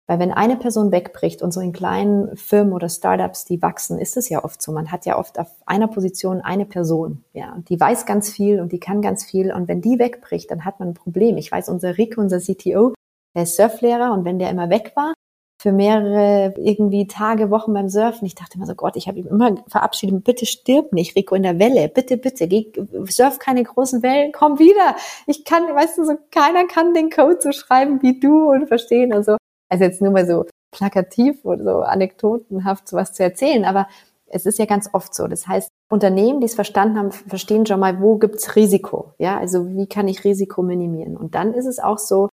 Weil 0.08 0.20
wenn 0.20 0.32
eine 0.32 0.56
Person 0.56 0.92
wegbricht 0.92 1.42
und 1.42 1.52
so 1.52 1.60
in 1.60 1.72
kleinen 1.72 2.36
Firmen 2.36 2.72
oder 2.72 2.88
Startups, 2.88 3.44
die 3.44 3.60
wachsen, 3.60 3.98
ist 3.98 4.16
es 4.16 4.28
ja 4.28 4.44
oft 4.44 4.62
so. 4.62 4.70
Man 4.70 4.92
hat 4.92 5.04
ja 5.04 5.18
oft 5.18 5.38
auf 5.38 5.48
einer 5.66 5.88
Position 5.88 6.40
eine 6.40 6.64
Person, 6.64 7.24
ja, 7.32 7.58
die 7.68 7.80
weiß 7.80 8.06
ganz 8.06 8.30
viel 8.30 8.60
und 8.60 8.70
die 8.70 8.78
kann 8.78 9.02
ganz 9.02 9.24
viel. 9.24 9.52
Und 9.52 9.66
wenn 9.66 9.80
die 9.80 9.98
wegbricht, 9.98 10.50
dann 10.50 10.64
hat 10.64 10.78
man 10.78 10.90
ein 10.90 10.94
Problem. 10.94 11.36
Ich 11.36 11.50
weiß, 11.50 11.68
unser 11.68 11.98
Rick, 11.98 12.18
unser 12.18 12.38
CTO, 12.38 12.94
der 13.36 13.44
ist 13.44 13.56
Surflehrer 13.56 14.12
und 14.12 14.24
wenn 14.24 14.40
der 14.40 14.50
immer 14.50 14.70
weg 14.70 14.92
war, 14.96 15.14
für 15.60 15.72
mehrere 15.72 16.54
irgendwie 16.58 17.06
Tage, 17.06 17.50
Wochen 17.50 17.72
beim 17.72 17.88
Surfen. 17.88 18.26
Ich 18.26 18.34
dachte 18.34 18.56
immer 18.56 18.66
so, 18.66 18.74
Gott, 18.74 18.96
ich 18.96 19.08
habe 19.08 19.18
ihm 19.18 19.26
immer 19.26 19.56
verabschiedet, 19.68 20.24
bitte 20.24 20.46
stirb 20.46 20.92
nicht, 20.92 21.16
Rico, 21.16 21.34
in 21.34 21.42
der 21.42 21.58
Welle, 21.58 21.88
bitte, 21.88 22.16
bitte, 22.18 22.46
geh, 22.46 22.72
surf 23.08 23.38
keine 23.38 23.62
großen 23.62 24.02
Wellen, 24.02 24.32
komm 24.32 24.58
wieder. 24.58 24.96
Ich 25.26 25.44
kann, 25.44 25.62
weißt 25.64 25.98
du, 25.98 26.04
so 26.04 26.16
keiner 26.30 26.66
kann 26.66 26.94
den 26.94 27.10
Code 27.10 27.38
so 27.40 27.52
schreiben 27.52 28.02
wie 28.02 28.20
du 28.20 28.50
und 28.50 28.68
verstehen. 28.68 29.12
Also, 29.12 29.36
also 29.68 29.84
jetzt 29.84 30.02
nur 30.02 30.12
mal 30.12 30.26
so 30.26 30.44
plakativ 30.72 31.44
oder 31.44 31.64
so 31.64 31.80
anekdotenhaft 31.80 32.88
sowas 32.88 33.12
zu 33.14 33.22
erzählen, 33.22 33.64
aber 33.64 33.88
es 34.26 34.44
ist 34.44 34.58
ja 34.58 34.66
ganz 34.66 34.90
oft 34.92 35.14
so. 35.14 35.26
Das 35.26 35.46
heißt, 35.46 35.68
Unternehmen, 35.88 36.40
die 36.40 36.46
es 36.46 36.54
verstanden 36.54 36.98
haben, 36.98 37.12
verstehen 37.12 37.64
schon 37.64 37.80
mal, 37.80 38.00
wo 38.00 38.18
gibt's 38.18 38.56
Risiko? 38.56 39.14
Ja, 39.18 39.38
also 39.38 39.68
wie 39.68 39.86
kann 39.86 40.08
ich 40.08 40.24
Risiko 40.24 40.62
minimieren? 40.62 41.16
Und 41.16 41.34
dann 41.34 41.54
ist 41.54 41.66
es 41.66 41.78
auch 41.78 41.98
so, 41.98 42.28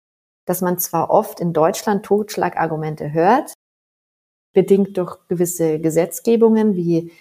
dass 0.49 0.61
man 0.61 0.79
zwar 0.79 1.11
oft 1.11 1.39
in 1.39 1.53
Deutschland 1.53 2.03
Totschlagargumente 2.03 3.13
hört, 3.13 3.53
bedingt 4.51 4.97
durch 4.97 5.15
gewisse 5.27 5.79
Gesetzgebungen 5.79 6.75
wie 6.75 7.11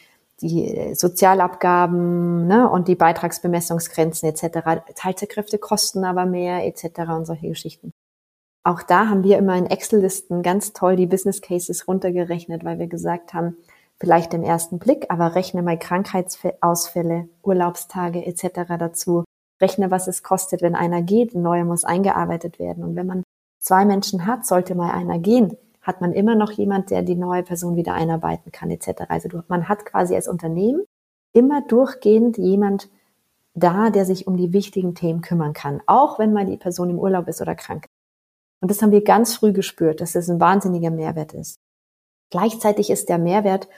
die 0.41 0.95
Sozialabgaben 0.95 2.47
ne, 2.47 2.71
und 2.71 2.89
die 2.89 2.95
Beitragsbemessungsgrenzen 2.95 4.31
etc. 4.31 4.83
Teilzeitkräfte 4.95 5.59
kosten 5.59 6.05
aber 6.05 6.25
mehr 6.25 6.65
etc. 6.65 7.01
und 7.11 7.27
solche 7.27 7.49
Geschichten. 7.49 7.93
Auch 8.65 8.83
da 8.83 9.09
haben 9.09 9.25
wir 9.25 9.37
immer 9.37 9.57
in 9.57 9.67
Excel-Listen 9.67 10.43
ganz 10.43 10.73
toll 10.73 10.97
die 10.97 11.07
Business 11.07 11.43
Cases 11.43 11.87
runtergerechnet, 11.87 12.65
weil 12.65 12.79
wir 12.79 12.87
gesagt 12.87 13.35
haben, 13.35 13.59
vielleicht 14.01 14.33
im 14.33 14.43
ersten 14.43 14.79
Blick, 14.79 15.05
aber 15.11 15.35
rechne 15.35 15.63
mal 15.63 15.79
Krankheitsausfälle, 15.79 17.29
Urlaubstage 17.43 18.25
etc. 18.25 18.73
dazu 18.79 19.25
rechne, 19.61 19.91
was 19.91 20.09
es 20.09 20.23
kostet, 20.23 20.63
wenn 20.63 20.75
einer 20.75 21.03
geht, 21.03 21.35
ein 21.35 21.43
neuer 21.43 21.65
muss 21.65 21.85
eingearbeitet 21.85 22.59
werden. 22.59 22.85
Und 22.85 22.97
wenn 22.97 23.07
man 23.07 23.23
zwei 23.59 23.85
Menschen 23.85 24.27
hat, 24.27 24.47
sollte 24.47 24.75
mal 24.75 24.93
einer 24.93 25.19
gehen, 25.19 25.57
hat 25.83 26.01
man 26.01 26.13
immer 26.13 26.35
noch 26.35 26.53
jemand, 26.53 26.91
der 26.91 27.03
die 27.03 27.15
neue 27.15 27.43
Person 27.43 27.77
wieder 27.77 27.95
einarbeiten 27.95 28.53
kann, 28.53 28.71
etc. 28.71 29.05
Also 29.09 29.29
man 29.49 29.69
hat 29.69 29.87
quasi 29.87 30.15
als 30.15 30.29
Unternehmen 30.29 30.85
immer 31.33 31.63
durchgehend 31.63 32.37
jemand 32.39 32.91
da, 33.55 33.91
der 33.91 34.05
sich 34.05 34.27
um 34.27 34.37
die 34.37 34.53
wichtigen 34.53 34.95
Themen 34.95 35.21
kümmern 35.21 35.53
kann, 35.53 35.81
auch 35.87 36.19
wenn 36.19 36.33
mal 36.33 36.47
die 36.47 36.57
Person 36.57 36.91
im 36.91 36.99
Urlaub 36.99 37.27
ist 37.29 37.41
oder 37.41 37.55
krank. 37.55 37.87
Und 38.61 38.71
das 38.71 38.83
haben 38.83 38.93
wir 38.93 39.03
ganz 39.03 39.35
früh 39.35 39.53
gespürt, 39.53 40.01
dass 40.01 40.13
das 40.13 40.29
ein 40.29 40.41
wahnsinniger 40.41 40.91
Mehrwert 40.91 41.33
ist. 41.33 41.59
Gleichzeitig 42.31 42.91
ist 42.91 43.09
der 43.09 43.19
Mehrwert 43.19 43.69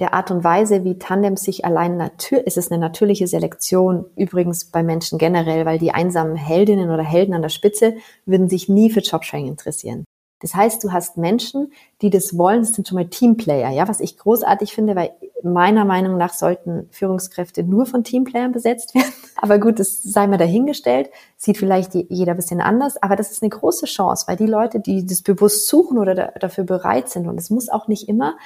der 0.00 0.14
Art 0.14 0.30
und 0.30 0.44
Weise, 0.44 0.84
wie 0.84 0.98
Tandems 0.98 1.42
sich 1.42 1.64
allein 1.64 1.96
natürlich, 1.96 2.46
ist 2.46 2.56
es 2.56 2.70
eine 2.70 2.80
natürliche 2.80 3.26
Selektion, 3.26 4.04
übrigens 4.16 4.66
bei 4.66 4.82
Menschen 4.82 5.18
generell, 5.18 5.66
weil 5.66 5.78
die 5.78 5.90
einsamen 5.90 6.36
Heldinnen 6.36 6.90
oder 6.90 7.02
Helden 7.02 7.34
an 7.34 7.42
der 7.42 7.48
Spitze 7.48 7.96
würden 8.24 8.48
sich 8.48 8.68
nie 8.68 8.90
für 8.90 9.00
Jobsharing 9.00 9.48
interessieren. 9.48 10.04
Das 10.40 10.54
heißt, 10.54 10.84
du 10.84 10.92
hast 10.92 11.16
Menschen, 11.16 11.72
die 12.00 12.10
das 12.10 12.38
wollen, 12.38 12.60
das 12.60 12.74
sind 12.74 12.86
schon 12.86 12.94
mal 12.94 13.08
Teamplayer, 13.08 13.70
ja, 13.70 13.88
was 13.88 13.98
ich 13.98 14.16
großartig 14.18 14.72
finde, 14.72 14.94
weil 14.94 15.10
meiner 15.42 15.84
Meinung 15.84 16.16
nach 16.16 16.32
sollten 16.32 16.88
Führungskräfte 16.92 17.64
nur 17.64 17.86
von 17.86 18.04
Teamplayern 18.04 18.52
besetzt 18.52 18.94
werden. 18.94 19.12
Aber 19.36 19.58
gut, 19.58 19.80
das 19.80 20.00
sei 20.02 20.28
mal 20.28 20.36
dahingestellt, 20.36 21.10
sieht 21.36 21.58
vielleicht 21.58 21.94
jeder 21.94 22.32
ein 22.32 22.36
bisschen 22.36 22.60
anders, 22.60 23.00
aber 23.00 23.14
das 23.14 23.30
ist 23.30 23.40
eine 23.42 23.50
große 23.50 23.86
Chance, 23.86 24.26
weil 24.26 24.36
die 24.36 24.46
Leute, 24.46 24.80
die 24.80 25.06
das 25.06 25.22
bewusst 25.22 25.68
suchen 25.68 25.96
oder 25.96 26.32
dafür 26.40 26.64
bereit 26.64 27.08
sind, 27.08 27.28
und 27.28 27.38
es 27.38 27.48
muss 27.48 27.68
auch 27.68 27.86
nicht 27.86 28.08
immer 28.08 28.36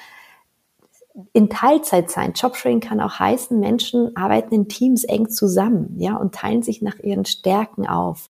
in 1.33 1.51
Teilzeit 1.51 2.11
sein. 2.11 2.33
Jobsharing 2.35 2.81
kann 2.81 3.01
auch 3.01 3.19
heißen, 3.19 3.59
Menschen 3.59 4.17
arbeiten 4.17 4.55
in 4.55 4.69
Teams 4.69 5.05
eng 5.05 5.29
zusammen, 5.29 5.95
ja, 5.99 6.17
und 6.17 6.35
teilen 6.35 6.63
sich 6.63 6.83
nach 6.83 6.99
ihren 6.99 7.25
Stärken 7.25 7.87
auf 7.87 8.27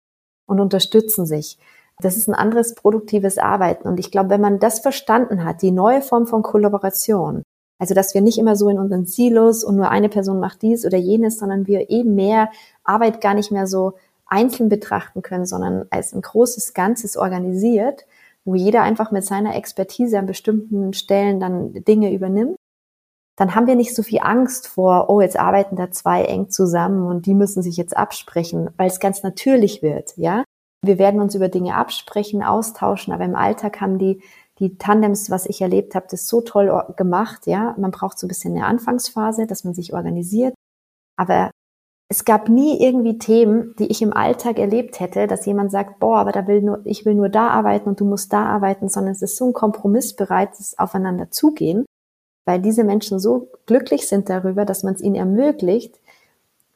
und 0.47 0.59
unterstützen 0.59 1.25
sich. 1.25 1.57
Das 1.99 2.17
ist 2.17 2.27
ein 2.27 2.33
anderes 2.33 2.73
produktives 2.73 3.37
Arbeiten. 3.37 3.87
Und 3.87 3.99
ich 3.99 4.09
glaube, 4.09 4.31
wenn 4.31 4.41
man 4.41 4.59
das 4.59 4.79
verstanden 4.79 5.45
hat, 5.45 5.61
die 5.61 5.71
neue 5.71 6.01
Form 6.01 6.25
von 6.25 6.41
Kollaboration, 6.41 7.43
also 7.77 7.93
dass 7.93 8.13
wir 8.13 8.21
nicht 8.21 8.39
immer 8.39 8.55
so 8.55 8.69
in 8.69 8.79
unseren 8.79 9.05
Silos 9.05 9.63
und 9.63 9.75
nur 9.75 9.89
eine 9.89 10.09
Person 10.09 10.39
macht 10.39 10.61
dies 10.63 10.85
oder 10.85 10.97
jenes, 10.97 11.37
sondern 11.37 11.67
wir 11.67 11.89
eben 11.89 12.15
mehr 12.15 12.49
Arbeit 12.83 13.21
gar 13.21 13.35
nicht 13.35 13.51
mehr 13.51 13.67
so 13.67 13.93
einzeln 14.25 14.69
betrachten 14.69 15.21
können, 15.21 15.45
sondern 15.45 15.85
als 15.89 16.13
ein 16.13 16.21
großes 16.21 16.73
Ganzes 16.73 17.17
organisiert, 17.17 18.05
wo 18.45 18.55
jeder 18.55 18.81
einfach 18.81 19.11
mit 19.11 19.25
seiner 19.25 19.55
Expertise 19.55 20.17
an 20.17 20.25
bestimmten 20.25 20.93
Stellen 20.93 21.39
dann 21.39 21.73
Dinge 21.83 22.13
übernimmt 22.13 22.55
dann 23.37 23.55
haben 23.55 23.67
wir 23.67 23.75
nicht 23.75 23.95
so 23.95 24.03
viel 24.03 24.19
Angst 24.21 24.67
vor, 24.67 25.09
oh, 25.09 25.21
jetzt 25.21 25.39
arbeiten 25.39 25.75
da 25.75 25.91
zwei 25.91 26.23
eng 26.23 26.49
zusammen 26.49 27.07
und 27.07 27.25
die 27.25 27.33
müssen 27.33 27.63
sich 27.63 27.77
jetzt 27.77 27.95
absprechen, 27.95 28.69
weil 28.77 28.87
es 28.87 28.99
ganz 28.99 29.23
natürlich 29.23 29.81
wird, 29.81 30.13
ja. 30.17 30.43
Wir 30.83 30.97
werden 30.97 31.21
uns 31.21 31.35
über 31.35 31.47
Dinge 31.47 31.75
absprechen, 31.75 32.43
austauschen, 32.43 33.13
aber 33.13 33.23
im 33.23 33.35
Alltag 33.35 33.81
haben 33.81 33.99
die, 33.99 34.21
die 34.59 34.77
Tandems, 34.77 35.29
was 35.29 35.45
ich 35.45 35.61
erlebt 35.61 35.93
habe, 35.95 36.07
das 36.09 36.27
so 36.27 36.41
toll 36.41 36.83
gemacht, 36.97 37.47
ja. 37.47 37.75
Man 37.77 37.91
braucht 37.91 38.19
so 38.19 38.25
ein 38.25 38.29
bisschen 38.29 38.55
eine 38.55 38.65
Anfangsphase, 38.65 39.47
dass 39.47 39.63
man 39.63 39.73
sich 39.73 39.93
organisiert, 39.93 40.53
aber 41.17 41.51
es 42.09 42.25
gab 42.25 42.49
nie 42.49 42.83
irgendwie 42.83 43.17
Themen, 43.17 43.73
die 43.79 43.87
ich 43.87 44.01
im 44.01 44.11
Alltag 44.11 44.59
erlebt 44.59 44.99
hätte, 44.99 45.27
dass 45.27 45.45
jemand 45.45 45.71
sagt, 45.71 45.99
boah, 45.99 46.17
aber 46.17 46.33
da 46.33 46.45
will 46.45 46.61
nur, 46.61 46.81
ich 46.83 47.05
will 47.05 47.15
nur 47.15 47.29
da 47.29 47.47
arbeiten 47.47 47.87
und 47.87 48.01
du 48.01 48.05
musst 48.05 48.33
da 48.33 48.45
arbeiten, 48.45 48.89
sondern 48.89 49.13
es 49.13 49.21
ist 49.21 49.37
so 49.37 49.47
ein 49.47 49.53
kompromissbereites 49.53 50.77
Aufeinander 50.77 51.31
zugehen 51.31 51.85
weil 52.45 52.61
diese 52.61 52.83
Menschen 52.83 53.19
so 53.19 53.49
glücklich 53.65 54.07
sind 54.07 54.29
darüber, 54.29 54.65
dass 54.65 54.83
man 54.83 54.95
es 54.95 55.01
ihnen 55.01 55.15
ermöglicht, 55.15 55.99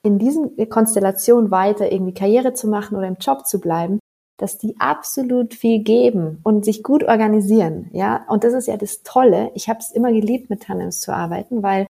in 0.03 0.19
diesen 0.19 0.69
Konstellationen 0.69 1.49
weiter 1.49 1.91
irgendwie 1.91 2.13
Karriere 2.13 2.53
zu 2.53 2.67
machen 2.67 2.95
oder 2.95 3.07
im 3.07 3.17
Job 3.19 3.47
zu 3.47 3.59
bleiben, 3.59 3.99
dass 4.37 4.57
die 4.57 4.75
absolut 4.79 5.53
viel 5.53 5.79
geben 5.83 6.39
und 6.43 6.65
sich 6.65 6.83
gut 6.83 7.03
organisieren, 7.03 7.89
ja. 7.93 8.25
Und 8.27 8.43
das 8.43 8.53
ist 8.53 8.67
ja 8.67 8.77
das 8.77 9.01
Tolle. 9.03 9.51
Ich 9.55 9.69
habe 9.69 9.79
es 9.79 9.91
immer 9.91 10.11
geliebt, 10.11 10.49
mit 10.49 10.63
Tandems 10.63 10.99
zu 10.99 11.13
arbeiten, 11.13 11.63
weil 11.63 11.87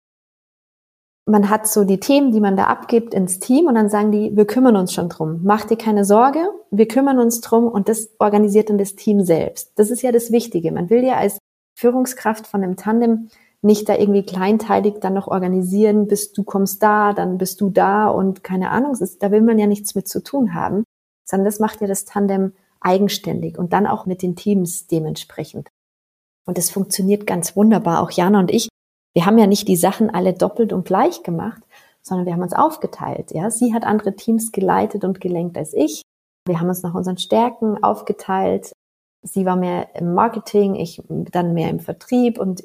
man 1.26 1.50
hat 1.50 1.68
so 1.68 1.84
die 1.84 2.00
Themen, 2.00 2.32
die 2.32 2.40
man 2.40 2.58
da 2.58 2.64
abgibt 2.66 3.14
ins 3.14 3.40
Team 3.40 3.68
und 3.68 3.76
dann 3.76 3.90
sagen 3.90 4.12
die, 4.12 4.36
wir 4.36 4.48
kümmern 4.48 4.76
uns 4.76 4.94
schon 4.94 5.10
drum. 5.10 5.42
Mach 5.44 5.66
dir 5.66 5.78
keine 5.78 6.04
Sorge, 6.04 6.40
wir 6.72 6.88
kümmern 6.88 7.20
uns 7.20 7.42
drum 7.42 7.68
und 7.68 7.88
das 7.88 8.10
organisiert 8.18 8.70
dann 8.70 8.80
das 8.80 8.96
Team 8.96 9.24
selbst. 9.24 9.74
Das 9.76 9.92
ist 9.92 10.02
ja 10.02 10.12
das 10.12 10.32
Wichtige. 10.32 10.72
Man 10.72 10.90
will 10.90 11.04
ja 11.04 11.18
als 11.18 11.38
Führungskraft 11.76 12.48
von 12.48 12.64
einem 12.64 12.78
Tandem 12.78 13.30
nicht 13.62 13.90
da 13.90 13.96
irgendwie 13.96 14.24
kleinteilig 14.24 14.96
dann 15.02 15.14
noch 15.14 15.28
organisieren, 15.28 16.08
bis 16.08 16.32
du 16.32 16.44
kommst 16.44 16.82
da, 16.82 17.14
dann 17.14 17.38
bist 17.38 17.60
du 17.62 17.70
da 17.70 18.08
und 18.08 18.44
keine 18.44 18.72
Ahnung, 18.72 18.94
ist, 18.94 19.22
da 19.22 19.32
will 19.32 19.42
man 19.42 19.60
ja 19.60 19.68
nichts 19.68 19.96
mit 19.96 20.08
zu 20.08 20.24
tun 20.24 20.54
haben, 20.54 20.84
sondern 21.26 21.46
das 21.46 21.60
macht 21.60 21.82
ja 21.82 21.88
das 21.88 22.06
Tandem 22.06 22.54
eigenständig 22.80 23.58
und 23.58 23.74
dann 23.74 23.88
auch 23.88 24.06
mit 24.06 24.22
den 24.22 24.36
Teams 24.36 24.88
dementsprechend. 24.88 25.70
Und 26.46 26.58
es 26.58 26.72
funktioniert 26.72 27.28
ganz 27.28 27.56
wunderbar. 27.56 28.02
Auch 28.02 28.12
Jana 28.12 28.40
und 28.40 28.50
ich, 28.50 28.70
wir 29.14 29.26
haben 29.26 29.38
ja 29.38 29.46
nicht 29.46 29.68
die 29.68 29.76
Sachen 29.76 30.10
alle 30.10 30.34
doppelt 30.34 30.72
und 30.72 30.86
gleich 30.86 31.22
gemacht, 31.24 31.62
sondern 32.02 32.26
wir 32.26 32.34
haben 32.34 32.42
uns 32.42 32.54
aufgeteilt. 32.54 33.32
Ja, 33.32 33.52
sie 33.52 33.74
hat 33.74 33.84
andere 33.84 34.16
Teams 34.16 34.52
geleitet 34.52 35.04
und 35.04 35.20
gelenkt 35.20 35.58
als 35.58 35.74
ich. 35.74 36.02
Wir 36.48 36.60
haben 36.60 36.70
uns 36.70 36.82
nach 36.82 36.96
unseren 36.96 37.18
Stärken 37.18 37.84
aufgeteilt. 37.84 38.72
Sie 39.22 39.46
war 39.46 39.58
mehr 39.58 39.96
im 39.96 40.14
Marketing, 40.14 40.76
ich 40.76 41.04
dann 41.08 41.54
mehr 41.54 41.70
im 41.70 41.82
Vertrieb 41.82 42.40
und 42.40 42.64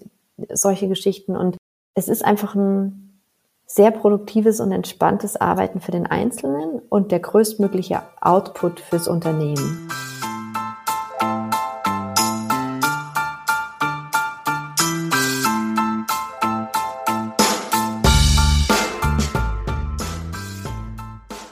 solche 0.52 0.88
Geschichten. 0.88 1.36
Und 1.36 1.56
es 1.94 2.08
ist 2.08 2.24
einfach 2.24 2.54
ein 2.54 3.20
sehr 3.66 3.90
produktives 3.90 4.60
und 4.60 4.72
entspanntes 4.72 5.36
Arbeiten 5.36 5.80
für 5.80 5.90
den 5.90 6.06
Einzelnen 6.06 6.80
und 6.88 7.12
der 7.12 7.20
größtmögliche 7.20 8.02
Output 8.20 8.80
fürs 8.80 9.08
Unternehmen. 9.08 9.88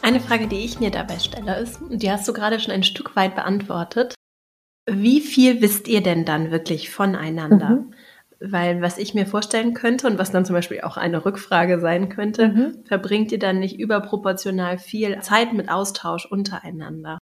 Eine 0.02 0.20
Frage, 0.20 0.46
die 0.46 0.64
ich 0.64 0.78
mir 0.78 0.90
dabei 0.90 1.18
stelle, 1.18 1.58
ist, 1.58 1.80
und 1.80 2.02
die 2.02 2.10
hast 2.10 2.28
du 2.28 2.32
gerade 2.32 2.60
schon 2.60 2.74
ein 2.74 2.82
Stück 2.82 3.16
weit 3.16 3.34
beantwortet, 3.34 4.14
wie 4.86 5.20
viel 5.20 5.62
wisst 5.62 5.86
ihr 5.88 6.02
denn 6.02 6.24
dann 6.24 6.50
wirklich 6.50 6.90
voneinander? 6.90 7.70
Mhm. 7.70 7.94
Weil 8.44 8.82
was 8.82 8.98
ich 8.98 9.14
mir 9.14 9.26
vorstellen 9.26 9.72
könnte 9.72 10.06
und 10.06 10.18
was 10.18 10.32
dann 10.32 10.44
zum 10.44 10.54
Beispiel 10.54 10.80
auch 10.80 10.96
eine 10.96 11.24
Rückfrage 11.24 11.80
sein 11.80 12.08
könnte, 12.08 12.48
mhm. 12.48 12.84
verbringt 12.84 13.30
ihr 13.30 13.38
dann 13.38 13.60
nicht 13.60 13.78
überproportional 13.78 14.78
viel 14.78 15.20
Zeit 15.20 15.52
mit 15.52 15.70
Austausch 15.70 16.26
untereinander? 16.26 17.18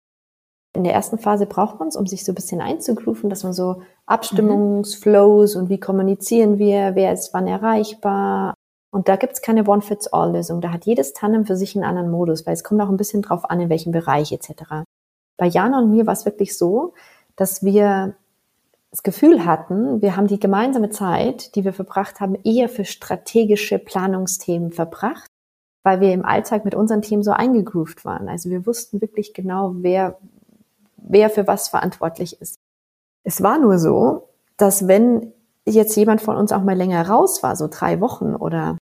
In 0.77 0.85
der 0.85 0.93
ersten 0.93 1.19
Phase 1.19 1.47
braucht 1.47 1.79
man 1.79 1.89
es, 1.89 1.97
um 1.97 2.07
sich 2.07 2.25
so 2.25 2.33
ein 2.33 2.35
bisschen 2.35 2.61
einzugrooven, 2.61 3.31
dass 3.31 3.45
man 3.45 3.55
so 3.55 3.83
Abstimmungsflows 4.05 5.55
mhm. 5.55 5.63
und 5.63 5.69
wie 5.71 5.81
kommunizieren 5.81 6.59
wir, 6.59 6.95
wer 6.95 7.15
ist 7.15 7.33
wann 7.33 7.47
erreichbar. 7.47 8.55
Und 8.93 9.09
da 9.09 9.17
gibt 9.17 9.33
es 9.33 9.43
keine 9.43 9.67
One-Fits-All-Lösung. 9.67 10.61
Da 10.61 10.73
hat 10.73 10.85
jedes 10.85 11.15
Tandem 11.15 11.47
für 11.47 11.57
sich 11.57 11.75
einen 11.75 11.85
anderen 11.85 12.11
Modus, 12.11 12.47
weil 12.47 12.53
es 12.53 12.63
kommt 12.63 12.81
auch 12.83 12.91
ein 12.91 12.99
bisschen 12.99 13.23
drauf 13.23 13.49
an, 13.49 13.61
in 13.61 13.71
welchem 13.71 13.91
Bereich 13.91 14.33
etc. 14.33 14.85
Bei 15.39 15.47
Jana 15.47 15.79
und 15.79 15.91
mir 15.91 16.07
war 16.07 16.13
es 16.13 16.27
wirklich 16.27 16.57
so, 16.57 16.95
dass 17.37 17.63
wir 17.63 18.17
das 18.91 19.03
Gefühl 19.03 19.45
hatten, 19.45 20.01
wir 20.01 20.17
haben 20.17 20.27
die 20.27 20.41
gemeinsame 20.41 20.91
Zeit, 20.91 21.55
die 21.55 21.65
wir 21.65 21.73
verbracht 21.73 22.21
haben, 22.21 22.37
eher 22.45 22.69
für 22.69 22.85
strategische 22.85 23.79
Planungsthemen 23.79 24.73
verbracht, 24.73 25.27
weil 25.83 26.01
wir 26.01 26.13
im 26.13 26.25
Alltag 26.25 26.65
mit 26.65 26.75
unserem 26.75 27.03
Team 27.03 27.23
so 27.23 27.33
eingegroovt 27.33 28.05
waren. 28.05 28.29
Also 28.29 28.51
wir 28.51 28.67
wussten 28.67 29.01
wirklich 29.01 29.35
genau, 29.35 29.73
wer, 29.77 30.19
wer 30.97 31.31
für 31.31 31.47
was 31.47 31.69
verantwortlich 31.69 32.41
ist. 32.41 32.57
Es 33.25 33.43
war 33.43 33.59
nur 33.59 33.79
so, 33.79 34.29
dass 34.57 34.89
wenn 34.89 35.33
jetzt 35.67 35.97
jemand 35.97 36.23
von 36.23 36.37
uns 36.37 36.53
auch 36.53 36.63
mal 36.63 36.77
länger 36.77 37.09
raus 37.09 37.43
war, 37.43 37.57
so 37.57 37.69
drei 37.69 38.01
Wochen 38.01 38.35
oder 38.35 38.79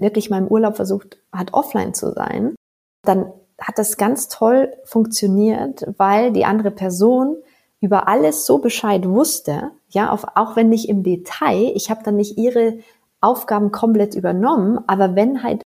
wirklich 0.00 0.30
mal 0.30 0.38
im 0.38 0.48
Urlaub 0.48 0.76
versucht 0.76 1.18
hat, 1.32 1.52
offline 1.52 1.94
zu 1.94 2.12
sein, 2.12 2.54
dann 3.02 3.32
hat 3.60 3.78
das 3.78 3.96
ganz 3.96 4.28
toll 4.28 4.72
funktioniert, 4.84 5.86
weil 5.98 6.32
die 6.32 6.44
andere 6.44 6.70
Person 6.70 7.36
über 7.80 8.08
alles 8.08 8.46
so 8.46 8.58
Bescheid 8.58 9.06
wusste, 9.06 9.72
ja, 9.88 10.10
auf, 10.10 10.24
auch 10.34 10.56
wenn 10.56 10.68
nicht 10.68 10.88
im 10.88 11.02
Detail, 11.02 11.72
ich 11.74 11.90
habe 11.90 12.02
dann 12.02 12.16
nicht 12.16 12.38
ihre 12.38 12.78
Aufgaben 13.20 13.72
komplett 13.72 14.14
übernommen, 14.14 14.78
aber 14.86 15.14
wenn 15.14 15.42
halt 15.42 15.62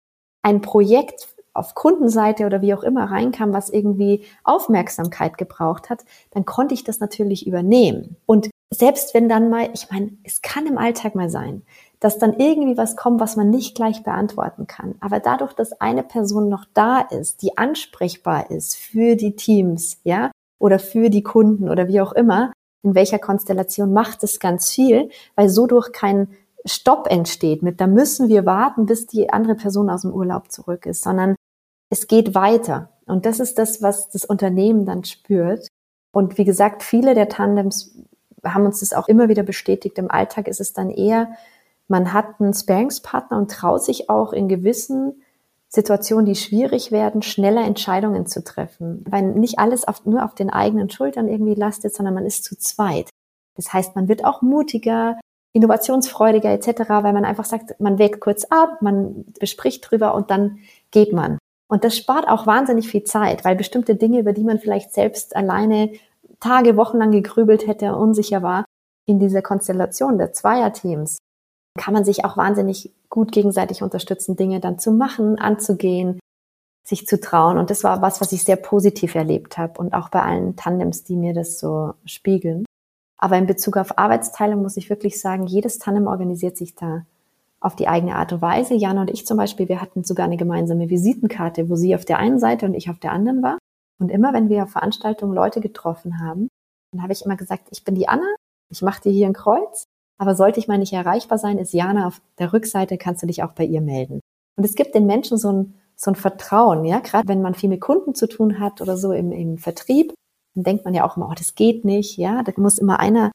ein 0.44 0.62
Projekt 0.62 1.28
auf 1.54 1.74
Kundenseite 1.74 2.46
oder 2.46 2.62
wie 2.62 2.74
auch 2.74 2.84
immer 2.84 3.10
reinkam, 3.10 3.54
was 3.54 3.70
irgendwie 3.70 4.26
Aufmerksamkeit 4.44 5.38
gebraucht 5.38 5.90
hat, 5.90 6.04
dann 6.32 6.46
konnte 6.46 6.74
ich 6.74 6.84
das 6.84 7.00
natürlich 7.00 7.48
übernehmen. 7.48 8.18
Und 8.26 8.50
selbst 8.72 9.14
wenn 9.14 9.30
dann 9.30 9.50
mal, 9.50 9.70
ich 9.74 9.90
meine, 9.90 10.12
es 10.24 10.42
kann 10.42 10.68
im 10.68 10.78
Alltag 10.78 11.16
mal 11.16 11.30
sein, 11.30 11.64
dass 12.00 12.20
dann 12.20 12.34
irgendwie 12.34 12.78
was 12.78 12.98
kommt, 12.98 13.22
was 13.22 13.38
man 13.38 13.50
nicht 13.50 13.76
gleich 13.76 14.04
beantworten 14.04 14.68
kann. 14.68 14.96
Aber 15.00 15.20
dadurch, 15.20 15.54
dass 15.54 15.80
eine 15.80 16.04
Person 16.04 16.50
noch 16.50 16.66
da 16.74 17.00
ist, 17.00 17.42
die 17.42 17.58
ansprechbar 17.58 18.52
ist 18.52 18.76
für 18.76 19.16
die 19.16 19.36
Teams, 19.36 20.00
ja, 20.04 20.32
oder 20.60 20.80
für 20.80 21.10
die 21.10 21.24
Kunden 21.24 21.70
oder 21.70 21.88
wie 21.88 22.02
auch 22.02 22.14
immer, 22.14 22.52
in 22.84 22.96
welcher 22.96 23.20
Konstellation 23.20 23.94
macht 23.94 24.24
es 24.24 24.40
ganz 24.40 24.70
viel, 24.70 25.10
weil 25.36 25.50
so 25.50 25.68
durch 25.68 25.92
kein 25.92 26.30
Stopp 26.66 27.08
entsteht 27.10 27.62
mit, 27.62 27.80
da 27.80 27.88
müssen 27.88 28.28
wir 28.28 28.46
warten, 28.46 28.86
bis 28.86 29.06
die 29.06 29.30
andere 29.32 29.56
Person 29.56 29.90
aus 29.90 30.02
dem 30.02 30.14
Urlaub 30.14 30.52
zurück 30.52 30.86
ist, 30.86 31.04
sondern 31.04 31.36
es 31.90 32.08
geht 32.08 32.34
weiter. 32.36 32.90
Und 33.06 33.26
das 33.26 33.40
ist 33.40 33.60
das, 33.60 33.82
was 33.82 34.10
das 34.10 34.26
Unternehmen 34.26 34.86
dann 34.86 35.04
spürt. 35.04 35.68
Und 36.12 36.38
wie 36.38 36.46
gesagt, 36.46 36.82
viele 36.82 37.14
der 37.14 37.30
Tandems 37.30 37.96
haben 38.44 38.66
uns 38.66 38.80
das 38.80 38.94
auch 38.94 39.08
immer 39.08 39.30
wieder 39.30 39.44
bestätigt. 39.44 39.98
Im 39.98 40.10
Alltag 40.10 40.48
ist 40.48 40.62
es 40.62 40.74
dann 40.74 40.90
eher, 40.90 41.30
man 41.88 42.14
hat 42.14 42.40
einen 42.40 42.54
Sparingspartner 42.54 43.38
und 43.38 43.52
traut 43.52 43.84
sich 43.84 44.10
auch 44.10 44.34
in 44.34 44.48
gewissen 44.48 45.22
Situationen, 45.70 46.26
die 46.26 46.36
schwierig 46.36 46.92
werden, 46.92 47.22
schneller 47.22 47.66
Entscheidungen 47.66 48.26
zu 48.28 48.44
treffen. 48.44 49.04
Weil 49.10 49.24
nicht 49.24 49.60
alles 49.60 49.88
auf, 49.88 50.06
nur 50.06 50.24
auf 50.24 50.36
den 50.36 50.50
eigenen 50.50 50.90
Schultern 50.90 51.28
irgendwie 51.28 51.56
lastet, 51.56 51.94
sondern 51.94 52.14
man 52.14 52.26
ist 52.26 52.44
zu 52.44 52.58
zweit. 52.58 53.10
Das 53.56 53.74
heißt, 53.74 53.96
man 53.96 54.08
wird 54.08 54.24
auch 54.26 54.42
mutiger, 54.42 55.20
innovationsfreudiger 55.54 56.52
etc., 56.52 56.90
weil 56.90 57.14
man 57.14 57.26
einfach 57.26 57.46
sagt, 57.46 57.80
man 57.80 57.98
wägt 57.98 58.20
kurz 58.20 58.46
ab, 58.46 58.82
man 58.82 59.26
bespricht 59.40 59.90
drüber 59.90 60.14
und 60.14 60.30
dann 60.30 60.60
geht 60.92 61.14
man. 61.14 61.38
Und 61.68 61.84
das 61.84 61.98
spart 61.98 62.28
auch 62.28 62.46
wahnsinnig 62.46 62.88
viel 62.88 63.04
Zeit, 63.04 63.44
weil 63.44 63.56
bestimmte 63.56 63.96
Dinge, 63.96 64.20
über 64.20 64.34
die 64.34 64.44
man 64.44 64.60
vielleicht 64.60 64.94
selbst 64.94 65.36
alleine 65.36 65.94
Tage, 66.40 66.78
Wochen 66.78 66.98
lang 66.98 67.12
gegrübelt 67.12 67.66
hätte, 67.66 67.96
unsicher 67.96 68.44
war, 68.44 68.66
in 69.08 69.20
dieser 69.20 69.42
Konstellation 69.42 70.18
der 70.18 70.34
Zweierteams 70.34 71.18
kann 71.78 71.94
man 71.94 72.06
sich 72.06 72.26
auch 72.26 72.38
wahnsinnig 72.38 72.92
gut 73.10 73.32
gegenseitig 73.32 73.84
unterstützen, 73.84 74.36
Dinge 74.36 74.60
dann 74.60 74.80
zu 74.80 74.92
machen, 74.92 75.38
anzugehen, 75.38 76.20
sich 76.84 77.08
zu 77.08 77.20
trauen. 77.20 77.58
Und 77.58 77.70
das 77.70 77.84
war 77.84 78.02
was, 78.02 78.22
was 78.22 78.32
ich 78.32 78.44
sehr 78.44 78.56
positiv 78.56 79.16
erlebt 79.16 79.58
habe 79.58 79.80
und 79.80 79.94
auch 79.94 80.10
bei 80.10 80.22
allen 80.22 80.56
Tandems, 80.56 81.04
die 81.04 81.16
mir 81.16 81.34
das 81.34 81.60
so 81.60 81.94
spiegeln. 82.06 82.66
Aber 83.18 83.38
in 83.38 83.48
Bezug 83.48 83.78
auf 83.78 83.98
Arbeitsteilung 83.98 84.62
muss 84.62 84.78
ich 84.78 84.90
wirklich 84.90 85.20
sagen, 85.20 85.48
jedes 85.48 85.80
Tandem 85.80 86.08
organisiert 86.08 86.58
sich 86.58 86.76
da 86.76 87.06
auf 87.60 87.76
die 87.76 87.88
eigene 87.88 88.16
Art 88.16 88.32
und 88.34 88.42
Weise. 88.42 88.76
Jana 88.76 89.02
und 89.02 89.10
ich 89.10 89.26
zum 89.26 89.38
Beispiel, 89.38 89.68
wir 89.68 89.82
hatten 89.82 90.04
sogar 90.04 90.26
eine 90.26 90.38
gemeinsame 90.38 90.90
Visitenkarte, 90.90 91.70
wo 91.70 91.76
sie 91.76 91.96
auf 91.96 92.06
der 92.06 92.20
einen 92.20 92.40
Seite 92.40 92.66
und 92.66 92.74
ich 92.74 92.90
auf 92.90 93.00
der 93.00 93.12
anderen 93.12 93.42
war. 93.42 93.58
Und 94.00 94.12
immer 94.12 94.34
wenn 94.34 94.50
wir 94.50 94.64
auf 94.64 94.72
Veranstaltungen 94.72 95.34
Leute 95.34 95.62
getroffen 95.62 96.20
haben, 96.20 96.50
dann 96.92 97.02
habe 97.02 97.14
ich 97.14 97.26
immer 97.26 97.38
gesagt, 97.38 97.70
ich 97.72 97.84
bin 97.84 97.96
die 97.96 98.08
Anna, 98.08 98.28
ich 98.70 98.82
mache 98.82 99.02
dir 99.04 99.12
hier 99.12 99.28
ein 99.28 99.34
Kreuz 99.34 99.86
aber 100.18 100.36
sollte 100.36 100.60
ich 100.60 100.68
mal 100.68 100.78
nicht 100.78 100.94
erreichbar 100.94 101.38
sein, 101.38 101.58
ist 101.58 101.74
Jana 101.74 102.08
auf 102.08 102.22
der 102.40 102.54
Rückseite, 102.54 102.98
kannst 102.98 103.24
du 103.24 103.28
dich 103.28 103.44
auch 103.44 103.52
bei 103.52 103.66
ihr 103.66 103.82
melden. 103.82 104.22
Und 104.58 104.64
es 104.64 104.76
gibt 104.76 104.96
den 104.96 105.06
Menschen 105.06 105.38
so 105.38 105.52
ein, 105.52 105.74
so 105.96 106.12
ein 106.12 106.16
Vertrauen, 106.16 106.86
ja, 106.86 107.00
gerade 107.00 107.28
wenn 107.28 107.42
man 107.42 107.56
viel 107.56 107.70
mit 107.70 107.82
Kunden 107.82 108.16
zu 108.16 108.28
tun 108.28 108.60
hat 108.60 108.82
oder 108.82 108.98
so 108.98 109.12
im, 109.12 109.32
im 109.32 109.58
Vertrieb, 109.58 110.14
dann 110.56 110.64
denkt 110.64 110.86
man 110.86 110.94
ja 110.94 111.06
auch 111.06 111.18
immer, 111.18 111.28
oh, 111.30 111.36
das 111.38 111.56
geht 111.56 111.86
nicht, 111.86 112.18
ja, 112.18 112.44
da 112.44 112.54
muss 112.58 112.78
immer 112.78 113.00
einer 113.00 113.32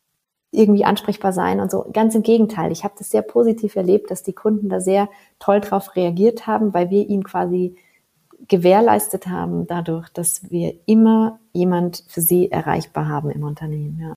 irgendwie 0.53 0.85
ansprechbar 0.85 1.33
sein 1.33 1.61
und 1.61 1.70
so. 1.70 1.87
Ganz 1.93 2.14
im 2.14 2.22
Gegenteil, 2.22 2.72
ich 2.72 2.83
habe 2.83 2.95
das 2.99 3.11
sehr 3.11 3.22
positiv 3.22 3.76
erlebt, 3.76 4.11
dass 4.11 4.22
die 4.22 4.33
Kunden 4.33 4.68
da 4.68 4.81
sehr 4.81 5.09
toll 5.39 5.61
drauf 5.61 5.95
reagiert 5.97 6.47
haben, 6.47 6.74
weil 6.74 6.91
wir 6.91 7.09
ihnen 7.09 7.22
quasi 7.22 7.76
gewährleistet 8.49 9.28
haben 9.28 9.66
dadurch, 9.66 10.09
dass 10.09 10.51
wir 10.51 10.74
immer 10.87 11.39
jemand 11.53 12.05
für 12.09 12.20
sie 12.20 12.51
erreichbar 12.51 13.09
haben 13.09 13.31
im 13.31 13.45
Unternehmen, 13.45 13.99
ja. 14.01 14.14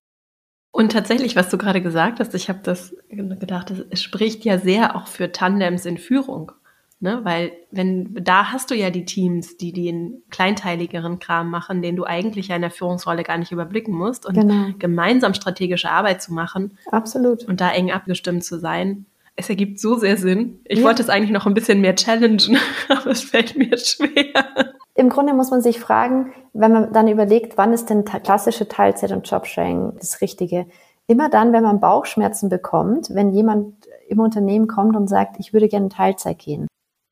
Und 0.73 0.91
tatsächlich, 0.91 1.35
was 1.35 1.49
du 1.49 1.59
gerade 1.59 1.83
gesagt 1.83 2.19
hast, 2.19 2.33
ich 2.33 2.49
habe 2.49 2.59
das 2.63 2.95
gedacht, 3.07 3.71
es 3.91 4.01
spricht 4.01 4.43
ja 4.43 4.57
sehr 4.57 4.95
auch 4.95 5.05
für 5.05 5.31
Tandems 5.31 5.85
in 5.85 5.99
Führung. 5.99 6.51
Ne? 6.99 7.19
Weil 7.21 7.51
wenn 7.69 8.15
da 8.15 8.51
hast 8.51 8.71
du 8.71 8.75
ja 8.75 8.89
die 8.89 9.05
Teams, 9.05 9.55
die 9.57 9.71
den 9.71 10.23
kleinteiligeren 10.31 11.19
Kram 11.19 11.51
machen, 11.51 11.83
den 11.83 11.95
du 11.95 12.05
eigentlich 12.05 12.49
in 12.49 12.61
der 12.61 12.71
Führungsrolle 12.71 13.21
gar 13.21 13.37
nicht 13.37 13.51
überblicken 13.51 13.93
musst 13.93 14.25
und 14.25 14.33
genau. 14.33 14.69
gemeinsam 14.79 15.35
strategische 15.35 15.91
Arbeit 15.91 16.23
zu 16.23 16.33
machen. 16.33 16.75
Absolut. 16.89 17.43
Und 17.43 17.61
da 17.61 17.71
eng 17.71 17.91
abgestimmt 17.91 18.43
zu 18.43 18.57
sein. 18.57 19.05
Es 19.35 19.49
ergibt 19.49 19.79
so 19.79 19.95
sehr 19.95 20.17
Sinn. 20.17 20.59
Ich 20.65 20.79
ja. 20.79 20.85
wollte 20.85 21.03
es 21.03 21.09
eigentlich 21.09 21.31
noch 21.31 21.45
ein 21.45 21.53
bisschen 21.53 21.81
mehr 21.81 21.95
challengen, 21.95 22.57
aber 22.89 23.11
es 23.11 23.21
fällt 23.21 23.55
mir 23.55 23.77
schwer. 23.77 24.73
Im 24.95 25.09
Grunde 25.09 25.35
muss 25.35 25.51
man 25.51 25.61
sich 25.61 25.79
fragen, 25.79 26.33
wenn 26.53 26.71
man 26.71 26.93
dann 26.93 27.07
überlegt, 27.07 27.57
wann 27.57 27.73
ist 27.73 27.89
denn 27.89 28.05
klassische 28.05 28.67
Teilzeit 28.67 29.11
und 29.11 29.29
Jobsharing 29.29 29.93
das 29.97 30.21
Richtige? 30.21 30.67
Immer 31.07 31.29
dann, 31.29 31.51
wenn 31.51 31.63
man 31.63 31.79
Bauchschmerzen 31.79 32.49
bekommt, 32.49 33.13
wenn 33.13 33.31
jemand 33.31 33.87
im 34.07 34.19
Unternehmen 34.19 34.67
kommt 34.67 34.95
und 34.95 35.07
sagt, 35.07 35.37
ich 35.39 35.51
würde 35.53 35.67
gerne 35.67 35.89
Teilzeit 35.89 36.39
gehen, 36.39 36.67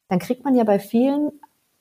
dann 0.10 0.20
kriegt 0.20 0.44
man 0.44 0.56
ja 0.56 0.64
bei 0.64 0.80
vielen 0.80 1.32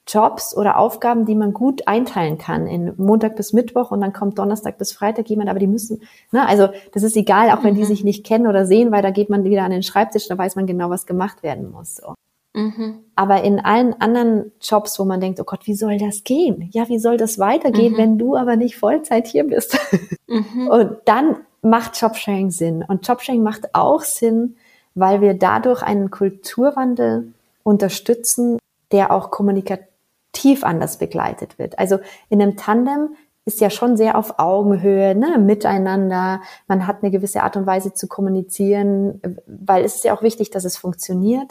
Jobs 0.09 0.57
oder 0.57 0.79
Aufgaben, 0.79 1.25
die 1.25 1.35
man 1.35 1.53
gut 1.53 1.87
einteilen 1.87 2.39
kann 2.39 2.67
in 2.67 2.95
Montag 2.97 3.37
bis 3.37 3.53
Mittwoch 3.53 3.91
und 3.91 4.01
dann 4.01 4.13
kommt 4.13 4.39
Donnerstag 4.39 4.79
bis 4.79 4.93
Freitag 4.93 5.29
jemand, 5.29 5.51
aber 5.51 5.59
die 5.59 5.67
müssen, 5.67 6.03
ne, 6.33 6.47
also 6.49 6.69
das 6.93 7.03
ist 7.03 7.17
egal, 7.17 7.51
auch 7.51 7.63
wenn 7.63 7.75
die 7.75 7.83
mhm. 7.83 7.87
sich 7.87 8.03
nicht 8.03 8.25
kennen 8.25 8.47
oder 8.47 8.67
sehen, 8.67 8.91
weil 8.91 9.03
da 9.03 9.11
geht 9.11 9.31
man 9.31 9.45
wieder 9.45 9.63
an 9.63 9.71
den 9.71 9.83
Schreibtisch, 9.83 10.27
da 10.27 10.37
weiß 10.37 10.57
man 10.57 10.67
genau, 10.67 10.91
was 10.91 11.07
gemacht 11.07 11.43
werden 11.43 11.71
muss. 11.71 11.97
So. 11.97 12.15
Mhm. 12.53 13.05
Aber 13.15 13.43
in 13.43 13.61
allen 13.61 14.01
anderen 14.01 14.53
Jobs, 14.61 14.99
wo 14.99 15.05
man 15.05 15.21
denkt, 15.21 15.41
oh 15.41 15.45
Gott, 15.45 15.67
wie 15.67 15.75
soll 15.75 15.99
das 15.99 16.25
gehen? 16.25 16.69
Ja, 16.73 16.89
wie 16.89 16.99
soll 16.99 17.17
das 17.17 17.39
weitergehen, 17.39 17.93
mhm. 17.93 17.99
wenn 17.99 18.19
du 18.19 18.37
aber 18.37 18.57
nicht 18.57 18.77
Vollzeit 18.77 19.27
hier 19.27 19.45
bist? 19.45 19.79
Mhm. 20.33 20.69
Und 20.69 20.97
dann 21.07 21.39
macht 21.61 22.01
Jobsharing 22.01 22.53
Sinn. 22.53 22.85
Und 22.87 23.05
Jobsharing 23.09 23.43
macht 23.43 23.75
auch 23.75 24.03
Sinn, 24.03 24.55
weil 24.95 25.21
wir 25.21 25.35
dadurch 25.35 25.83
einen 25.83 26.13
Kulturwandel 26.13 27.33
unterstützen, 27.65 28.61
der 28.93 29.11
auch 29.11 29.33
kommunikativ 29.33 30.63
anders 30.63 30.99
begleitet 30.99 31.59
wird. 31.59 31.81
Also 31.81 31.99
in 32.29 32.41
einem 32.41 32.57
Tandem 32.57 33.17
ist 33.45 33.61
ja 33.61 33.71
schon 33.71 33.97
sehr 33.97 34.17
auf 34.17 34.39
Augenhöhe, 34.39 35.17
ne, 35.17 35.39
miteinander. 35.39 36.43
Man 36.69 36.87
hat 36.87 37.03
eine 37.03 37.11
gewisse 37.11 37.43
Art 37.43 37.57
und 37.57 37.67
Weise 37.67 37.93
zu 37.93 38.07
kommunizieren, 38.07 39.21
weil 39.47 39.85
es 39.85 39.97
ist 39.97 40.05
ja 40.05 40.17
auch 40.17 40.23
wichtig, 40.23 40.51
dass 40.51 40.65
es 40.65 40.77
funktioniert. 40.77 41.51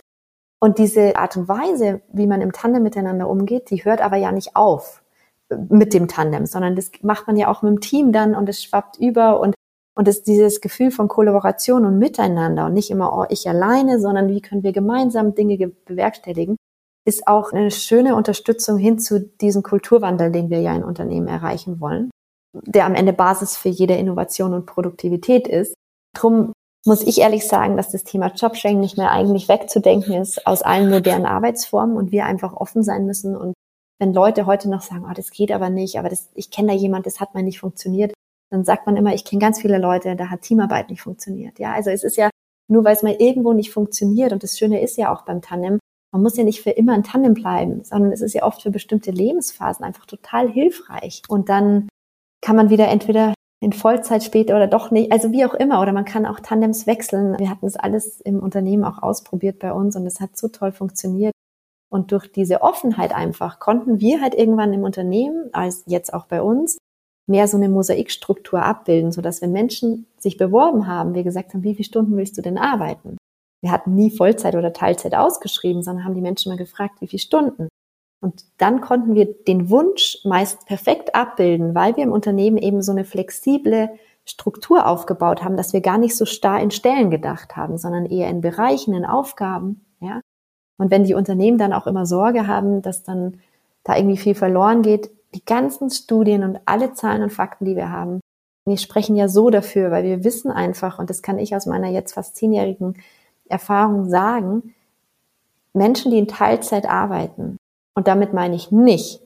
Und 0.61 0.77
diese 0.77 1.15
Art 1.15 1.37
und 1.37 1.47
Weise, 1.47 2.01
wie 2.11 2.27
man 2.27 2.41
im 2.41 2.51
Tandem 2.51 2.83
miteinander 2.83 3.29
umgeht, 3.29 3.69
die 3.69 3.85
hört 3.85 4.01
aber 4.01 4.17
ja 4.17 4.31
nicht 4.31 4.55
auf 4.55 5.03
mit 5.69 5.93
dem 5.93 6.07
Tandem, 6.07 6.45
sondern 6.45 6.75
das 6.75 6.91
macht 7.01 7.27
man 7.27 7.37
ja 7.37 7.47
auch 7.47 7.61
mit 7.61 7.71
dem 7.71 7.79
Team 7.79 8.11
dann 8.11 8.35
und 8.35 8.49
es 8.49 8.63
schwappt 8.63 8.97
über 8.97 9.39
und 9.39 9.55
und 9.99 10.07
es, 10.07 10.23
dieses 10.23 10.61
Gefühl 10.61 10.91
von 10.91 11.09
Kollaboration 11.09 11.85
und 11.85 11.99
Miteinander 11.99 12.67
und 12.67 12.73
nicht 12.73 12.89
immer, 12.89 13.11
oh, 13.11 13.25
ich 13.27 13.49
alleine, 13.49 13.99
sondern 13.99 14.29
wie 14.29 14.39
können 14.39 14.63
wir 14.63 14.71
gemeinsam 14.71 15.35
Dinge 15.35 15.57
bewerkstelligen, 15.67 16.55
ist 17.05 17.27
auch 17.27 17.51
eine 17.51 17.69
schöne 17.69 18.15
Unterstützung 18.15 18.77
hin 18.77 18.97
zu 18.97 19.19
diesem 19.19 19.61
Kulturwandel, 19.61 20.31
den 20.31 20.49
wir 20.49 20.61
ja 20.61 20.73
in 20.73 20.85
Unternehmen 20.85 21.27
erreichen 21.27 21.81
wollen, 21.81 22.11
der 22.53 22.85
am 22.85 22.95
Ende 22.95 23.11
Basis 23.11 23.57
für 23.57 23.67
jede 23.67 23.95
Innovation 23.95 24.53
und 24.53 24.65
Produktivität 24.65 25.49
ist. 25.49 25.73
Drum 26.15 26.53
muss 26.85 27.01
ich 27.01 27.19
ehrlich 27.19 27.47
sagen, 27.47 27.77
dass 27.77 27.91
das 27.91 28.03
Thema 28.03 28.27
Jobsharing 28.33 28.79
nicht 28.79 28.97
mehr 28.97 29.11
eigentlich 29.11 29.49
wegzudenken 29.49 30.13
ist 30.13 30.45
aus 30.47 30.61
allen 30.61 30.89
modernen 30.89 31.25
Arbeitsformen 31.25 31.97
und 31.97 32.11
wir 32.11 32.25
einfach 32.25 32.53
offen 32.53 32.83
sein 32.83 33.05
müssen. 33.05 33.35
Und 33.35 33.53
wenn 33.99 34.13
Leute 34.13 34.45
heute 34.45 34.69
noch 34.69 34.81
sagen, 34.81 35.05
oh, 35.09 35.13
das 35.13 35.31
geht 35.31 35.51
aber 35.51 35.69
nicht, 35.69 35.99
aber 35.99 36.09
das, 36.09 36.29
ich 36.35 36.51
kenne 36.51 36.69
da 36.69 36.73
jemand, 36.73 37.05
das 37.05 37.19
hat 37.19 37.33
mal 37.33 37.43
nicht 37.43 37.59
funktioniert, 37.59 38.13
dann 38.49 38.63
sagt 38.63 38.85
man 38.85 38.95
immer, 38.95 39.13
ich 39.13 39.25
kenne 39.25 39.41
ganz 39.41 39.61
viele 39.61 39.77
Leute, 39.77 40.15
da 40.15 40.29
hat 40.29 40.41
Teamarbeit 40.41 40.89
nicht 40.89 41.01
funktioniert. 41.01 41.59
Ja, 41.59 41.73
also 41.73 41.89
es 41.89 42.03
ist 42.03 42.17
ja 42.17 42.29
nur, 42.69 42.83
weil 42.83 42.95
es 42.95 43.03
mal 43.03 43.15
irgendwo 43.19 43.53
nicht 43.53 43.71
funktioniert. 43.71 44.31
Und 44.31 44.43
das 44.43 44.57
Schöne 44.57 44.81
ist 44.81 44.97
ja 44.97 45.13
auch 45.13 45.23
beim 45.23 45.41
Tandem, 45.41 45.79
man 46.11 46.23
muss 46.23 46.37
ja 46.37 46.43
nicht 46.43 46.61
für 46.61 46.71
immer 46.71 46.93
ein 46.93 47.03
Tandem 47.03 47.33
bleiben, 47.33 47.83
sondern 47.83 48.11
es 48.11 48.21
ist 48.21 48.33
ja 48.33 48.43
oft 48.43 48.61
für 48.61 48.71
bestimmte 48.71 49.11
Lebensphasen 49.11 49.85
einfach 49.85 50.05
total 50.05 50.49
hilfreich. 50.49 51.21
Und 51.27 51.49
dann 51.49 51.89
kann 52.41 52.55
man 52.55 52.69
wieder 52.69 52.87
entweder 52.87 53.33
in 53.61 53.73
Vollzeit 53.73 54.23
später 54.23 54.55
oder 54.55 54.67
doch 54.67 54.89
nicht, 54.91 55.11
also 55.11 55.31
wie 55.31 55.45
auch 55.45 55.53
immer, 55.53 55.81
oder 55.81 55.91
man 55.91 56.05
kann 56.05 56.25
auch 56.25 56.39
Tandems 56.39 56.87
wechseln. 56.87 57.37
Wir 57.39 57.49
hatten 57.49 57.65
das 57.65 57.75
alles 57.75 58.21
im 58.21 58.39
Unternehmen 58.39 58.85
auch 58.85 59.03
ausprobiert 59.03 59.59
bei 59.59 59.73
uns 59.73 59.95
und 59.95 60.05
es 60.05 60.21
hat 60.21 60.37
so 60.37 60.47
toll 60.47 60.71
funktioniert. 60.71 61.33
Und 61.91 62.11
durch 62.11 62.31
diese 62.31 62.61
Offenheit 62.61 63.13
einfach 63.13 63.59
konnten 63.59 63.99
wir 63.99 64.21
halt 64.21 64.35
irgendwann 64.35 64.73
im 64.73 64.83
Unternehmen, 64.83 65.49
als 65.53 65.83
jetzt 65.87 66.13
auch 66.13 66.25
bei 66.25 66.41
uns, 66.41 66.77
mehr 67.27 67.47
so 67.47 67.57
eine 67.57 67.69
Mosaikstruktur 67.69 68.63
abbilden, 68.63 69.11
so 69.11 69.21
dass 69.21 69.41
wenn 69.41 69.51
Menschen 69.51 70.07
sich 70.17 70.37
beworben 70.37 70.87
haben, 70.87 71.13
wir 71.13 71.23
gesagt 71.23 71.53
haben, 71.53 71.63
wie 71.63 71.75
viele 71.75 71.85
Stunden 71.85 72.15
willst 72.15 72.37
du 72.37 72.41
denn 72.41 72.57
arbeiten? 72.57 73.17
Wir 73.61 73.71
hatten 73.71 73.93
nie 73.93 74.09
Vollzeit 74.09 74.55
oder 74.55 74.71
Teilzeit 74.71 75.15
ausgeschrieben, 75.15 75.83
sondern 75.83 76.05
haben 76.05 76.15
die 76.15 76.21
Menschen 76.21 76.49
mal 76.49 76.57
gefragt, 76.57 77.01
wie 77.01 77.07
viele 77.07 77.19
Stunden. 77.19 77.67
Und 78.21 78.43
dann 78.57 78.81
konnten 78.81 79.15
wir 79.15 79.25
den 79.25 79.69
Wunsch 79.69 80.17
meist 80.25 80.65
perfekt 80.65 81.15
abbilden, 81.15 81.73
weil 81.73 81.95
wir 81.95 82.03
im 82.03 82.11
Unternehmen 82.11 82.57
eben 82.57 82.81
so 82.81 82.91
eine 82.91 83.05
flexible 83.05 83.89
Struktur 84.25 84.85
aufgebaut 84.85 85.43
haben, 85.43 85.57
dass 85.57 85.73
wir 85.73 85.81
gar 85.81 85.97
nicht 85.97 86.15
so 86.15 86.25
starr 86.25 86.59
in 86.59 86.71
Stellen 86.71 87.09
gedacht 87.09 87.55
haben, 87.55 87.77
sondern 87.77 88.05
eher 88.05 88.29
in 88.29 88.41
Bereichen, 88.41 88.93
in 88.93 89.05
Aufgaben, 89.05 89.85
ja. 89.99 90.21
Und 90.77 90.91
wenn 90.91 91.03
die 91.03 91.13
Unternehmen 91.13 91.57
dann 91.57 91.73
auch 91.73 91.87
immer 91.87 92.05
Sorge 92.05 92.47
haben, 92.47 92.81
dass 92.81 93.03
dann 93.03 93.41
da 93.83 93.97
irgendwie 93.97 94.17
viel 94.17 94.35
verloren 94.35 94.81
geht, 94.81 95.09
die 95.35 95.43
ganzen 95.43 95.89
Studien 95.89 96.43
und 96.43 96.59
alle 96.65 96.93
Zahlen 96.93 97.23
und 97.23 97.31
Fakten, 97.31 97.65
die 97.65 97.75
wir 97.75 97.91
haben, 97.91 98.21
die 98.65 98.77
sprechen 98.77 99.15
ja 99.15 99.27
so 99.27 99.49
dafür, 99.49 99.91
weil 99.91 100.03
wir 100.03 100.23
wissen 100.23 100.51
einfach, 100.51 100.99
und 100.99 101.09
das 101.09 101.21
kann 101.21 101.37
ich 101.37 101.55
aus 101.55 101.65
meiner 101.65 101.89
jetzt 101.89 102.13
fast 102.13 102.35
zehnjährigen 102.35 102.95
Erfahrung 103.47 104.09
sagen, 104.09 104.73
Menschen, 105.73 106.11
die 106.11 106.19
in 106.19 106.27
Teilzeit 106.27 106.87
arbeiten, 106.87 107.57
und 107.99 108.07
damit 108.07 108.31
meine 108.31 108.55
ich 108.55 108.71
nicht, 108.71 109.19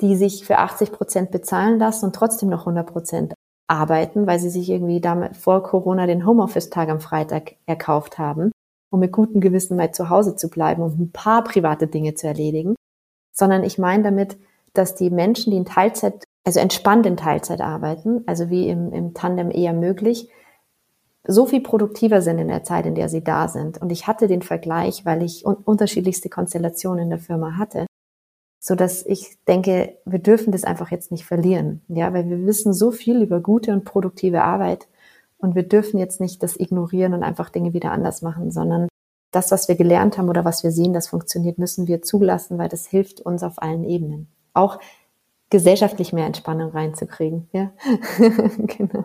die 0.00 0.14
sich 0.14 0.44
für 0.44 0.58
80 0.58 0.92
Prozent 0.92 1.32
bezahlen 1.32 1.80
lassen 1.80 2.04
und 2.04 2.14
trotzdem 2.14 2.48
noch 2.48 2.60
100 2.60 2.86
Prozent 2.86 3.34
arbeiten, 3.66 4.28
weil 4.28 4.38
sie 4.38 4.50
sich 4.50 4.70
irgendwie 4.70 5.00
damit 5.00 5.36
vor 5.36 5.64
Corona 5.64 6.06
den 6.06 6.24
Homeoffice-Tag 6.24 6.90
am 6.90 7.00
Freitag 7.00 7.56
erkauft 7.66 8.18
haben, 8.18 8.52
um 8.92 9.00
mit 9.00 9.10
gutem 9.10 9.40
Gewissen 9.40 9.76
mal 9.76 9.90
zu 9.90 10.10
Hause 10.10 10.36
zu 10.36 10.48
bleiben 10.48 10.80
und 10.80 11.00
ein 11.00 11.10
paar 11.10 11.42
private 11.42 11.88
Dinge 11.88 12.14
zu 12.14 12.28
erledigen, 12.28 12.76
sondern 13.32 13.64
ich 13.64 13.78
meine 13.78 14.04
damit, 14.04 14.38
dass 14.74 14.94
die 14.94 15.10
Menschen, 15.10 15.50
die 15.50 15.56
in 15.56 15.64
Teilzeit, 15.64 16.22
also 16.44 16.60
entspannt 16.60 17.06
in 17.06 17.16
Teilzeit 17.16 17.60
arbeiten, 17.60 18.22
also 18.26 18.48
wie 18.48 18.68
im, 18.68 18.92
im 18.92 19.12
Tandem 19.12 19.50
eher 19.50 19.72
möglich, 19.72 20.30
so 21.26 21.46
viel 21.46 21.62
produktiver 21.62 22.22
sind 22.22 22.38
in 22.38 22.46
der 22.46 22.62
Zeit, 22.62 22.86
in 22.86 22.94
der 22.94 23.08
sie 23.08 23.24
da 23.24 23.48
sind. 23.48 23.82
Und 23.82 23.90
ich 23.90 24.06
hatte 24.06 24.28
den 24.28 24.42
Vergleich, 24.42 25.04
weil 25.04 25.24
ich 25.24 25.44
un 25.44 25.56
unterschiedlichste 25.56 26.28
Konstellationen 26.28 27.02
in 27.04 27.10
der 27.10 27.18
Firma 27.18 27.56
hatte, 27.58 27.86
so 28.60 28.74
dass 28.74 29.04
ich 29.06 29.38
denke, 29.48 29.96
wir 30.04 30.18
dürfen 30.18 30.52
das 30.52 30.64
einfach 30.64 30.90
jetzt 30.90 31.10
nicht 31.10 31.24
verlieren, 31.24 31.80
ja, 31.88 32.12
weil 32.12 32.28
wir 32.28 32.44
wissen 32.46 32.74
so 32.74 32.92
viel 32.92 33.22
über 33.22 33.40
gute 33.40 33.72
und 33.72 33.84
produktive 33.84 34.42
Arbeit 34.42 34.86
und 35.38 35.54
wir 35.54 35.62
dürfen 35.62 35.98
jetzt 35.98 36.20
nicht 36.20 36.42
das 36.42 36.60
ignorieren 36.60 37.14
und 37.14 37.22
einfach 37.22 37.48
Dinge 37.48 37.72
wieder 37.72 37.90
anders 37.90 38.20
machen, 38.20 38.52
sondern 38.52 38.88
das, 39.32 39.50
was 39.50 39.68
wir 39.68 39.76
gelernt 39.76 40.18
haben 40.18 40.28
oder 40.28 40.44
was 40.44 40.62
wir 40.62 40.72
sehen, 40.72 40.92
das 40.92 41.08
funktioniert, 41.08 41.58
müssen 41.58 41.86
wir 41.86 42.02
zulassen, 42.02 42.58
weil 42.58 42.68
das 42.68 42.86
hilft 42.86 43.20
uns 43.20 43.42
auf 43.42 43.62
allen 43.62 43.84
Ebenen 43.84 44.28
auch 44.52 44.78
gesellschaftlich 45.48 46.12
mehr 46.12 46.26
Entspannung 46.26 46.70
reinzukriegen. 46.70 47.48
Ja, 47.52 47.72
genau. 48.58 49.04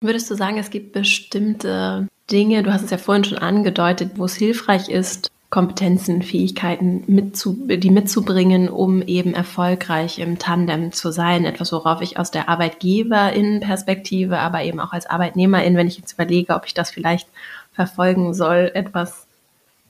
Würdest 0.00 0.30
du 0.30 0.34
sagen, 0.34 0.58
es 0.58 0.70
gibt 0.70 0.92
bestimmte 0.92 2.08
Dinge, 2.30 2.62
du 2.62 2.72
hast 2.72 2.84
es 2.84 2.90
ja 2.90 2.98
vorhin 2.98 3.24
schon 3.24 3.38
angedeutet, 3.38 4.12
wo 4.16 4.24
es 4.24 4.34
hilfreich 4.34 4.88
ist, 4.88 5.30
Kompetenzen, 5.50 6.22
Fähigkeiten 6.22 7.04
mitzu, 7.06 7.56
die 7.66 7.90
mitzubringen, 7.90 8.68
um 8.68 9.00
eben 9.00 9.32
erfolgreich 9.32 10.18
im 10.18 10.38
Tandem 10.38 10.92
zu 10.92 11.10
sein. 11.10 11.46
Etwas, 11.46 11.72
worauf 11.72 12.02
ich 12.02 12.18
aus 12.18 12.30
der 12.30 12.50
Arbeitgeberin-Perspektive, 12.50 14.38
aber 14.38 14.62
eben 14.62 14.78
auch 14.78 14.92
als 14.92 15.06
Arbeitnehmerin, 15.06 15.76
wenn 15.76 15.86
ich 15.86 15.96
jetzt 15.96 16.12
überlege, 16.12 16.54
ob 16.54 16.66
ich 16.66 16.74
das 16.74 16.90
vielleicht 16.90 17.28
verfolgen 17.72 18.34
soll, 18.34 18.70
etwas, 18.74 19.26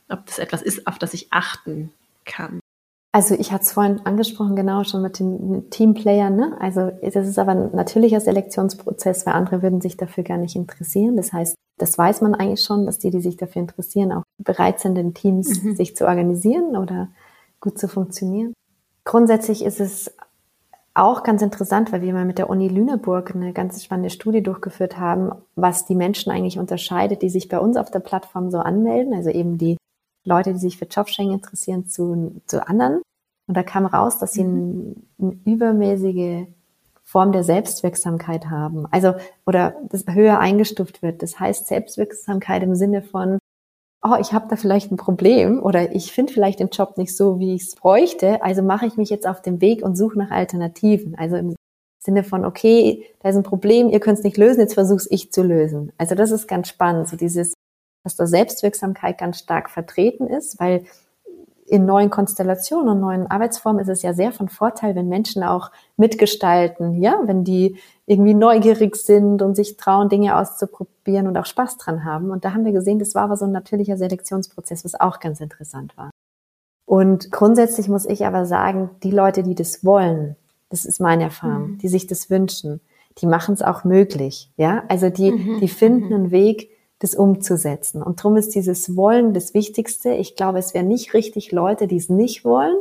ob 0.08 0.24
das 0.26 0.38
etwas 0.38 0.62
ist, 0.62 0.86
auf 0.86 0.98
das 0.98 1.12
ich 1.12 1.26
achten 1.30 1.90
kann. 2.24 2.60
Also 3.10 3.34
ich 3.34 3.52
hatte 3.52 3.64
es 3.64 3.72
vorhin 3.72 4.00
angesprochen, 4.04 4.54
genau 4.54 4.84
schon 4.84 5.02
mit 5.02 5.18
den 5.18 5.70
Teamplayern. 5.70 6.36
Ne? 6.36 6.56
Also 6.60 6.92
das 7.00 7.26
ist 7.26 7.38
aber 7.38 7.52
ein 7.52 7.70
natürlicher 7.74 8.20
Selektionsprozess, 8.20 9.24
weil 9.24 9.34
andere 9.34 9.62
würden 9.62 9.80
sich 9.80 9.96
dafür 9.96 10.24
gar 10.24 10.36
nicht 10.36 10.56
interessieren. 10.56 11.16
Das 11.16 11.32
heißt, 11.32 11.54
das 11.78 11.96
weiß 11.96 12.20
man 12.20 12.34
eigentlich 12.34 12.62
schon, 12.62 12.84
dass 12.84 12.98
die, 12.98 13.10
die 13.10 13.20
sich 13.20 13.36
dafür 13.36 13.62
interessieren, 13.62 14.12
auch 14.12 14.24
bereit 14.38 14.80
sind, 14.80 14.98
in 14.98 15.14
Teams 15.14 15.62
mhm. 15.62 15.74
sich 15.74 15.96
zu 15.96 16.06
organisieren 16.06 16.76
oder 16.76 17.08
gut 17.60 17.78
zu 17.78 17.88
funktionieren. 17.88 18.52
Grundsätzlich 19.04 19.64
ist 19.64 19.80
es 19.80 20.14
auch 20.92 21.22
ganz 21.22 21.40
interessant, 21.40 21.92
weil 21.92 22.02
wir 22.02 22.12
mal 22.12 22.24
mit 22.24 22.38
der 22.38 22.50
Uni 22.50 22.68
Lüneburg 22.68 23.34
eine 23.34 23.52
ganz 23.52 23.82
spannende 23.82 24.10
Studie 24.10 24.42
durchgeführt 24.42 24.98
haben, 24.98 25.32
was 25.54 25.86
die 25.86 25.94
Menschen 25.94 26.30
eigentlich 26.30 26.58
unterscheidet, 26.58 27.22
die 27.22 27.30
sich 27.30 27.48
bei 27.48 27.58
uns 27.58 27.76
auf 27.76 27.90
der 27.90 28.00
Plattform 28.00 28.50
so 28.50 28.58
anmelden. 28.58 29.14
Also 29.14 29.30
eben 29.30 29.56
die 29.56 29.78
Leute, 30.24 30.52
die 30.52 30.58
sich 30.58 30.78
für 30.78 30.86
Jobsharing 30.86 31.32
interessieren, 31.32 31.86
zu, 31.86 32.40
zu 32.46 32.66
anderen. 32.66 33.02
Und 33.46 33.56
da 33.56 33.62
kam 33.62 33.86
raus, 33.86 34.18
dass 34.18 34.32
sie 34.32 34.44
mhm. 34.44 34.94
eine, 35.18 35.30
eine 35.30 35.40
übermäßige 35.44 36.46
Form 37.04 37.32
der 37.32 37.42
Selbstwirksamkeit 37.42 38.50
haben. 38.50 38.86
Also, 38.90 39.14
oder 39.46 39.76
das 39.90 40.04
höher 40.06 40.38
eingestuft 40.38 41.00
wird. 41.02 41.22
Das 41.22 41.40
heißt 41.40 41.66
Selbstwirksamkeit 41.66 42.62
im 42.62 42.74
Sinne 42.74 43.00
von, 43.00 43.38
oh, 44.02 44.16
ich 44.20 44.32
habe 44.32 44.46
da 44.48 44.56
vielleicht 44.56 44.92
ein 44.92 44.96
Problem 44.96 45.62
oder 45.62 45.94
ich 45.94 46.12
finde 46.12 46.32
vielleicht 46.32 46.60
den 46.60 46.68
Job 46.68 46.98
nicht 46.98 47.16
so, 47.16 47.38
wie 47.38 47.54
ich 47.54 47.62
es 47.62 47.74
bräuchte, 47.74 48.42
also 48.42 48.62
mache 48.62 48.86
ich 48.86 48.96
mich 48.96 49.10
jetzt 49.10 49.26
auf 49.26 49.42
den 49.42 49.60
Weg 49.60 49.82
und 49.82 49.96
suche 49.96 50.18
nach 50.18 50.30
Alternativen. 50.30 51.14
Also 51.16 51.36
im 51.36 51.56
Sinne 51.98 52.24
von, 52.24 52.44
okay, 52.44 53.06
da 53.20 53.30
ist 53.30 53.36
ein 53.36 53.42
Problem, 53.42 53.88
ihr 53.88 54.00
könnt 54.00 54.18
es 54.18 54.24
nicht 54.24 54.36
lösen, 54.36 54.60
jetzt 54.60 54.74
versuche 54.74 55.06
ich 55.10 55.32
zu 55.32 55.42
lösen. 55.42 55.92
Also 55.98 56.14
das 56.14 56.30
ist 56.30 56.46
ganz 56.46 56.68
spannend, 56.68 57.08
so 57.08 57.16
dieses 57.16 57.54
dass 58.08 58.16
da 58.16 58.26
Selbstwirksamkeit 58.26 59.18
ganz 59.18 59.38
stark 59.38 59.68
vertreten 59.68 60.26
ist, 60.26 60.58
weil 60.58 60.84
in 61.66 61.84
neuen 61.84 62.08
Konstellationen 62.08 62.88
und 62.88 63.00
neuen 63.00 63.26
Arbeitsformen 63.26 63.82
ist 63.82 63.88
es 63.88 64.00
ja 64.00 64.14
sehr 64.14 64.32
von 64.32 64.48
Vorteil, 64.48 64.94
wenn 64.94 65.10
Menschen 65.10 65.42
auch 65.42 65.70
mitgestalten, 65.98 67.02
ja, 67.02 67.20
wenn 67.26 67.44
die 67.44 67.76
irgendwie 68.06 68.32
neugierig 68.32 68.96
sind 68.96 69.42
und 69.42 69.54
sich 69.54 69.76
trauen, 69.76 70.08
Dinge 70.08 70.36
auszuprobieren 70.36 71.26
und 71.26 71.36
auch 71.36 71.44
Spaß 71.44 71.76
dran 71.76 72.06
haben. 72.06 72.30
Und 72.30 72.46
da 72.46 72.54
haben 72.54 72.64
wir 72.64 72.72
gesehen, 72.72 72.98
das 72.98 73.14
war 73.14 73.24
aber 73.24 73.36
so 73.36 73.44
ein 73.44 73.52
natürlicher 73.52 73.98
Selektionsprozess, 73.98 74.86
was 74.86 74.98
auch 74.98 75.20
ganz 75.20 75.40
interessant 75.40 75.94
war. 75.98 76.10
Und 76.86 77.30
grundsätzlich 77.30 77.88
muss 77.88 78.06
ich 78.06 78.24
aber 78.24 78.46
sagen, 78.46 78.88
die 79.02 79.10
Leute, 79.10 79.42
die 79.42 79.54
das 79.54 79.84
wollen, 79.84 80.36
das 80.70 80.86
ist 80.86 81.00
meine 81.00 81.24
Erfahrung, 81.24 81.72
mhm. 81.72 81.78
die 81.78 81.88
sich 81.88 82.06
das 82.06 82.30
wünschen, 82.30 82.80
die 83.18 83.26
machen 83.26 83.52
es 83.52 83.60
auch 83.60 83.84
möglich, 83.84 84.50
ja. 84.56 84.84
Also 84.88 85.10
die, 85.10 85.32
mhm. 85.32 85.60
die 85.60 85.68
finden 85.68 86.06
mhm. 86.06 86.14
einen 86.14 86.30
Weg, 86.30 86.70
das 87.00 87.14
umzusetzen. 87.14 88.02
Und 88.02 88.20
darum 88.20 88.36
ist 88.36 88.54
dieses 88.54 88.96
Wollen 88.96 89.32
das 89.32 89.54
Wichtigste. 89.54 90.10
Ich 90.10 90.36
glaube, 90.36 90.58
es 90.58 90.74
wäre 90.74 90.84
nicht 90.84 91.14
richtig, 91.14 91.52
Leute, 91.52 91.86
die 91.86 91.96
es 91.96 92.08
nicht 92.08 92.44
wollen, 92.44 92.76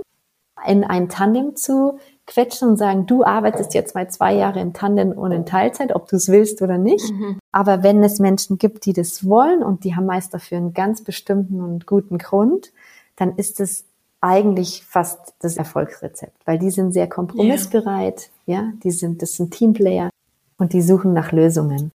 in 0.66 0.84
ein 0.84 1.08
Tandem 1.08 1.56
zu 1.56 2.00
quetschen 2.26 2.70
und 2.70 2.78
sagen, 2.78 3.06
du 3.06 3.24
arbeitest 3.24 3.74
jetzt 3.74 3.96
mal 3.96 4.10
zwei 4.10 4.34
Jahre 4.34 4.60
in 4.60 4.74
Tandem 4.74 5.12
und 5.12 5.32
in 5.32 5.46
Teilzeit, 5.46 5.96
ob 5.96 6.10
du 6.10 6.16
es 6.16 6.30
willst 6.30 6.62
oder 6.62 6.78
nicht. 6.78 7.12
Mhm. 7.12 7.40
Aber 7.52 7.84
wenn 7.84 8.04
es 8.04 8.20
Menschen 8.20 8.58
gibt, 8.58 8.86
die 8.86 8.94
das 8.94 9.28
wollen 9.28 9.64
und 9.64 9.84
die 9.84 9.96
haben 9.96 10.06
meist 10.06 10.34
dafür 10.34 10.58
einen 10.58 10.74
ganz 10.74 11.04
bestimmten 11.04 11.62
und 11.62 11.86
guten 11.86 12.18
Grund, 12.18 12.74
dann 13.16 13.36
ist 13.36 13.60
es 13.60 13.86
eigentlich 14.20 14.84
fast 14.84 15.36
das 15.40 15.58
Erfolgsrezept, 15.58 16.46
weil 16.46 16.58
die 16.58 16.72
sind 16.72 16.92
sehr 16.92 17.08
kompromissbereit, 17.08 18.30
yeah. 18.48 18.62
ja, 18.62 18.74
die 18.84 18.92
sind, 18.92 19.22
das 19.22 19.34
sind 19.34 19.52
Teamplayer 19.52 20.10
und 20.58 20.74
die 20.74 20.82
suchen 20.82 21.14
nach 21.14 21.32
Lösungen. 21.32 21.92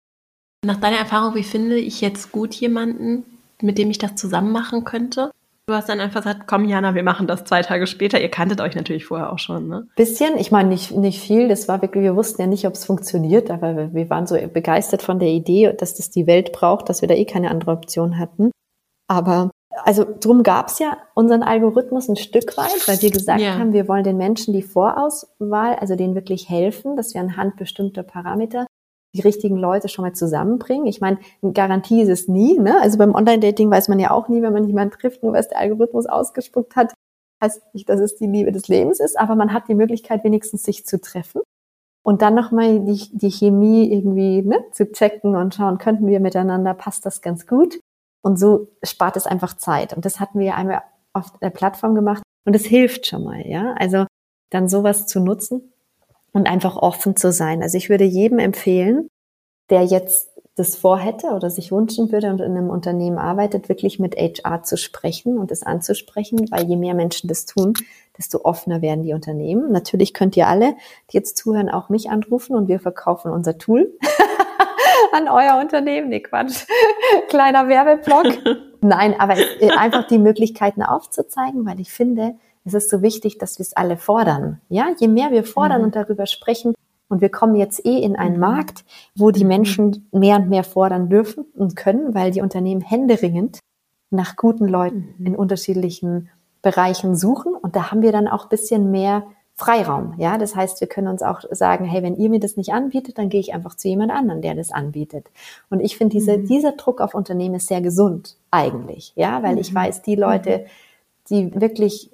Nach 0.64 0.78
deiner 0.78 0.97
Erfahrung, 0.97 1.34
wie 1.34 1.43
finde 1.43 1.78
ich 1.78 2.01
jetzt 2.01 2.32
gut 2.32 2.53
jemanden, 2.53 3.26
mit 3.62 3.80
dem 3.80 3.89
ich 3.89 3.97
das 3.97 4.16
zusammen 4.16 4.51
machen 4.51 4.84
könnte? 4.84 5.32
Du 5.68 5.74
hast 5.74 5.89
dann 5.89 5.99
einfach 5.99 6.22
gesagt, 6.22 6.47
komm 6.47 6.66
Jana, 6.66 6.93
wir 6.93 7.03
machen 7.03 7.28
das 7.28 7.45
zwei 7.45 7.62
Tage 7.62 7.88
später. 7.88 8.20
Ihr 8.20 8.30
kanntet 8.30 8.62
euch 8.62 8.76
natürlich 8.76 9.05
vorher 9.05 9.32
auch 9.32 9.39
schon, 9.39 9.68
ne? 9.68 9.88
Bisschen, 9.95 10.38
ich 10.38 10.51
meine 10.51 10.70
nicht, 10.70 10.91
nicht 10.91 11.20
viel. 11.20 11.47
Das 11.47 11.68
war 11.68 11.82
wirklich, 11.82 12.03
wir 12.03 12.16
wussten 12.16 12.41
ja 12.41 12.47
nicht, 12.47 12.68
ob 12.68 12.74
es 12.74 12.86
funktioniert, 12.86 13.49
aber 13.49 13.93
wir, 13.93 14.09
waren 14.09 14.28
so 14.28 14.36
begeistert 14.36 15.01
von 15.01 15.18
der 15.18 15.30
Idee, 15.30 15.74
dass 15.74 15.95
das 15.95 16.09
die 16.09 16.28
Welt 16.28 16.51
braucht, 16.51 16.89
dass 16.89 17.01
wir 17.01 17.07
da 17.07 17.16
eh 17.16 17.26
keine 17.26 17.49
andere 17.49 17.72
Option 17.72 18.20
hatten. 18.20 18.51
Aber 19.07 19.49
also 19.84 20.05
drum 20.20 20.43
gab 20.43 20.68
es 20.68 20.80
ja 20.80 20.97
unseren 21.16 21.41
Algorithmus 21.41 22.07
ein 22.07 22.18
Stück 22.18 22.55
weit, 22.57 22.88
weil 22.88 23.01
wir 23.01 23.09
gesagt 23.09 23.41
ja. 23.41 23.57
haben, 23.57 23.74
wir 23.74 23.88
wollen 23.88 24.03
den 24.03 24.18
Menschen 24.18 24.53
die 24.53 24.62
Vorauswahl, 24.62 25.76
also 25.76 25.95
denen 25.95 26.14
wirklich 26.14 26.49
helfen, 26.49 26.95
dass 26.97 27.14
wir 27.14 27.22
anhand 27.22 27.55
bestimmter 27.55 28.03
Parameter 28.03 28.68
die 29.14 29.22
richtigen 29.22 29.57
Leute 29.57 29.89
schon 29.89 30.05
mal 30.05 30.14
zusammenbringen. 30.14 30.88
Ich 30.88 31.01
meine, 31.01 31.20
eine 31.41 31.51
Garantie 31.51 32.01
ist 32.01 32.09
es 32.09 32.28
nie. 32.28 32.57
Ne? 32.57 32.80
Also 32.82 32.97
beim 32.97 33.14
Online-Dating 33.14 33.70
weiß 33.70 33.88
man 33.89 33.99
ja 33.99 34.12
auch 34.12 34.30
nie, 34.30 34.41
wenn 34.41 34.53
man 34.53 34.64
jemanden 34.64 34.97
trifft, 34.97 35.24
nur 35.24 35.34
was 35.34 35.49
der 35.49 35.59
Algorithmus 35.59 36.05
ausgespuckt 36.05 36.76
hat, 36.76 36.93
heißt 37.43 37.74
nicht, 37.74 37.89
dass 37.89 37.99
es 37.99 38.16
die 38.16 38.28
Liebe 38.28 38.51
des 38.51 38.68
Lebens 38.68 38.99
ist, 38.99 39.20
aber 39.20 39.36
man 39.36 39.53
hat 39.53 39.68
die 39.68 39.76
Möglichkeit, 39.76 40.24
wenigstens 40.24 40.64
sich 40.64 40.86
zu 40.86 41.01
treffen 41.01 41.41
und 42.03 42.22
dann 42.22 42.36
nochmal 42.36 42.80
die, 42.80 43.09
die 43.12 43.32
Chemie 43.32 43.91
irgendwie 43.91 44.41
ne, 44.41 44.64
zu 44.72 44.91
checken 44.91 45.36
und 45.36 45.55
schauen, 45.55 45.78
könnten 45.78 46.07
wir 46.07 46.20
miteinander, 46.20 46.74
passt 46.74 47.05
das 47.05 47.22
ganz 47.22 47.45
gut. 47.45 47.80
Und 48.24 48.38
so 48.38 48.68
spart 48.84 49.18
es 49.18 49.26
einfach 49.26 49.57
Zeit. 49.57 49.93
Und 49.93 50.05
das 50.05 50.20
hatten 50.20 50.39
wir 50.39 50.47
ja 50.47 50.55
einmal 50.55 50.84
auf 51.14 51.38
der 51.39 51.49
Plattform 51.49 51.95
gemacht 51.95 52.22
und 52.45 52.55
es 52.55 52.66
hilft 52.66 53.07
schon 53.07 53.24
mal, 53.24 53.45
ja. 53.47 53.74
Also 53.78 54.05
dann 54.51 54.68
sowas 54.68 55.07
zu 55.07 55.20
nutzen 55.20 55.71
und 56.34 56.48
einfach 56.48 56.76
offen 56.78 57.16
zu 57.16 57.32
sein. 57.32 57.62
Also 57.62 57.78
ich 57.78 57.90
würde 57.90 58.04
jedem 58.04 58.40
empfehlen, 58.40 59.10
der 59.70 59.84
jetzt 59.84 60.32
das 60.56 60.76
vorhätte 60.76 61.28
oder 61.28 61.50
sich 61.50 61.72
wünschen 61.72 62.12
würde 62.12 62.30
und 62.30 62.42
in 62.42 62.58
einem 62.58 62.70
Unternehmen 62.70 63.18
arbeitet, 63.18 63.70
wirklich 63.70 64.00
mit 64.00 64.16
HR 64.16 64.64
zu 64.64 64.78
sprechen 64.78 65.38
und 65.38 65.50
es 65.50 65.64
anzusprechen, 65.64 66.52
weil 66.52 66.66
je 66.66 66.76
mehr 66.76 66.94
Menschen 66.94 67.30
das 67.30 67.46
tun, 67.46 67.74
desto 68.18 68.42
offener 68.44 68.82
werden 68.82 69.04
die 69.04 69.14
Unternehmen. 69.14 69.72
Natürlich 69.72 70.14
könnt 70.14 70.36
ihr 70.36 70.48
alle, 70.48 70.76
die 71.10 71.18
jetzt 71.18 71.38
zuhören, 71.38 71.70
auch 71.70 71.90
mich 71.90 72.10
anrufen 72.10 72.56
und 72.56 72.68
wir 72.68 72.80
verkaufen 72.80 73.32
unser 73.32 73.58
Tool 73.58 73.98
an 75.14 75.30
euer 75.30 75.60
Unternehmen. 75.60 76.10
Nee, 76.10 76.20
Quatsch. 76.20 76.66
Kleiner 77.30 77.70
Werbeblock. 77.70 78.28
Nein, 78.82 79.16
aber 79.20 79.36
einfach 79.78 80.08
die 80.08 80.18
Möglichkeiten 80.18 80.84
aufzuzeigen, 80.84 81.66
weil 81.66 81.80
ich 81.80 81.92
finde, 81.92 82.36
es 82.64 82.74
ist 82.74 82.89
so 82.89 83.01
wichtig, 83.01 83.38
dass 83.38 83.57
wir 83.59 83.64
es 83.64 83.76
alle 83.76 83.97
fordern. 83.97 84.62
Ja, 84.70 84.93
je 84.99 85.07
mehr 85.07 85.32
wir 85.32 85.43
fordern 85.43 85.80
mhm. 85.80 85.86
und 85.86 85.95
darüber 85.95 86.26
sprechen, 86.26 86.74
und 87.12 87.20
wir 87.20 87.30
kommen 87.30 87.55
jetzt 87.55 87.86
eh 87.86 87.97
in 87.97 88.16
einen 88.16 88.36
mhm. 88.36 88.39
Markt, 88.39 88.86
wo 89.16 89.32
die 89.32 89.43
mhm. 89.43 89.49
Menschen 89.49 90.07
mehr 90.14 90.38
und 90.38 90.49
mehr 90.49 90.64
fordern 90.64 91.09
dürfen 91.09 91.43
und 91.55 91.76
können, 91.76 92.16
weil 92.16 92.32
die 92.32 92.39
Unternehmen 92.39 92.80
händeringend 92.80 93.59
nach 94.12 94.38
guten 94.38 94.66
Leuten 94.66 95.14
mhm. 95.18 95.26
in 95.26 95.36
unterschiedlichen 95.36 96.30
Bereichen 96.62 97.18
suchen. 97.18 97.53
Und 97.53 97.76
da 97.76 97.91
haben 97.91 98.01
wir 98.01 98.14
dann 98.14 98.30
auch 98.30 98.47
bisschen 98.47 98.91
mehr 98.91 99.24
Freiraum. 99.55 100.14
Ja, 100.20 100.38
das 100.38 100.55
heißt, 100.55 100.80
wir 100.80 100.88
können 100.88 101.09
uns 101.09 101.22
auch 101.22 101.41
sagen, 101.51 101.84
hey, 101.84 102.01
wenn 102.01 102.16
ihr 102.16 102.30
mir 102.30 102.39
das 102.39 102.55
nicht 102.55 102.72
anbietet, 102.72 103.18
dann 103.18 103.28
gehe 103.28 103.41
ich 103.41 103.53
einfach 103.53 103.76
zu 103.76 103.89
jemand 103.89 104.12
anderen, 104.12 104.41
der 104.41 104.55
das 104.55 104.72
anbietet. 104.72 105.30
Und 105.70 105.82
ich 105.82 105.97
finde, 105.97 106.16
diese, 106.16 106.38
mhm. 106.38 106.47
dieser 106.47 106.72
Druck 106.72 107.01
auf 107.01 107.14
Unternehmen 107.14 107.55
ist 107.55 107.68
sehr 107.68 107.82
gesund 107.82 108.38
eigentlich. 108.51 109.12
Ja, 109.18 109.43
weil 109.43 109.59
ich 109.59 109.76
weiß, 109.76 110.01
die 110.01 110.16
Leute, 110.16 110.66
die 111.30 111.53
wirklich 111.59 112.09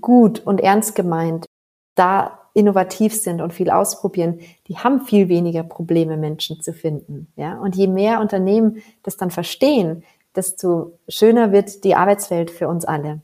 gut 0.00 0.40
und 0.40 0.60
ernst 0.60 0.94
gemeint 0.94 1.46
da 1.94 2.40
innovativ 2.54 3.14
sind 3.14 3.40
und 3.40 3.52
viel 3.52 3.70
ausprobieren, 3.70 4.40
die 4.66 4.78
haben 4.78 5.02
viel 5.02 5.28
weniger 5.28 5.62
Probleme, 5.62 6.16
Menschen 6.16 6.60
zu 6.60 6.72
finden. 6.72 7.32
Ja? 7.36 7.58
Und 7.58 7.76
je 7.76 7.86
mehr 7.86 8.20
Unternehmen 8.20 8.82
das 9.02 9.16
dann 9.16 9.30
verstehen, 9.30 10.02
desto 10.34 10.98
schöner 11.08 11.52
wird 11.52 11.84
die 11.84 11.94
Arbeitswelt 11.94 12.50
für 12.50 12.68
uns 12.68 12.84
alle. 12.84 13.20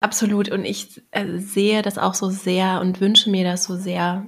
Absolut. 0.00 0.50
Und 0.50 0.64
ich 0.64 1.02
äh, 1.10 1.38
sehe 1.38 1.82
das 1.82 1.98
auch 1.98 2.14
so 2.14 2.30
sehr 2.30 2.80
und 2.80 3.00
wünsche 3.00 3.30
mir 3.30 3.44
das 3.44 3.64
so 3.64 3.76
sehr. 3.76 4.26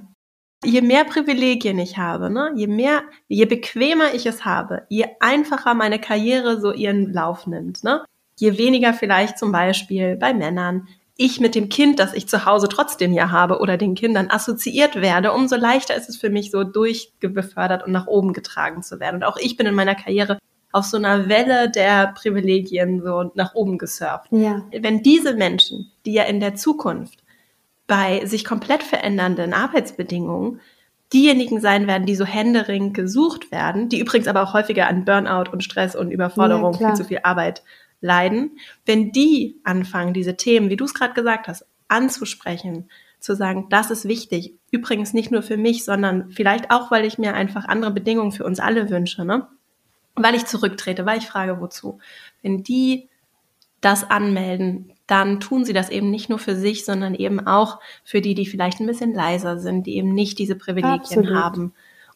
Je 0.63 0.81
mehr 0.81 1.03
Privilegien 1.03 1.77
ich 1.79 1.97
habe, 1.97 2.29
ne, 2.29 2.51
je 2.55 2.67
mehr, 2.67 3.01
je 3.27 3.45
bequemer 3.45 4.13
ich 4.13 4.25
es 4.25 4.45
habe, 4.45 4.83
je 4.87 5.05
einfacher 5.19 5.73
meine 5.73 5.99
Karriere 5.99 6.61
so 6.61 6.71
ihren 6.71 7.11
Lauf 7.11 7.47
nimmt, 7.47 7.83
ne, 7.83 8.05
je 8.39 8.57
weniger 8.57 8.93
vielleicht 8.93 9.37
zum 9.37 9.51
Beispiel 9.51 10.15
bei 10.15 10.33
Männern 10.33 10.87
ich 11.15 11.39
mit 11.39 11.55
dem 11.55 11.69
Kind, 11.69 11.99
das 11.99 12.13
ich 12.13 12.27
zu 12.27 12.45
Hause 12.45 12.67
trotzdem 12.67 13.13
ja 13.13 13.29
habe 13.29 13.59
oder 13.59 13.77
den 13.77 13.95
Kindern 13.95 14.31
assoziiert 14.31 14.95
werde, 14.95 15.31
umso 15.31 15.55
leichter 15.55 15.95
ist 15.95 16.09
es 16.09 16.17
für 16.17 16.29
mich 16.29 16.49
so 16.49 16.63
durchbefördert 16.63 17.85
und 17.85 17.91
nach 17.91 18.07
oben 18.07 18.33
getragen 18.33 18.81
zu 18.81 18.99
werden. 18.99 19.17
Und 19.17 19.23
auch 19.23 19.37
ich 19.37 19.55
bin 19.55 19.67
in 19.67 19.75
meiner 19.75 19.95
Karriere 19.95 20.39
auf 20.71 20.85
so 20.85 20.97
einer 20.97 21.29
Welle 21.29 21.69
der 21.69 22.13
Privilegien 22.13 23.01
so 23.03 23.31
nach 23.35 23.53
oben 23.53 23.77
gesurft. 23.77 24.27
Ja. 24.31 24.63
Wenn 24.71 25.03
diese 25.03 25.35
Menschen, 25.35 25.91
die 26.05 26.13
ja 26.13 26.23
in 26.23 26.39
der 26.39 26.55
Zukunft 26.55 27.23
bei 27.85 28.25
sich 28.25 28.43
komplett 28.43 28.81
verändernden 28.81 29.53
Arbeitsbedingungen 29.53 30.61
diejenigen 31.13 31.61
sein 31.61 31.85
werden, 31.85 32.07
die 32.07 32.15
so 32.15 32.25
händeringend 32.25 32.95
gesucht 32.95 33.51
werden, 33.51 33.87
die 33.87 33.99
übrigens 33.99 34.27
aber 34.27 34.41
auch 34.41 34.53
häufiger 34.53 34.87
an 34.87 35.05
Burnout 35.05 35.51
und 35.51 35.63
Stress 35.63 35.95
und 35.95 36.09
Überforderung, 36.09 36.73
ja, 36.79 36.87
viel 36.87 36.95
zu 36.95 37.05
viel 37.05 37.19
Arbeit 37.21 37.61
leiden, 38.03 38.57
wenn 38.85 39.11
die 39.11 39.59
anfangen, 39.63 40.13
diese 40.13 40.37
Themen, 40.37 40.69
wie 40.69 40.75
du 40.75 40.85
es 40.85 40.93
gerade 40.93 41.13
gesagt 41.13 41.47
hast, 41.47 41.65
anzusprechen, 41.87 42.89
zu 43.19 43.35
sagen, 43.35 43.67
das 43.69 43.89
ist 43.89 44.07
wichtig. 44.07 44.53
Übrigens 44.69 45.13
nicht 45.13 45.31
nur 45.31 45.41
für 45.41 45.57
mich, 45.57 45.85
sondern 45.85 46.29
vielleicht 46.29 46.69
auch, 46.69 46.91
weil 46.91 47.05
ich 47.05 47.17
mir 47.17 47.33
einfach 47.33 47.65
andere 47.65 47.91
Bedingungen 47.91 48.33
für 48.33 48.43
uns 48.43 48.59
alle 48.59 48.89
wünsche, 48.89 49.23
ne? 49.23 49.47
Weil 50.15 50.35
ich 50.35 50.45
zurücktrete, 50.45 51.05
weil 51.05 51.19
ich 51.19 51.27
frage, 51.27 51.59
wozu. 51.59 51.99
Wenn 52.41 52.63
die 52.63 53.09
das 53.81 54.09
anmelden, 54.09 54.91
dann 55.07 55.39
tun 55.39 55.65
sie 55.65 55.73
das 55.73 55.89
eben 55.89 56.11
nicht 56.11 56.29
nur 56.29 56.39
für 56.39 56.55
sich, 56.55 56.85
sondern 56.85 57.15
eben 57.15 57.47
auch 57.47 57.79
für 58.03 58.21
die, 58.21 58.35
die 58.35 58.45
vielleicht 58.45 58.79
ein 58.79 58.87
bisschen 58.87 59.13
leiser 59.13 59.59
sind, 59.59 59.87
die 59.87 59.95
eben 59.95 60.13
nicht 60.13 60.37
diese 60.39 60.55
Privilegien 60.55 60.99
Absolut. 60.99 61.33
haben 61.33 61.73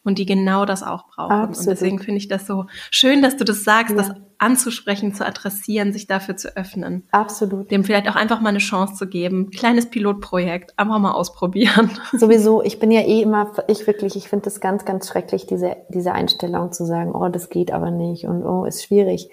und 0.07 0.17
die 0.17 0.25
genau 0.25 0.65
das 0.65 0.83
auch 0.83 1.05
brauchen. 1.09 1.33
Absolut. 1.33 1.57
Und 1.57 1.67
deswegen 1.67 1.99
finde 1.99 2.17
ich 2.17 2.29
das 2.29 2.47
so 2.47 2.65
schön, 2.91 3.21
dass 3.21 3.35
du 3.35 3.43
das 3.43 3.65
sagst, 3.65 3.91
ja. 3.91 3.97
das 3.97 4.11
anzusprechen, 4.37 5.13
zu 5.13 5.25
adressieren, 5.25 5.91
sich 5.91 6.07
dafür 6.07 6.37
zu 6.37 6.55
öffnen. 6.55 7.03
Absolut. 7.11 7.69
Dem 7.71 7.83
vielleicht 7.83 8.07
auch 8.07 8.15
einfach 8.15 8.39
mal 8.39 8.49
eine 8.49 8.59
Chance 8.59 8.93
zu 8.93 9.07
geben. 9.07 9.49
Kleines 9.51 9.89
Pilotprojekt, 9.89 10.79
einfach 10.79 10.97
mal 10.99 11.11
ausprobieren. 11.11 11.91
Sowieso, 12.13 12.63
ich 12.63 12.79
bin 12.79 12.89
ja 12.89 13.01
eh 13.01 13.21
immer, 13.21 13.51
ich 13.67 13.85
wirklich, 13.85 14.15
ich 14.15 14.29
finde 14.29 14.45
das 14.45 14.61
ganz, 14.61 14.85
ganz 14.85 15.09
schrecklich, 15.09 15.45
diese, 15.45 15.75
diese 15.89 16.13
Einstellung 16.13 16.71
zu 16.71 16.85
sagen, 16.85 17.13
oh, 17.13 17.27
das 17.27 17.49
geht 17.49 17.73
aber 17.73 17.91
nicht 17.91 18.27
und 18.27 18.45
oh, 18.45 18.63
ist 18.63 18.85
schwierig. 18.85 19.29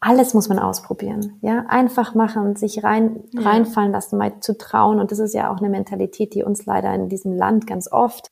Alles 0.00 0.32
muss 0.32 0.48
man 0.48 0.58
ausprobieren, 0.58 1.38
ja, 1.42 1.66
einfach 1.68 2.14
machen, 2.14 2.56
sich 2.56 2.82
rein, 2.82 3.24
reinfallen 3.36 3.92
lassen, 3.92 4.16
mal 4.16 4.40
zu 4.40 4.56
trauen. 4.56 5.00
Und 5.00 5.10
das 5.10 5.18
ist 5.18 5.34
ja 5.34 5.52
auch 5.52 5.58
eine 5.58 5.68
Mentalität, 5.68 6.34
die 6.34 6.44
uns 6.44 6.64
leider 6.64 6.94
in 6.94 7.10
diesem 7.10 7.34
Land 7.34 7.66
ganz 7.66 7.92
oft 7.92 8.30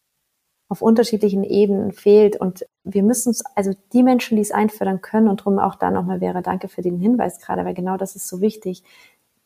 auf 0.68 0.82
unterschiedlichen 0.82 1.44
Ebenen 1.44 1.92
fehlt. 1.92 2.36
Und 2.40 2.66
wir 2.84 3.02
müssen 3.02 3.30
es, 3.30 3.42
also 3.54 3.72
die 3.92 4.02
Menschen, 4.02 4.36
die 4.36 4.42
es 4.42 4.50
einfördern 4.50 5.00
können, 5.00 5.28
und 5.28 5.40
darum 5.40 5.58
auch 5.58 5.76
da 5.76 5.90
nochmal 5.90 6.20
wäre, 6.20 6.42
danke 6.42 6.68
für 6.68 6.82
den 6.82 6.98
Hinweis 6.98 7.40
gerade, 7.40 7.64
weil 7.64 7.74
genau 7.74 7.96
das 7.96 8.16
ist 8.16 8.28
so 8.28 8.40
wichtig, 8.40 8.82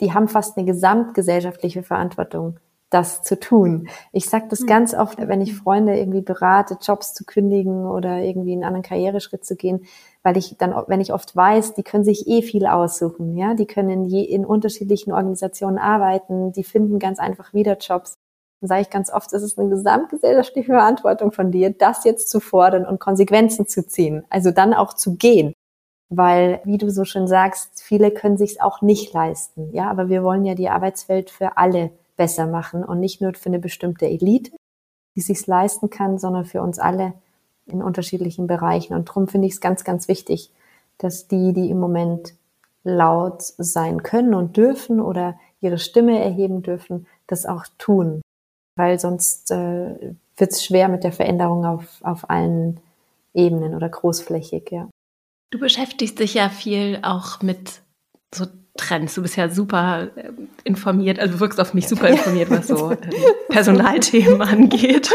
die 0.00 0.12
haben 0.14 0.28
fast 0.28 0.56
eine 0.56 0.66
gesamtgesellschaftliche 0.66 1.82
Verantwortung, 1.82 2.58
das 2.88 3.22
zu 3.22 3.38
tun. 3.38 3.88
Ich 4.12 4.28
sage 4.28 4.46
das 4.48 4.60
hm. 4.60 4.66
ganz 4.66 4.94
oft, 4.94 5.18
wenn 5.18 5.42
ich 5.42 5.54
Freunde 5.54 5.96
irgendwie 5.96 6.22
berate, 6.22 6.78
Jobs 6.80 7.12
zu 7.12 7.24
kündigen 7.24 7.86
oder 7.86 8.18
irgendwie 8.18 8.52
einen 8.52 8.64
anderen 8.64 8.82
Karriereschritt 8.82 9.44
zu 9.44 9.56
gehen, 9.56 9.84
weil 10.22 10.38
ich 10.38 10.56
dann, 10.58 10.74
wenn 10.86 11.00
ich 11.00 11.12
oft 11.12 11.36
weiß, 11.36 11.74
die 11.74 11.82
können 11.82 12.04
sich 12.04 12.26
eh 12.26 12.42
viel 12.42 12.66
aussuchen, 12.66 13.36
ja, 13.36 13.54
die 13.54 13.66
können 13.66 14.04
je 14.04 14.22
in 14.24 14.44
unterschiedlichen 14.46 15.12
Organisationen 15.12 15.78
arbeiten, 15.78 16.52
die 16.52 16.64
finden 16.64 16.98
ganz 16.98 17.18
einfach 17.18 17.52
wieder 17.52 17.76
Jobs 17.78 18.18
dann 18.60 18.68
sage 18.68 18.82
ich 18.82 18.90
ganz 18.90 19.10
oft, 19.10 19.32
es 19.32 19.42
ist 19.42 19.58
eine 19.58 19.70
gesamtgesellschaftliche 19.70 20.72
Verantwortung 20.72 21.32
von 21.32 21.50
dir, 21.50 21.70
das 21.70 22.04
jetzt 22.04 22.28
zu 22.28 22.40
fordern 22.40 22.84
und 22.84 23.00
Konsequenzen 23.00 23.66
zu 23.66 23.86
ziehen. 23.86 24.24
Also 24.28 24.50
dann 24.50 24.74
auch 24.74 24.92
zu 24.92 25.16
gehen. 25.16 25.54
Weil, 26.10 26.60
wie 26.64 26.76
du 26.76 26.90
so 26.90 27.04
schön 27.04 27.28
sagst, 27.28 27.82
viele 27.82 28.10
können 28.10 28.36
sich 28.36 28.60
auch 28.60 28.82
nicht 28.82 29.12
leisten. 29.14 29.70
Ja, 29.72 29.88
aber 29.90 30.08
wir 30.08 30.22
wollen 30.22 30.44
ja 30.44 30.54
die 30.54 30.68
Arbeitswelt 30.68 31.30
für 31.30 31.56
alle 31.56 31.90
besser 32.16 32.46
machen 32.46 32.84
und 32.84 33.00
nicht 33.00 33.22
nur 33.22 33.32
für 33.34 33.48
eine 33.48 33.60
bestimmte 33.60 34.06
Elite, 34.06 34.50
die 35.16 35.20
sich's 35.20 35.46
leisten 35.46 35.88
kann, 35.88 36.18
sondern 36.18 36.44
für 36.44 36.62
uns 36.62 36.78
alle 36.78 37.14
in 37.66 37.82
unterschiedlichen 37.82 38.46
Bereichen. 38.46 38.94
Und 38.94 39.08
darum 39.08 39.28
finde 39.28 39.46
ich 39.46 39.54
es 39.54 39.60
ganz, 39.60 39.84
ganz 39.84 40.08
wichtig, 40.08 40.50
dass 40.98 41.28
die, 41.28 41.52
die 41.52 41.70
im 41.70 41.78
Moment 41.78 42.34
laut 42.82 43.42
sein 43.42 44.02
können 44.02 44.34
und 44.34 44.56
dürfen 44.56 45.00
oder 45.00 45.38
ihre 45.60 45.78
Stimme 45.78 46.22
erheben 46.22 46.62
dürfen, 46.62 47.06
das 47.26 47.46
auch 47.46 47.64
tun. 47.78 48.20
Weil 48.80 48.98
sonst 48.98 49.50
äh, 49.50 50.14
wird 50.38 50.52
es 50.52 50.64
schwer 50.64 50.88
mit 50.88 51.04
der 51.04 51.12
Veränderung 51.12 51.66
auf, 51.66 52.00
auf 52.00 52.30
allen 52.30 52.80
Ebenen 53.34 53.74
oder 53.74 53.90
großflächig, 53.90 54.70
ja. 54.70 54.88
Du 55.50 55.58
beschäftigst 55.58 56.18
dich 56.18 56.32
ja 56.32 56.48
viel 56.48 56.98
auch 57.02 57.42
mit 57.42 57.82
so 58.34 58.46
Trends. 58.78 59.16
Du 59.16 59.20
bist 59.20 59.36
ja 59.36 59.50
super 59.50 60.08
äh, 60.16 60.32
informiert, 60.64 61.18
also 61.18 61.34
du 61.34 61.40
wirkst 61.40 61.60
auf 61.60 61.74
mich 61.74 61.88
super 61.88 62.08
informiert, 62.16 62.48
was 62.48 62.68
so 62.68 62.92
äh, 62.92 62.96
Personalthemen 63.50 64.40
angeht. 64.40 65.10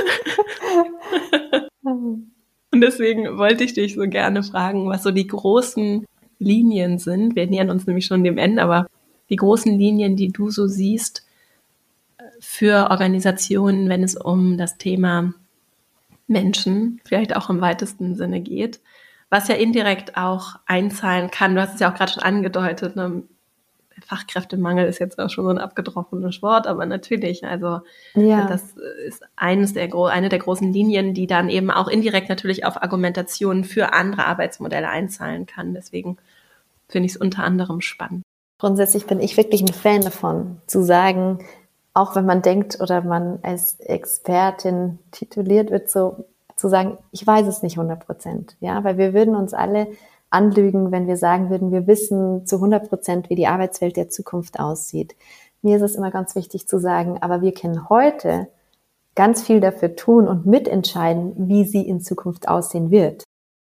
Und 1.82 2.82
deswegen 2.82 3.40
wollte 3.40 3.64
ich 3.64 3.74
dich 3.74 3.96
so 3.96 4.08
gerne 4.08 4.44
fragen, 4.44 4.88
was 4.88 5.02
so 5.02 5.10
die 5.10 5.26
großen 5.26 6.06
Linien 6.38 7.00
sind. 7.00 7.36
Wir 7.36 7.48
nähern 7.48 7.72
uns 7.72 7.88
nämlich 7.88 8.06
schon 8.06 8.24
dem 8.24 8.38
Ende, 8.38 8.62
aber 8.62 8.86
die 9.32 9.38
großen 9.38 9.76
Linien, 9.76 10.16
die 10.16 10.28
du 10.28 10.52
so 10.52 10.68
siehst 10.68 11.25
für 12.40 12.90
Organisationen, 12.92 13.90
wenn 13.90 14.04
es 14.04 14.16
um 14.16 14.58
das 14.58 14.78
Thema 14.78 15.34
Menschen, 16.28 17.02
vielleicht 17.06 17.36
auch 17.36 17.50
im 17.50 17.62
weitesten 17.62 18.16
Sinne 18.16 18.42
geht, 18.42 18.80
was 19.30 19.48
ja 19.48 19.56
indirekt 19.56 20.18
auch 20.18 20.56
einzahlen 20.66 21.32
kann. 21.32 21.56
Du 21.56 21.62
hast 21.62 21.76
es 21.76 21.80
ja 21.80 21.92
auch 21.92 21.96
gerade 21.96 22.14
schon 22.14 22.24
angedeutet, 22.24 22.96
ne? 22.96 23.24
Fachkräftemangel 24.06 24.86
ist 24.88 25.00
jetzt 25.00 25.18
auch 25.20 25.30
schon 25.30 25.46
so 25.46 25.52
ein 25.52 25.58
abgedroschenes 25.58 26.42
Wort, 26.42 26.68
aber 26.68 26.86
natürlich, 26.86 27.46
also 27.46 27.80
ja. 28.14 28.46
das 28.46 28.76
ist 29.08 29.24
eines 29.38 29.74
der, 29.74 29.94
eine 29.94 30.30
der 30.30 30.40
großen 30.40 30.72
Linien, 30.72 31.14
die 31.14 31.28
dann 31.28 31.50
eben 31.50 31.72
auch 31.72 31.88
indirekt 31.88 32.28
natürlich 32.28 32.66
auf 32.66 32.82
Argumentationen 32.82 33.64
für 33.64 33.94
andere 33.94 34.26
Arbeitsmodelle 34.26 34.90
einzahlen 34.90 35.46
kann. 35.46 35.74
Deswegen 35.74 36.18
finde 36.90 37.06
ich 37.06 37.14
es 37.14 37.18
unter 37.18 37.44
anderem 37.44 37.82
spannend. 37.82 38.24
Grundsätzlich 38.60 39.06
bin 39.06 39.20
ich 39.20 39.38
wirklich 39.38 39.62
ein 39.62 39.74
Fan 39.74 40.02
davon, 40.02 40.62
zu 40.68 40.84
sagen, 40.84 41.40
auch 41.96 42.16
wenn 42.16 42.26
man 42.26 42.44
denkt 42.44 42.80
oder 42.82 43.02
man 43.02 43.40
als 43.42 43.80
Expertin 43.80 45.00
tituliert 45.12 45.72
wird, 45.72 45.90
so 45.90 46.26
zu 46.56 46.68
sagen, 46.68 46.98
ich 47.12 47.26
weiß 47.26 47.48
es 47.48 47.64
nicht 47.64 47.78
100 47.78 48.06
Prozent, 48.06 48.58
ja, 48.60 48.84
weil 48.84 48.98
wir 48.98 49.14
würden 49.14 49.36
uns 49.36 49.54
alle 49.54 49.88
anlügen, 50.30 50.92
wenn 50.92 51.08
wir 51.08 51.16
sagen 51.16 51.50
würden, 51.50 51.72
wir 51.72 51.88
wissen 51.88 52.46
zu 52.46 52.58
100 52.58 52.90
Prozent, 52.90 53.30
wie 53.30 53.36
die 53.36 53.48
Arbeitswelt 53.48 53.96
der 53.96 54.10
Zukunft 54.10 54.60
aussieht. 54.60 55.16
Mir 55.62 55.78
ist 55.78 55.84
es 55.84 55.96
immer 55.96 56.12
ganz 56.12 56.36
wichtig 56.36 56.68
zu 56.68 56.80
sagen, 56.80 57.18
aber 57.22 57.42
wir 57.42 57.54
können 57.54 57.90
heute 57.90 58.50
ganz 59.16 59.42
viel 59.42 59.62
dafür 59.62 59.96
tun 59.96 60.28
und 60.28 60.46
mitentscheiden, 60.46 61.48
wie 61.48 61.64
sie 61.64 61.88
in 61.88 62.02
Zukunft 62.02 62.50
aussehen 62.50 62.92
wird. 62.92 63.24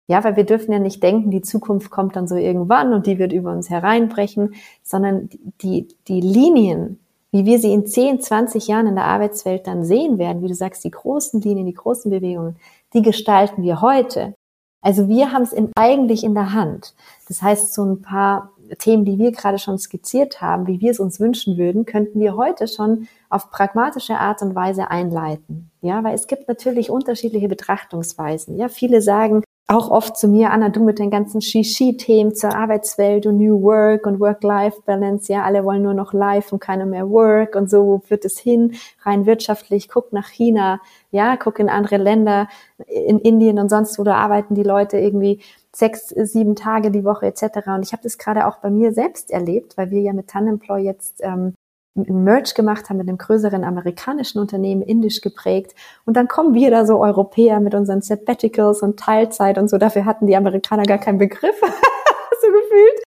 Ja, 0.07 0.23
weil 0.23 0.35
wir 0.35 0.45
dürfen 0.45 0.71
ja 0.71 0.79
nicht 0.79 1.03
denken, 1.03 1.29
die 1.29 1.41
Zukunft 1.41 1.91
kommt 1.91 2.15
dann 2.15 2.27
so 2.27 2.35
irgendwann 2.35 2.93
und 2.93 3.05
die 3.05 3.19
wird 3.19 3.33
über 3.33 3.51
uns 3.51 3.69
hereinbrechen, 3.69 4.55
sondern 4.83 5.29
die, 5.61 5.87
die 6.07 6.21
Linien, 6.21 6.99
wie 7.35 7.45
wir 7.45 7.59
sie 7.59 7.73
in 7.73 7.85
10, 7.85 8.21
20 8.21 8.67
Jahren 8.69 8.87
in 8.87 8.95
der 8.95 9.03
Arbeitswelt 9.03 9.67
dann 9.67 9.83
sehen 9.83 10.17
werden, 10.17 10.41
wie 10.41 10.47
du 10.47 10.55
sagst, 10.55 10.85
die 10.85 10.91
großen 10.91 11.41
Linien, 11.41 11.65
die 11.65 11.73
großen 11.73 12.09
Bewegungen, 12.09 12.55
die 12.93 13.01
gestalten 13.01 13.61
wir 13.61 13.81
heute. 13.81 14.33
Also 14.81 15.09
wir 15.09 15.33
haben 15.33 15.41
es 15.41 15.51
in, 15.51 15.69
eigentlich 15.75 16.23
in 16.23 16.33
der 16.33 16.53
Hand. 16.53 16.95
Das 17.27 17.41
heißt, 17.41 17.73
so 17.73 17.83
ein 17.83 18.01
paar 18.01 18.51
Themen, 18.79 19.03
die 19.03 19.19
wir 19.19 19.33
gerade 19.33 19.59
schon 19.59 19.77
skizziert 19.77 20.39
haben, 20.39 20.65
wie 20.67 20.79
wir 20.79 20.91
es 20.91 20.99
uns 21.01 21.19
wünschen 21.19 21.57
würden, 21.57 21.85
könnten 21.85 22.21
wir 22.21 22.37
heute 22.37 22.69
schon 22.69 23.09
auf 23.29 23.51
pragmatische 23.51 24.17
Art 24.17 24.41
und 24.41 24.55
Weise 24.55 24.89
einleiten. 24.89 25.71
Ja, 25.81 26.05
weil 26.05 26.15
es 26.15 26.27
gibt 26.27 26.47
natürlich 26.47 26.89
unterschiedliche 26.89 27.49
Betrachtungsweisen. 27.49 28.55
Ja, 28.55 28.69
viele 28.69 29.01
sagen, 29.01 29.43
auch 29.67 29.89
oft 29.89 30.15
zu 30.15 30.27
mir, 30.27 30.51
Anna, 30.51 30.69
du 30.69 30.83
mit 30.83 30.99
den 30.99 31.09
ganzen 31.09 31.41
Shishi-Themen 31.41 32.35
zur 32.35 32.55
Arbeitswelt 32.55 33.25
und 33.25 33.37
New 33.37 33.63
Work 33.63 34.05
und 34.05 34.19
Work-Life-Balance, 34.19 35.33
ja, 35.33 35.43
alle 35.43 35.63
wollen 35.63 35.81
nur 35.81 35.95
noch 35.95 36.13
Life 36.13 36.53
und 36.53 36.59
keine 36.59 36.85
mehr 36.85 37.09
Work 37.09 37.55
und 37.55 37.67
so 37.67 38.03
wird 38.07 38.25
es 38.25 38.37
hin, 38.37 38.75
rein 39.01 39.25
wirtschaftlich, 39.25 39.89
guck 39.89 40.13
nach 40.13 40.27
China, 40.27 40.79
ja, 41.09 41.35
guck 41.35 41.57
in 41.57 41.69
andere 41.69 41.97
Länder, 41.97 42.47
in 42.85 43.17
Indien 43.17 43.57
und 43.57 43.69
sonst 43.69 43.97
wo, 43.97 44.03
da 44.03 44.15
arbeiten 44.15 44.53
die 44.53 44.63
Leute 44.63 44.99
irgendwie 44.99 45.41
sechs, 45.71 46.09
sieben 46.09 46.55
Tage 46.55 46.91
die 46.91 47.03
Woche 47.03 47.25
etc. 47.25 47.67
Und 47.67 47.83
ich 47.83 47.91
habe 47.91 48.03
das 48.03 48.19
gerade 48.19 48.45
auch 48.45 48.57
bei 48.57 48.69
mir 48.69 48.93
selbst 48.93 49.31
erlebt, 49.31 49.77
weil 49.77 49.89
wir 49.89 50.01
ja 50.01 50.13
mit 50.13 50.27
Tanemploy 50.27 50.81
jetzt 50.83 51.21
ähm, 51.21 51.54
Merch 51.95 52.53
gemacht 52.53 52.89
haben 52.89 52.97
mit 52.97 53.07
einem 53.07 53.17
größeren 53.17 53.63
amerikanischen 53.63 54.39
Unternehmen, 54.39 54.81
indisch 54.81 55.21
geprägt. 55.21 55.73
Und 56.05 56.17
dann 56.17 56.27
kommen 56.27 56.53
wir 56.53 56.69
da 56.69 56.85
so 56.85 57.01
Europäer 57.01 57.61
mit 57.61 57.73
unseren 57.73 58.01
Sabbaticals 58.01 58.81
und 58.81 58.99
Teilzeit 58.99 59.57
und 59.57 59.69
so. 59.69 59.77
Dafür 59.77 60.05
hatten 60.05 60.27
die 60.27 60.35
Amerikaner 60.35 60.83
gar 60.83 60.97
keinen 60.97 61.17
Begriff, 61.17 61.55
so 61.61 62.47
gefühlt. 62.47 63.03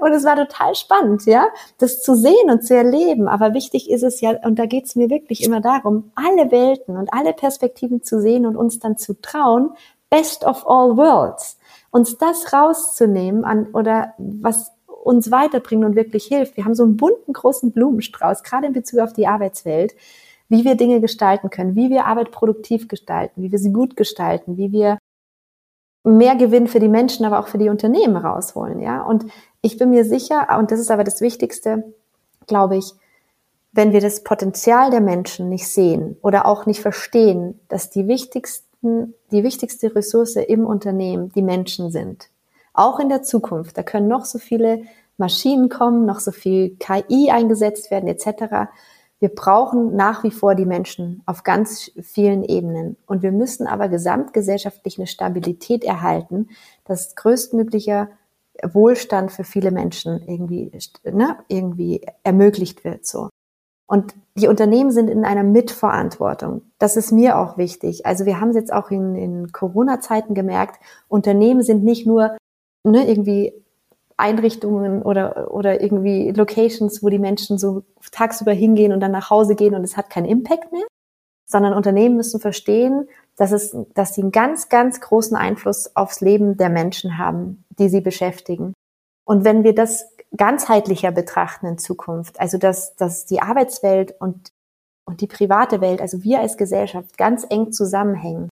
Und 0.00 0.12
es 0.12 0.24
war 0.24 0.36
total 0.36 0.74
spannend, 0.74 1.24
ja, 1.26 1.46
das 1.78 2.02
zu 2.02 2.16
sehen 2.16 2.50
und 2.50 2.64
zu 2.64 2.74
erleben. 2.74 3.28
Aber 3.28 3.54
wichtig 3.54 3.90
ist 3.90 4.02
es 4.02 4.20
ja, 4.20 4.32
und 4.44 4.58
da 4.58 4.66
geht 4.66 4.86
es 4.86 4.96
mir 4.96 5.08
wirklich 5.08 5.44
immer 5.44 5.60
darum, 5.60 6.10
alle 6.14 6.50
Welten 6.50 6.96
und 6.96 7.12
alle 7.12 7.32
Perspektiven 7.32 8.02
zu 8.02 8.20
sehen 8.20 8.44
und 8.46 8.56
uns 8.56 8.78
dann 8.78 8.98
zu 8.98 9.20
trauen, 9.20 9.70
best 10.10 10.44
of 10.44 10.66
all 10.66 10.96
worlds, 10.96 11.58
uns 11.90 12.18
das 12.18 12.52
rauszunehmen 12.52 13.44
an, 13.44 13.68
oder 13.72 14.14
was 14.18 14.72
uns 15.04 15.30
weiterbringt 15.30 15.84
und 15.84 15.96
wirklich 15.96 16.24
hilft. 16.26 16.56
Wir 16.56 16.64
haben 16.64 16.74
so 16.74 16.82
einen 16.82 16.96
bunten, 16.96 17.32
großen 17.32 17.72
Blumenstrauß, 17.72 18.42
gerade 18.42 18.66
in 18.66 18.72
Bezug 18.72 19.00
auf 19.00 19.12
die 19.12 19.26
Arbeitswelt, 19.26 19.94
wie 20.48 20.64
wir 20.64 20.74
Dinge 20.76 21.00
gestalten 21.00 21.50
können, 21.50 21.76
wie 21.76 21.90
wir 21.90 22.06
Arbeit 22.06 22.30
produktiv 22.30 22.88
gestalten, 22.88 23.42
wie 23.42 23.52
wir 23.52 23.58
sie 23.58 23.72
gut 23.72 23.96
gestalten, 23.96 24.56
wie 24.56 24.72
wir 24.72 24.98
mehr 26.04 26.36
Gewinn 26.36 26.66
für 26.66 26.80
die 26.80 26.88
Menschen, 26.88 27.24
aber 27.24 27.38
auch 27.38 27.48
für 27.48 27.58
die 27.58 27.70
Unternehmen 27.70 28.16
rausholen, 28.16 28.80
ja. 28.80 29.02
Und 29.02 29.26
ich 29.62 29.78
bin 29.78 29.90
mir 29.90 30.04
sicher, 30.04 30.48
und 30.58 30.70
das 30.70 30.80
ist 30.80 30.90
aber 30.90 31.04
das 31.04 31.20
Wichtigste, 31.20 31.94
glaube 32.46 32.76
ich, 32.76 32.92
wenn 33.72 33.92
wir 33.92 34.00
das 34.00 34.22
Potenzial 34.22 34.90
der 34.90 35.00
Menschen 35.00 35.48
nicht 35.48 35.66
sehen 35.66 36.16
oder 36.22 36.46
auch 36.46 36.66
nicht 36.66 36.80
verstehen, 36.80 37.58
dass 37.68 37.90
die 37.90 38.06
wichtigsten, 38.06 39.14
die 39.32 39.42
wichtigste 39.42 39.94
Ressource 39.94 40.36
im 40.36 40.66
Unternehmen 40.66 41.30
die 41.32 41.42
Menschen 41.42 41.90
sind, 41.90 42.28
auch 42.74 42.98
in 43.00 43.08
der 43.08 43.22
Zukunft. 43.22 43.78
Da 43.78 43.82
können 43.82 44.08
noch 44.08 44.24
so 44.24 44.38
viele 44.38 44.82
Maschinen 45.16 45.68
kommen, 45.68 46.04
noch 46.04 46.20
so 46.20 46.32
viel 46.32 46.76
KI 46.76 47.30
eingesetzt 47.30 47.90
werden 47.90 48.08
etc. 48.08 48.70
Wir 49.20 49.28
brauchen 49.28 49.96
nach 49.96 50.24
wie 50.24 50.30
vor 50.30 50.54
die 50.54 50.66
Menschen 50.66 51.22
auf 51.24 51.44
ganz 51.44 51.90
vielen 52.02 52.44
Ebenen. 52.44 52.96
Und 53.06 53.22
wir 53.22 53.32
müssen 53.32 53.66
aber 53.66 53.88
gesamtgesellschaftlich 53.88 54.98
eine 54.98 55.06
Stabilität 55.06 55.84
erhalten, 55.84 56.48
dass 56.84 57.14
größtmöglicher 57.14 58.10
Wohlstand 58.62 59.32
für 59.32 59.44
viele 59.44 59.70
Menschen 59.70 60.20
irgendwie, 60.26 60.70
ne, 61.04 61.38
irgendwie 61.48 62.06
ermöglicht 62.22 62.84
wird, 62.84 63.06
so. 63.06 63.30
Und 63.86 64.14
die 64.34 64.48
Unternehmen 64.48 64.90
sind 64.90 65.08
in 65.08 65.24
einer 65.24 65.42
Mitverantwortung. 65.42 66.62
Das 66.78 66.96
ist 66.96 67.12
mir 67.12 67.38
auch 67.38 67.58
wichtig. 67.58 68.06
Also 68.06 68.24
wir 68.24 68.40
haben 68.40 68.48
es 68.48 68.56
jetzt 68.56 68.72
auch 68.72 68.90
in, 68.90 69.14
in 69.14 69.52
Corona-Zeiten 69.52 70.34
gemerkt, 70.34 70.80
Unternehmen 71.08 71.62
sind 71.62 71.84
nicht 71.84 72.06
nur 72.06 72.36
ne, 72.84 73.08
irgendwie 73.08 73.52
Einrichtungen 74.16 75.02
oder, 75.02 75.52
oder 75.52 75.80
irgendwie 75.80 76.30
Locations, 76.30 77.02
wo 77.02 77.08
die 77.08 77.18
Menschen 77.18 77.58
so 77.58 77.82
tagsüber 78.12 78.52
hingehen 78.52 78.92
und 78.92 79.00
dann 79.00 79.10
nach 79.10 79.30
Hause 79.30 79.56
gehen 79.56 79.74
und 79.74 79.82
es 79.82 79.96
hat 79.96 80.10
keinen 80.10 80.26
Impact 80.26 80.72
mehr, 80.72 80.86
sondern 81.46 81.74
Unternehmen 81.74 82.16
müssen 82.16 82.40
verstehen, 82.40 83.08
dass 83.36 83.50
es, 83.50 83.76
dass 83.94 84.14
sie 84.14 84.22
einen 84.22 84.30
ganz, 84.30 84.68
ganz 84.68 85.00
großen 85.00 85.36
Einfluss 85.36 85.96
aufs 85.96 86.20
Leben 86.20 86.56
der 86.56 86.68
Menschen 86.68 87.18
haben, 87.18 87.64
die 87.70 87.88
sie 87.88 88.00
beschäftigen. 88.00 88.72
Und 89.24 89.44
wenn 89.44 89.64
wir 89.64 89.74
das 89.74 90.06
ganzheitlicher 90.36 91.10
betrachten 91.10 91.66
in 91.66 91.78
Zukunft, 91.78 92.38
also 92.38 92.58
dass, 92.58 92.94
dass 92.94 93.26
die 93.26 93.40
Arbeitswelt 93.40 94.14
und, 94.20 94.50
und 95.06 95.20
die 95.20 95.26
private 95.26 95.80
Welt, 95.80 96.00
also 96.00 96.22
wir 96.22 96.40
als 96.40 96.56
Gesellschaft 96.56 97.18
ganz 97.18 97.44
eng 97.48 97.72
zusammenhängen, 97.72 98.48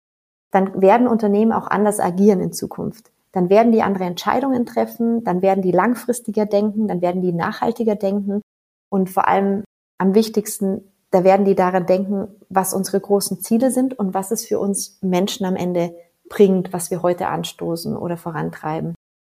dann 0.52 0.82
werden 0.82 1.08
Unternehmen 1.08 1.52
auch 1.52 1.68
anders 1.68 2.00
agieren 2.00 2.40
in 2.40 2.54
Zukunft 2.54 3.12
dann 3.32 3.50
werden 3.50 3.72
die 3.72 3.84
andere 3.84 4.06
Entscheidungen 4.06 4.66
treffen, 4.66 5.24
dann 5.24 5.42
werden 5.42 5.62
die 5.62 5.72
langfristiger 5.72 6.46
denken, 6.46 6.88
dann 6.88 7.02
werden 7.02 7.22
die 7.22 7.34
nachhaltiger 7.34 7.96
denken 7.96 8.42
und 8.90 9.10
vor 9.10 9.28
allem 9.28 9.64
am 9.98 10.16
wichtigsten, 10.16 10.92
da 11.12 11.24
werden 11.24 11.46
die 11.46 11.56
daran 11.56 11.86
denken, 11.86 12.28
was 12.50 12.74
unsere 12.74 13.00
großen 13.00 13.40
Ziele 13.42 13.72
sind 13.72 13.98
und 13.98 14.14
was 14.14 14.32
es 14.32 14.46
für 14.46 14.60
uns 14.60 15.00
Menschen 15.02 15.46
am 15.46 15.56
Ende 15.56 15.96
bringt, 16.30 16.74
was 16.74 16.92
wir 16.92 17.02
heute 17.02 17.28
anstoßen 17.28 17.98
oder 17.98 18.18
vorantreiben. 18.18 18.96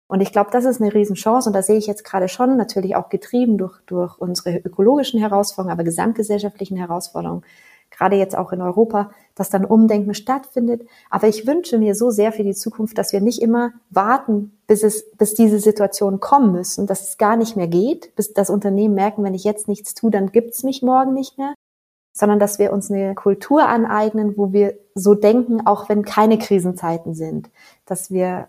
Und 0.09 0.21
ich 0.21 0.31
glaube, 0.31 0.51
das 0.53 0.67
ist 0.67 0.81
eine 0.81 0.93
Riesenchance 0.93 1.49
und 1.49 1.55
da 1.55 1.63
sehe 1.63 1.79
ich 1.79 1.87
jetzt 1.87 2.05
gerade 2.05 2.29
schon 2.29 2.59
natürlich 2.59 2.97
auch 2.97 3.09
getrieben 3.09 3.57
durch, 3.57 3.81
durch 3.87 4.19
unsere 4.19 4.59
ökologischen 4.59 5.19
Herausforderungen, 5.19 5.73
aber 5.73 5.85
gesamtgesellschaftlichen 5.85 6.77
Herausforderungen, 6.77 7.45
gerade 7.97 8.17
jetzt 8.17 8.37
auch 8.37 8.53
in 8.53 8.61
Europa, 8.61 9.11
dass 9.35 9.51
dann 9.51 9.65
Umdenken 9.65 10.15
stattfindet. 10.15 10.83
Aber 11.11 11.29
ich 11.29 11.47
wünsche 11.47 11.79
mir 11.79 11.95
so 11.95 12.11
sehr 12.11 12.33
für 12.33 12.43
die 12.43 12.55
Zukunft, 12.55 12.99
dass 12.99 13.13
wir 13.13 13.21
nicht 13.21 13.41
immer 13.41 13.73
warten, 13.91 14.59
bis 14.67 14.83
es, 14.83 15.11
bis 15.13 15.35
diese 15.35 15.59
Situationen 15.59 16.21
kommen 16.21 16.53
müssen, 16.53 16.87
dass 16.87 17.09
es 17.09 17.19
gar 17.19 17.37
nicht 17.37 17.57
mehr 17.57 17.69
geht, 17.69 18.15
bis 18.17 18.33
das 18.33 18.51
Unternehmen 18.51 18.95
merken, 18.95 19.23
wenn 19.25 19.35
ich 19.35 19.45
jetzt 19.45 19.69
nichts 19.69 19.95
tue, 19.95 20.11
dann 20.11 20.33
gibt's 20.33 20.63
mich 20.63 20.83
morgen 20.83 21.15
nicht 21.15 21.39
mehr, 21.39 21.55
sondern 22.13 22.39
dass 22.39 22.59
wir 22.59 22.73
uns 22.73 22.91
eine 22.91 23.15
Kultur 23.15 23.69
aneignen, 23.69 24.37
wo 24.37 24.53
wir 24.53 24.79
so 24.95 25.15
denken, 25.15 25.67
auch 25.67 25.89
wenn 25.89 26.05
keine 26.05 26.39
Krisenzeiten 26.39 27.15
sind, 27.15 27.51
dass 27.87 28.11
wir 28.11 28.49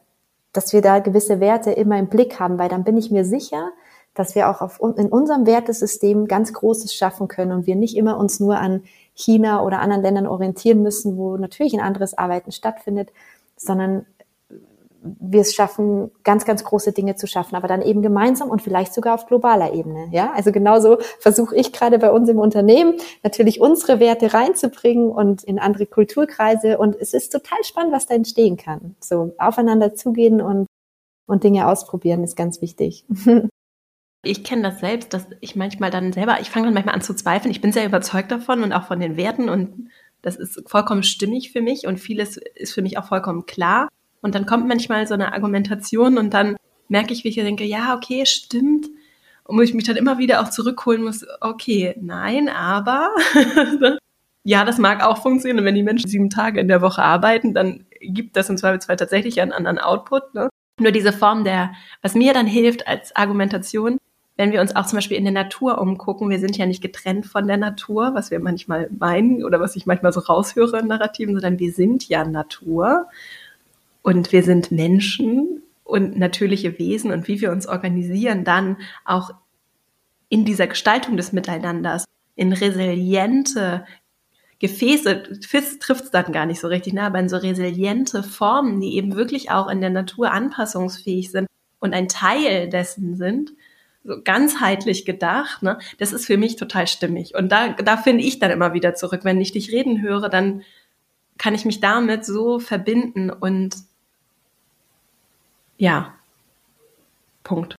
dass 0.54 0.72
wir 0.72 0.82
da 0.82 1.00
gewisse 1.00 1.40
Werte 1.40 1.72
immer 1.72 1.98
im 1.98 2.08
Blick 2.08 2.40
haben, 2.40 2.58
weil 2.58 2.70
dann 2.70 2.84
bin 2.84 2.96
ich 2.96 3.12
mir 3.12 3.26
sicher, 3.26 3.72
dass 4.14 4.36
wir 4.36 4.50
auch 4.50 4.62
auf, 4.62 4.80
in 4.80 5.08
unserem 5.08 5.48
Wertesystem 5.48 6.28
ganz 6.28 6.54
Großes 6.54 6.94
schaffen 6.94 7.28
können 7.28 7.52
und 7.52 7.68
wir 7.68 7.76
nicht 7.76 7.98
immer 7.98 8.18
uns 8.18 8.40
nur 8.40 8.58
an 8.58 8.84
China 9.14 9.64
oder 9.64 9.80
anderen 9.80 10.04
Ländern 10.04 10.28
orientieren 10.28 10.82
müssen, 10.82 11.18
wo 11.18 11.38
natürlich 11.38 11.74
ein 11.74 11.80
anderes 11.80 12.18
Arbeiten 12.18 12.52
stattfindet, 12.52 13.12
sondern 13.56 14.06
wir 15.04 15.42
es 15.42 15.54
schaffen, 15.54 16.12
ganz, 16.24 16.46
ganz 16.46 16.64
große 16.64 16.94
Dinge 16.94 17.16
zu 17.16 17.28
schaffen, 17.28 17.56
aber 17.56 17.68
dann 17.68 17.82
eben 17.82 18.02
gemeinsam 18.02 18.50
und 18.50 18.62
vielleicht 18.62 18.94
sogar 18.94 19.16
auf 19.16 19.26
globaler 19.26 19.74
Ebene. 19.74 20.08
Ja, 20.12 20.32
also 20.34 20.52
genauso 20.52 20.98
versuche 21.20 21.56
ich 21.56 21.74
gerade 21.74 22.00
bei 22.00 22.12
uns 22.12 22.30
im 22.30 22.40
Unternehmen 22.40 22.96
natürlich 23.22 23.60
unsere 23.60 24.00
Werte 24.00 24.34
reinzubringen 24.34 25.10
und 25.10 25.44
in 25.44 25.60
andere 25.60 25.86
Kulturkreise. 25.86 26.78
Und 26.78 26.96
es 26.96 27.14
ist 27.14 27.32
total 27.32 27.64
spannend, 27.64 27.94
was 27.94 28.08
da 28.08 28.16
entstehen 28.16 28.58
kann. 28.58 28.96
So 29.00 29.34
aufeinander 29.38 29.94
zugehen 29.94 30.42
und, 30.42 30.68
und 31.28 31.44
Dinge 31.44 31.68
ausprobieren 31.68 32.24
ist 32.24 32.36
ganz 32.36 32.62
wichtig. 32.62 33.06
Ich 34.26 34.46
kenne 34.46 34.64
das 34.64 34.80
selbst, 34.80 35.14
dass 35.14 35.28
ich 35.42 35.58
manchmal 35.58 35.92
dann 35.92 36.14
selber, 36.14 36.40
ich 36.40 36.50
fange 36.50 36.68
dann 36.68 36.74
manchmal 36.74 36.96
an 36.96 37.02
zu 37.02 37.14
zweifeln. 37.14 37.52
Ich 37.52 37.60
bin 37.60 37.74
sehr 37.74 37.86
überzeugt 37.86 38.32
davon 38.32 38.64
und 38.64 38.72
auch 38.72 38.88
von 38.88 39.00
den 39.00 39.18
Werten 39.18 39.50
und 39.50 39.90
das 40.22 40.38
ist 40.38 40.64
vollkommen 40.66 41.04
stimmig 41.04 41.52
für 41.52 41.62
mich 41.62 41.86
und 41.86 42.00
vieles 42.00 42.38
ist 42.38 42.74
für 42.74 42.82
mich 42.82 42.98
auch 42.98 43.06
vollkommen 43.06 43.46
klar. 43.46 43.90
Und 44.22 44.34
dann 44.34 44.46
kommt 44.46 44.66
manchmal 44.68 45.06
so 45.06 45.14
eine 45.14 45.34
Argumentation 45.34 46.18
und 46.18 46.34
dann 46.34 46.56
merke 46.88 47.12
ich, 47.12 47.26
wie 47.26 47.28
ich 47.28 47.36
denke, 47.36 47.66
ja, 47.66 47.94
okay, 47.96 48.26
stimmt. 48.26 48.88
Und 49.44 49.58
wo 49.58 49.62
ich 49.62 49.74
mich 49.74 49.84
dann 49.84 49.98
immer 49.98 50.18
wieder 50.18 50.42
auch 50.42 50.50
zurückholen 50.50 51.04
muss, 51.04 51.26
okay, 51.42 51.94
nein, 52.00 52.48
aber 52.48 53.10
ja, 54.46 54.64
das 54.64 54.78
mag 54.78 55.04
auch 55.04 55.22
funktionieren. 55.22 55.60
Und 55.60 55.66
wenn 55.66 55.76
die 55.76 55.84
Menschen 55.84 56.10
sieben 56.10 56.30
Tage 56.30 56.62
in 56.62 56.70
der 56.70 56.82
Woche 56.82 57.04
arbeiten, 57.04 57.54
dann 57.54 57.86
gibt 58.00 58.38
das 58.38 58.50
im 58.50 58.58
Zweifelsfall 58.58 58.96
tatsächlich 58.96 59.42
einen 59.42 59.52
anderen 59.52 59.80
Output. 59.80 60.34
Ne? 60.34 60.48
Nur 60.80 60.92
diese 60.92 61.12
Form 61.12 61.44
der, 61.44 61.74
was 62.02 62.16
mir 62.16 62.34
dann 62.34 62.48
hilft 62.48 62.88
als 62.88 63.14
Argumentation, 63.18 63.98
wenn 64.36 64.52
wir 64.52 64.62
uns 64.62 64.76
auch 64.76 64.86
zum 64.86 64.98
Beispiel 64.98 65.18
in 65.18 65.26
der 65.26 65.34
Natur 65.34 65.80
umgucken, 65.80 66.30
wir 66.30 66.40
sind 66.40 66.58
ja 66.58 66.66
nicht 66.66 66.82
getrennt 66.82 67.26
von 67.26 67.48
der 67.48 67.58
Natur, 67.58 68.16
was 68.16 68.32
wir 68.32 68.40
manchmal 68.40 68.90
meinen 68.98 69.44
oder 69.44 69.60
was 69.60 69.76
ich 69.76 69.86
manchmal 69.86 70.12
so 70.12 70.22
raushöre 70.22 70.80
in 70.80 70.88
Narrativen, 70.88 71.36
sondern 71.36 71.60
wir 71.60 71.72
sind 71.72 72.08
ja 72.10 72.26
Natur. 72.26 73.08
Und 74.02 74.32
wir 74.32 74.44
sind 74.44 74.72
Menschen 74.72 75.64
und 75.84 76.18
natürliche 76.18 76.78
Wesen 76.80 77.12
und 77.12 77.28
wie 77.28 77.42
wir 77.42 77.52
uns 77.52 77.68
organisieren, 77.68 78.44
dann 78.44 78.78
auch 79.06 79.32
in 80.30 80.46
dieser 80.46 80.68
Gestaltung 80.68 81.16
des 81.16 81.32
Miteinanders, 81.32 82.06
in 82.36 82.52
resiliente 82.52 83.86
Gefäße, 84.60 85.40
trifft 85.42 86.04
es 86.06 86.12
dann 86.12 86.32
gar 86.32 86.46
nicht 86.46 86.60
so 86.60 86.68
richtig, 86.68 86.94
ne? 86.94 87.04
aber 87.04 87.20
in 87.20 87.30
so 87.30 87.38
resiliente 87.38 88.24
Formen, 88.24 88.82
die 88.82 88.96
eben 88.96 89.16
wirklich 89.16 89.52
auch 89.52 89.70
in 89.70 89.82
der 89.82 89.90
Natur 89.90 90.32
anpassungsfähig 90.32 91.32
sind 91.32 91.48
und 91.80 91.94
ein 91.94 92.08
Teil 92.08 92.70
dessen 92.70 93.16
sind, 93.16 93.54
so 94.04 94.22
ganzheitlich 94.24 95.06
gedacht, 95.06 95.64
ne? 95.64 95.78
das 95.98 96.14
ist 96.14 96.26
für 96.26 96.38
mich 96.38 96.56
total 96.56 96.88
stimmig. 96.88 97.36
Und 97.36 97.52
da, 97.52 97.70
da 97.70 97.98
finde 97.98 98.24
ich 98.24 98.40
dann 98.40 98.52
immer 98.52 98.74
wieder 98.74 98.96
zurück. 98.96 99.22
Wenn 99.24 99.40
ich 99.40 99.52
dich 99.52 99.72
reden 99.72 100.02
höre, 100.02 100.30
dann 100.30 100.64
kann 101.38 101.56
ich 101.56 101.66
mich 101.66 101.80
damit 101.80 102.26
so 102.26 102.60
verbinden 102.60 103.30
und 103.30 103.76
ja, 105.78 106.14
Punkt. 107.44 107.76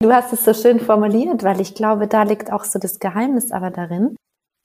Du 0.00 0.12
hast 0.12 0.32
es 0.32 0.44
so 0.44 0.52
schön 0.52 0.80
formuliert, 0.80 1.44
weil 1.44 1.60
ich 1.60 1.74
glaube, 1.74 2.08
da 2.08 2.24
liegt 2.24 2.52
auch 2.52 2.64
so 2.64 2.78
das 2.78 2.98
Geheimnis 2.98 3.52
aber 3.52 3.70
darin, 3.70 4.16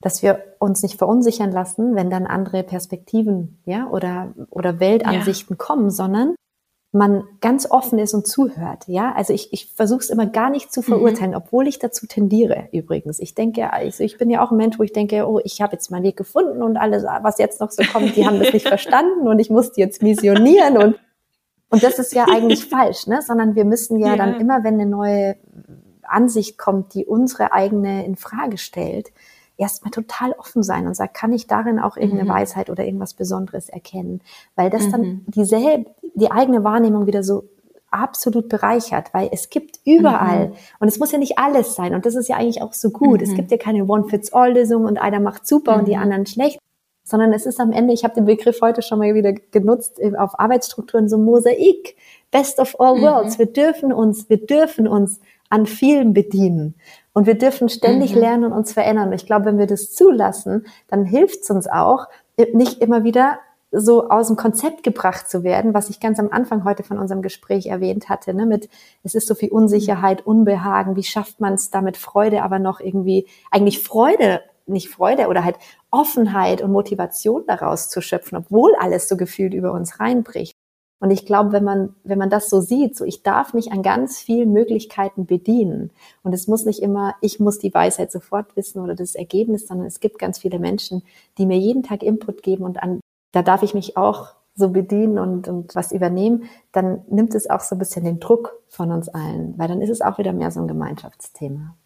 dass 0.02 0.22
wir 0.22 0.42
uns 0.58 0.82
nicht 0.82 0.98
verunsichern 0.98 1.52
lassen, 1.52 1.94
wenn 1.94 2.10
dann 2.10 2.26
andere 2.26 2.62
Perspektiven, 2.62 3.58
ja, 3.64 3.86
oder, 3.88 4.32
oder 4.50 4.80
Weltansichten 4.80 5.56
ja. 5.58 5.64
kommen, 5.64 5.90
sondern 5.90 6.34
man 6.90 7.24
ganz 7.40 7.70
offen 7.70 7.98
ist 7.98 8.14
und 8.14 8.26
zuhört, 8.26 8.84
ja. 8.86 9.12
Also 9.14 9.34
ich, 9.34 9.52
ich 9.52 9.72
versuche 9.74 10.00
es 10.00 10.10
immer 10.10 10.26
gar 10.26 10.48
nicht 10.48 10.72
zu 10.72 10.80
verurteilen, 10.80 11.32
mhm. 11.32 11.36
obwohl 11.36 11.68
ich 11.68 11.78
dazu 11.78 12.06
tendiere 12.06 12.68
übrigens. 12.72 13.20
Ich 13.20 13.34
denke, 13.34 13.72
also 13.72 14.02
ich 14.02 14.16
bin 14.16 14.30
ja 14.30 14.42
auch 14.42 14.50
ein 14.50 14.56
Mensch, 14.56 14.78
wo 14.78 14.82
ich 14.82 14.92
denke, 14.92 15.28
oh, 15.28 15.40
ich 15.44 15.60
habe 15.60 15.74
jetzt 15.74 15.90
meinen 15.90 16.04
Weg 16.04 16.16
gefunden 16.16 16.62
und 16.62 16.78
alles, 16.78 17.04
was 17.04 17.38
jetzt 17.38 17.60
noch 17.60 17.70
so 17.70 17.82
kommt, 17.84 18.16
die 18.16 18.26
haben 18.26 18.38
das 18.38 18.52
nicht 18.52 18.68
verstanden 18.68 19.28
und 19.28 19.38
ich 19.38 19.50
muss 19.50 19.72
die 19.72 19.82
jetzt 19.82 20.02
missionieren 20.02 20.78
und 20.78 20.98
und 21.70 21.82
das 21.82 21.98
ist 21.98 22.14
ja 22.14 22.24
eigentlich 22.24 22.64
falsch, 22.70 23.06
ne? 23.06 23.20
sondern 23.20 23.54
wir 23.54 23.66
müssen 23.66 23.98
ja, 23.98 24.08
ja, 24.08 24.16
dann 24.16 24.40
immer, 24.40 24.64
wenn 24.64 24.74
eine 24.74 24.86
neue 24.86 25.36
Ansicht 26.02 26.56
kommt, 26.56 26.94
die 26.94 27.04
unsere 27.04 27.52
eigene 27.52 28.06
in 28.06 28.16
Frage 28.16 28.56
stellt, 28.56 29.08
erstmal 29.58 29.90
total 29.90 30.32
offen 30.32 30.62
sein 30.62 30.86
und 30.86 30.94
sagt, 30.94 31.14
kann 31.14 31.32
ich 31.32 31.46
darin 31.46 31.78
auch 31.78 31.96
irgendeine 31.96 32.24
mhm. 32.24 32.34
Weisheit 32.34 32.70
oder 32.70 32.84
irgendwas 32.84 33.14
Besonderes 33.14 33.68
erkennen? 33.68 34.22
Weil 34.56 34.70
das 34.70 34.86
mhm. 34.86 34.92
dann 34.92 35.24
dieselbe, 35.26 35.90
die 36.14 36.30
eigene 36.30 36.64
Wahrnehmung 36.64 37.06
wieder 37.06 37.22
so 37.22 37.44
absolut 37.90 38.48
bereichert, 38.48 39.12
weil 39.12 39.28
es 39.32 39.50
gibt 39.50 39.80
überall, 39.84 40.48
mhm. 40.48 40.54
und 40.80 40.88
es 40.88 40.98
muss 40.98 41.12
ja 41.12 41.18
nicht 41.18 41.38
alles 41.38 41.74
sein, 41.74 41.94
und 41.94 42.06
das 42.06 42.14
ist 42.14 42.28
ja 42.28 42.36
eigentlich 42.36 42.62
auch 42.62 42.72
so 42.72 42.90
gut. 42.90 43.22
Es 43.22 43.30
mhm. 43.30 43.36
gibt 43.36 43.50
ja 43.50 43.56
keine 43.56 43.84
One-Fits-All-Lösung 43.84 44.84
und 44.84 44.98
einer 44.98 45.20
macht 45.20 45.46
super 45.46 45.76
und 45.76 45.88
die 45.88 45.96
mhm. 45.96 46.02
anderen 46.02 46.26
schlecht, 46.26 46.58
sondern 47.02 47.32
es 47.32 47.46
ist 47.46 47.58
am 47.58 47.72
Ende, 47.72 47.94
ich 47.94 48.04
habe 48.04 48.14
den 48.14 48.26
Begriff 48.26 48.60
heute 48.60 48.82
schon 48.82 48.98
mal 48.98 49.14
wieder 49.14 49.32
genutzt, 49.32 49.98
auf 50.18 50.38
Arbeitsstrukturen 50.38 51.08
so 51.08 51.16
Mosaik, 51.16 51.96
best 52.30 52.58
of 52.58 52.78
all 52.78 52.98
mhm. 52.98 53.02
worlds. 53.02 53.38
Wir 53.38 53.46
dürfen 53.46 53.92
uns, 53.92 54.28
wir 54.28 54.44
dürfen 54.44 54.86
uns 54.86 55.20
an 55.48 55.64
vielen 55.64 56.12
bedienen. 56.12 56.74
Und 57.12 57.26
wir 57.26 57.36
dürfen 57.36 57.68
ständig 57.68 58.14
mhm. 58.14 58.20
lernen 58.20 58.44
und 58.44 58.52
uns 58.52 58.72
verändern. 58.72 59.08
Und 59.08 59.14
ich 59.14 59.26
glaube, 59.26 59.46
wenn 59.46 59.58
wir 59.58 59.66
das 59.66 59.92
zulassen, 59.92 60.66
dann 60.88 61.04
hilft 61.04 61.42
es 61.42 61.50
uns 61.50 61.66
auch, 61.66 62.06
nicht 62.52 62.80
immer 62.80 63.04
wieder 63.04 63.38
so 63.70 64.08
aus 64.08 64.28
dem 64.28 64.36
Konzept 64.36 64.82
gebracht 64.82 65.28
zu 65.28 65.42
werden, 65.42 65.74
was 65.74 65.90
ich 65.90 66.00
ganz 66.00 66.18
am 66.18 66.30
Anfang 66.30 66.64
heute 66.64 66.82
von 66.82 66.98
unserem 66.98 67.20
Gespräch 67.20 67.66
erwähnt 67.66 68.08
hatte, 68.08 68.32
ne, 68.32 68.46
mit 68.46 68.70
es 69.02 69.14
ist 69.14 69.26
so 69.26 69.34
viel 69.34 69.50
Unsicherheit, 69.50 70.26
Unbehagen, 70.26 70.96
wie 70.96 71.02
schafft 71.02 71.40
man 71.40 71.54
es 71.54 71.70
damit 71.70 71.98
Freude, 71.98 72.42
aber 72.42 72.58
noch 72.58 72.80
irgendwie 72.80 73.26
eigentlich 73.50 73.82
Freude 73.82 74.40
nicht 74.68 74.88
Freude 74.88 75.28
oder 75.28 75.44
halt 75.44 75.56
Offenheit 75.90 76.62
und 76.62 76.72
Motivation 76.72 77.44
daraus 77.46 77.88
zu 77.88 78.00
schöpfen, 78.00 78.36
obwohl 78.36 78.74
alles 78.78 79.08
so 79.08 79.16
gefühlt 79.16 79.54
über 79.54 79.72
uns 79.72 79.98
reinbricht. 79.98 80.57
Und 81.00 81.10
ich 81.10 81.26
glaube, 81.26 81.52
wenn 81.52 81.64
man, 81.64 81.94
wenn 82.02 82.18
man 82.18 82.30
das 82.30 82.50
so 82.50 82.60
sieht, 82.60 82.96
so 82.96 83.04
ich 83.04 83.22
darf 83.22 83.54
mich 83.54 83.70
an 83.70 83.82
ganz 83.82 84.18
vielen 84.18 84.52
Möglichkeiten 84.52 85.26
bedienen. 85.26 85.90
Und 86.22 86.32
es 86.32 86.48
muss 86.48 86.64
nicht 86.64 86.82
immer, 86.82 87.14
ich 87.20 87.38
muss 87.38 87.58
die 87.58 87.72
Weisheit 87.72 88.10
sofort 88.10 88.56
wissen 88.56 88.80
oder 88.80 88.94
das 88.94 89.14
Ergebnis, 89.14 89.68
sondern 89.68 89.86
es 89.86 90.00
gibt 90.00 90.18
ganz 90.18 90.38
viele 90.38 90.58
Menschen, 90.58 91.02
die 91.38 91.46
mir 91.46 91.58
jeden 91.58 91.82
Tag 91.84 92.02
Input 92.02 92.42
geben 92.42 92.64
und 92.64 92.82
an, 92.82 93.00
da 93.32 93.42
darf 93.42 93.62
ich 93.62 93.74
mich 93.74 93.96
auch 93.96 94.34
so 94.58 94.70
bedienen 94.70 95.20
und, 95.20 95.46
und 95.46 95.76
was 95.76 95.92
übernehmen, 95.92 96.44
dann 96.72 97.04
nimmt 97.08 97.34
es 97.36 97.48
auch 97.48 97.60
so 97.60 97.76
ein 97.76 97.78
bisschen 97.78 98.04
den 98.04 98.18
Druck 98.18 98.60
von 98.68 98.90
uns 98.90 99.08
allen, 99.08 99.56
weil 99.56 99.68
dann 99.68 99.80
ist 99.80 99.90
es 99.90 100.00
auch 100.00 100.18
wieder 100.18 100.32
mehr 100.32 100.50
so 100.50 100.60
ein 100.60 100.66
Gemeinschaftsthema. 100.66 101.76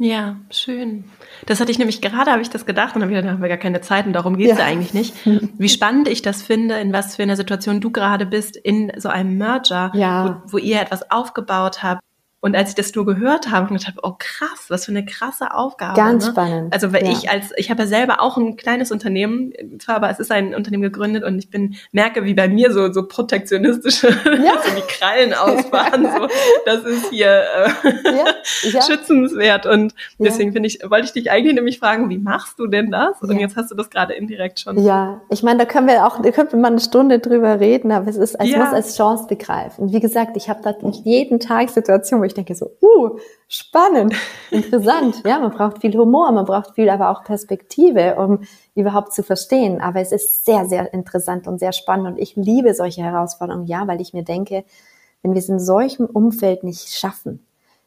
Ja, 0.00 0.36
schön. 0.50 1.04
Das 1.46 1.60
hatte 1.60 1.72
ich 1.72 1.78
nämlich 1.78 2.00
gerade, 2.00 2.30
habe 2.30 2.40
ich 2.40 2.50
das 2.50 2.66
gedacht 2.66 2.94
und 2.94 3.02
habe 3.02 3.12
gedacht, 3.12 3.26
da 3.26 3.32
haben 3.32 3.42
wir 3.42 3.48
gar 3.48 3.58
keine 3.58 3.80
Zeit 3.80 4.06
und 4.06 4.12
darum 4.12 4.36
geht 4.36 4.52
es 4.52 4.58
ja. 4.58 4.64
eigentlich 4.64 4.94
nicht. 4.94 5.14
Wie 5.58 5.68
spannend 5.68 6.06
ich 6.06 6.22
das 6.22 6.40
finde, 6.40 6.78
in 6.78 6.92
was 6.92 7.16
für 7.16 7.24
einer 7.24 7.36
Situation 7.36 7.80
du 7.80 7.90
gerade 7.90 8.24
bist 8.24 8.56
in 8.56 8.92
so 8.96 9.08
einem 9.08 9.36
Merger, 9.36 9.90
ja. 9.94 10.40
wo, 10.44 10.52
wo 10.52 10.58
ihr 10.58 10.80
etwas 10.80 11.10
aufgebaut 11.10 11.82
habt, 11.82 12.00
und 12.40 12.54
als 12.54 12.68
ich 12.70 12.74
das 12.76 12.94
nur 12.94 13.04
gehört 13.04 13.46
habe, 13.46 13.66
habe 13.66 13.76
ich 13.76 13.84
gedacht, 13.84 13.98
oh 14.04 14.14
krass, 14.16 14.66
was 14.68 14.84
für 14.84 14.92
eine 14.92 15.04
krasse 15.04 15.52
Aufgabe. 15.52 15.96
Ganz 15.96 16.24
ne? 16.24 16.30
spannend. 16.30 16.72
Also 16.72 16.92
weil 16.92 17.04
ja. 17.04 17.10
ich 17.10 17.28
als, 17.28 17.50
ich 17.56 17.68
habe 17.68 17.82
ja 17.82 17.88
selber 17.88 18.20
auch 18.20 18.36
ein 18.36 18.56
kleines 18.56 18.92
Unternehmen, 18.92 19.52
zwar, 19.80 19.96
aber 19.96 20.08
es 20.08 20.20
ist 20.20 20.30
ein 20.30 20.54
Unternehmen 20.54 20.84
gegründet 20.84 21.24
und 21.24 21.36
ich 21.40 21.50
bin, 21.50 21.74
merke, 21.90 22.24
wie 22.24 22.34
bei 22.34 22.48
mir 22.48 22.72
so, 22.72 22.92
so 22.92 23.08
protektionistische, 23.08 24.08
ja. 24.24 24.52
so 24.64 24.70
die 24.76 24.86
Krallen 24.86 25.34
ausfahren, 25.34 26.04
so, 26.04 26.28
das 26.64 26.84
ist 26.84 27.10
hier 27.10 27.42
äh, 27.82 28.70
ja. 28.70 28.82
schützenswert. 28.82 29.66
Und 29.66 29.94
deswegen 30.20 30.52
finde 30.52 30.68
ich, 30.68 30.78
wollte 30.88 31.06
ich 31.06 31.12
dich 31.12 31.32
eigentlich 31.32 31.56
nämlich 31.56 31.80
fragen, 31.80 32.08
wie 32.08 32.18
machst 32.18 32.60
du 32.60 32.68
denn 32.68 32.92
das? 32.92 33.20
Und 33.20 33.36
jetzt 33.40 33.56
hast 33.56 33.72
du 33.72 33.74
das 33.74 33.90
gerade 33.90 34.14
indirekt 34.14 34.60
schon. 34.60 34.80
Ja, 34.84 35.22
ich 35.28 35.42
meine, 35.42 35.58
da 35.58 35.64
können 35.64 35.88
wir 35.88 36.06
auch, 36.06 36.22
da 36.22 36.30
können 36.30 36.52
wir 36.52 36.58
mal 36.60 36.68
eine 36.68 36.80
Stunde 36.80 37.18
drüber 37.18 37.58
reden, 37.58 37.90
aber 37.90 38.06
es 38.06 38.16
ist, 38.16 38.36
es 38.36 38.56
muss 38.56 38.72
als 38.72 38.96
Chance 38.96 39.26
begreifen. 39.28 39.92
Wie 39.92 39.98
gesagt, 39.98 40.36
ich 40.36 40.48
habe 40.48 40.60
da 40.62 40.72
jeden 41.04 41.40
Tag 41.40 41.70
Situationen, 41.70 42.27
ich 42.28 42.34
denke 42.34 42.54
so, 42.54 42.70
uh, 42.80 43.18
spannend, 43.48 44.14
interessant. 44.50 45.22
ja, 45.26 45.38
man 45.38 45.50
braucht 45.50 45.80
viel 45.80 45.96
Humor, 45.96 46.30
man 46.32 46.44
braucht 46.44 46.74
viel 46.74 46.88
aber 46.88 47.10
auch 47.10 47.24
Perspektive, 47.24 48.16
um 48.16 48.40
überhaupt 48.74 49.12
zu 49.12 49.22
verstehen. 49.22 49.80
Aber 49.80 50.00
es 50.00 50.12
ist 50.12 50.44
sehr, 50.44 50.66
sehr 50.66 50.94
interessant 50.94 51.48
und 51.48 51.58
sehr 51.58 51.72
spannend 51.72 52.06
und 52.06 52.18
ich 52.18 52.36
liebe 52.36 52.72
solche 52.74 53.02
Herausforderungen, 53.02 53.66
ja, 53.66 53.86
weil 53.86 54.00
ich 54.00 54.14
mir 54.14 54.24
denke, 54.24 54.64
wenn 55.22 55.32
wir 55.32 55.38
es 55.38 55.48
in 55.48 55.58
solchem 55.58 56.06
Umfeld 56.06 56.62
nicht 56.62 56.88
schaffen, 56.90 57.44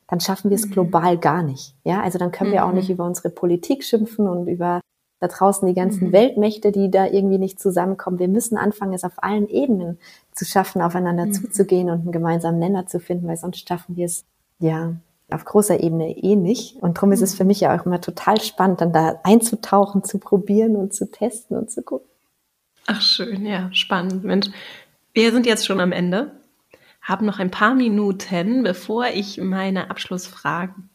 dann 0.08 0.20
schaffen 0.20 0.50
wir 0.50 0.56
es 0.56 0.68
mhm. 0.68 0.72
global 0.72 1.18
gar 1.18 1.42
nicht. 1.42 1.74
Ja, 1.86 2.02
also 2.02 2.20
dann 2.20 2.32
können 2.32 2.52
wir 2.52 2.66
auch 2.66 2.74
nicht 2.74 2.90
mhm. 2.90 2.96
über 2.96 3.06
unsere 3.06 3.30
Politik 3.30 3.84
schimpfen 3.84 4.28
und 4.28 4.48
über 4.48 4.82
da 5.22 5.28
draußen 5.28 5.68
die 5.68 5.76
ganzen 5.76 6.08
mhm. 6.08 6.14
Weltmächte, 6.14 6.72
die 6.72 6.90
da 6.90 7.06
irgendwie 7.06 7.38
nicht 7.38 7.60
zusammenkommen. 7.60 8.20
Wir 8.20 8.28
müssen 8.28 8.58
anfangen, 8.58 8.94
es 8.94 9.04
auf 9.04 9.24
allen 9.24 9.48
Ebenen 9.48 10.00
zu 10.34 10.46
schaffen, 10.46 10.82
aufeinander 10.82 11.28
mhm. 11.28 11.34
zuzugehen 11.34 11.90
und 11.90 12.02
einen 12.02 12.12
gemeinsamen 12.12 12.60
Nenner 12.60 12.88
zu 12.88 13.00
finden, 13.00 13.28
weil 13.28 13.38
sonst 13.38 13.68
schaffen 13.68 13.96
wir 13.96 14.08
es 14.08 14.26
ja 14.62 14.96
auf 15.30 15.46
großer 15.46 15.82
Ebene 15.82 16.18
eh 16.18 16.36
nicht. 16.36 16.76
Und 16.82 16.98
darum 16.98 17.12
ist 17.12 17.22
es 17.22 17.36
für 17.36 17.46
mich 17.46 17.62
ja 17.62 17.76
auch 17.76 17.86
immer 17.86 18.02
total 18.02 18.42
spannend, 18.42 18.82
dann 18.82 18.94
da 18.94 19.20
einzutauchen, 19.24 20.04
zu 20.04 20.20
probieren 20.20 20.76
und 20.76 20.94
zu 20.94 21.10
testen 21.10 21.58
und 21.58 21.72
zu 21.72 21.84
gucken. 21.84 22.08
Ach 22.88 23.02
schön, 23.02 23.46
ja, 23.46 23.70
spannend. 23.72 24.24
Mensch, 24.24 24.48
wir 25.14 25.32
sind 25.32 25.46
jetzt 25.46 25.66
schon 25.66 25.80
am 25.80 25.92
Ende. 25.92 26.32
habe 27.02 27.26
noch 27.26 27.40
ein 27.40 27.52
paar 27.52 27.74
Minuten, 27.74 28.64
bevor 28.64 29.08
ich 29.08 29.38
meine 29.40 29.90
Abschlussfragen 29.90 30.90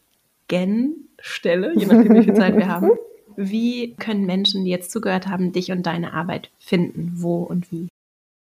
stelle, 1.19 1.73
je 1.75 1.87
nachdem, 1.87 2.15
wie 2.15 2.23
viel 2.23 2.35
Zeit 2.35 2.57
wir 2.57 2.69
haben. 2.69 2.91
Wie 3.39 3.95
können 3.97 4.25
Menschen, 4.25 4.65
die 4.65 4.71
jetzt 4.71 4.91
zugehört 4.91 5.27
haben, 5.27 5.53
dich 5.53 5.71
und 5.71 5.85
deine 5.85 6.15
Arbeit 6.15 6.51
finden? 6.59 7.13
Wo 7.17 7.43
und 7.43 7.71
wie? 7.71 7.89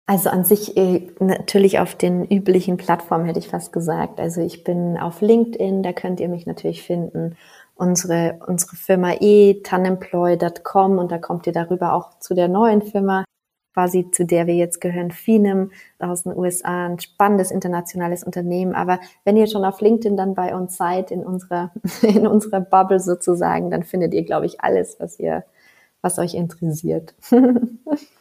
Also 0.09 0.31
an 0.31 0.43
sich 0.43 0.75
äh, 0.79 1.07
natürlich 1.21 1.81
auf 1.81 1.95
den 1.95 2.25
üblichen 2.25 2.79
Plattformen 2.79 3.27
hätte 3.27 3.41
ich 3.41 3.49
fast 3.49 3.75
gesagt. 3.75 4.21
Also 4.21 4.41
ich 4.41 4.65
bin 4.65 4.97
auf 4.97 5.21
LinkedIn, 5.21 5.83
da 5.83 5.93
könnt 5.93 6.19
ihr 6.19 6.31
mich 6.31 6.47
natürlich 6.47 6.83
finden. 6.83 7.37
Unsere, 7.75 8.41
unsere 8.47 8.75
Firma 8.77 9.17
e, 9.21 9.61
tanemploy.com 9.63 10.97
und 10.97 11.13
da 11.13 11.19
kommt 11.19 11.47
ihr 11.47 11.53
darüber 11.53 11.93
auch 11.93 12.19
zu 12.21 12.35
der 12.35 12.49
neuen 12.49 12.81
Firma 12.81 13.25
quasi 13.75 14.11
zu 14.11 14.25
der 14.25 14.47
wir 14.47 14.55
jetzt 14.55 14.81
gehören, 14.81 15.11
Finem 15.11 15.73
aus 15.99 16.23
den 16.23 16.35
USA, 16.35 16.87
ein 16.87 16.99
spannendes 16.99 17.51
internationales 17.51 18.25
Unternehmen. 18.25 18.75
Aber 18.75 19.01
wenn 19.25 19.37
ihr 19.37 19.47
schon 19.47 19.67
auf 19.67 19.83
LinkedIn 19.83 20.17
dann 20.17 20.35
bei 20.35 20.57
uns 20.57 20.79
seid, 20.79 21.11
in 21.11 21.23
unserer, 21.23 21.71
in 22.03 22.27
unserer 22.27 22.61
Bubble 22.63 22.99
sozusagen, 22.99 23.71
dann 23.71 23.83
findet 23.83 24.15
ihr, 24.15 24.25
glaube 24.25 24.47
ich, 24.47 24.63
alles, 24.63 24.97
was 25.01 25.21
ihr, 25.21 25.45
was 26.01 26.19
euch 26.19 26.33
interessiert. 26.33 27.15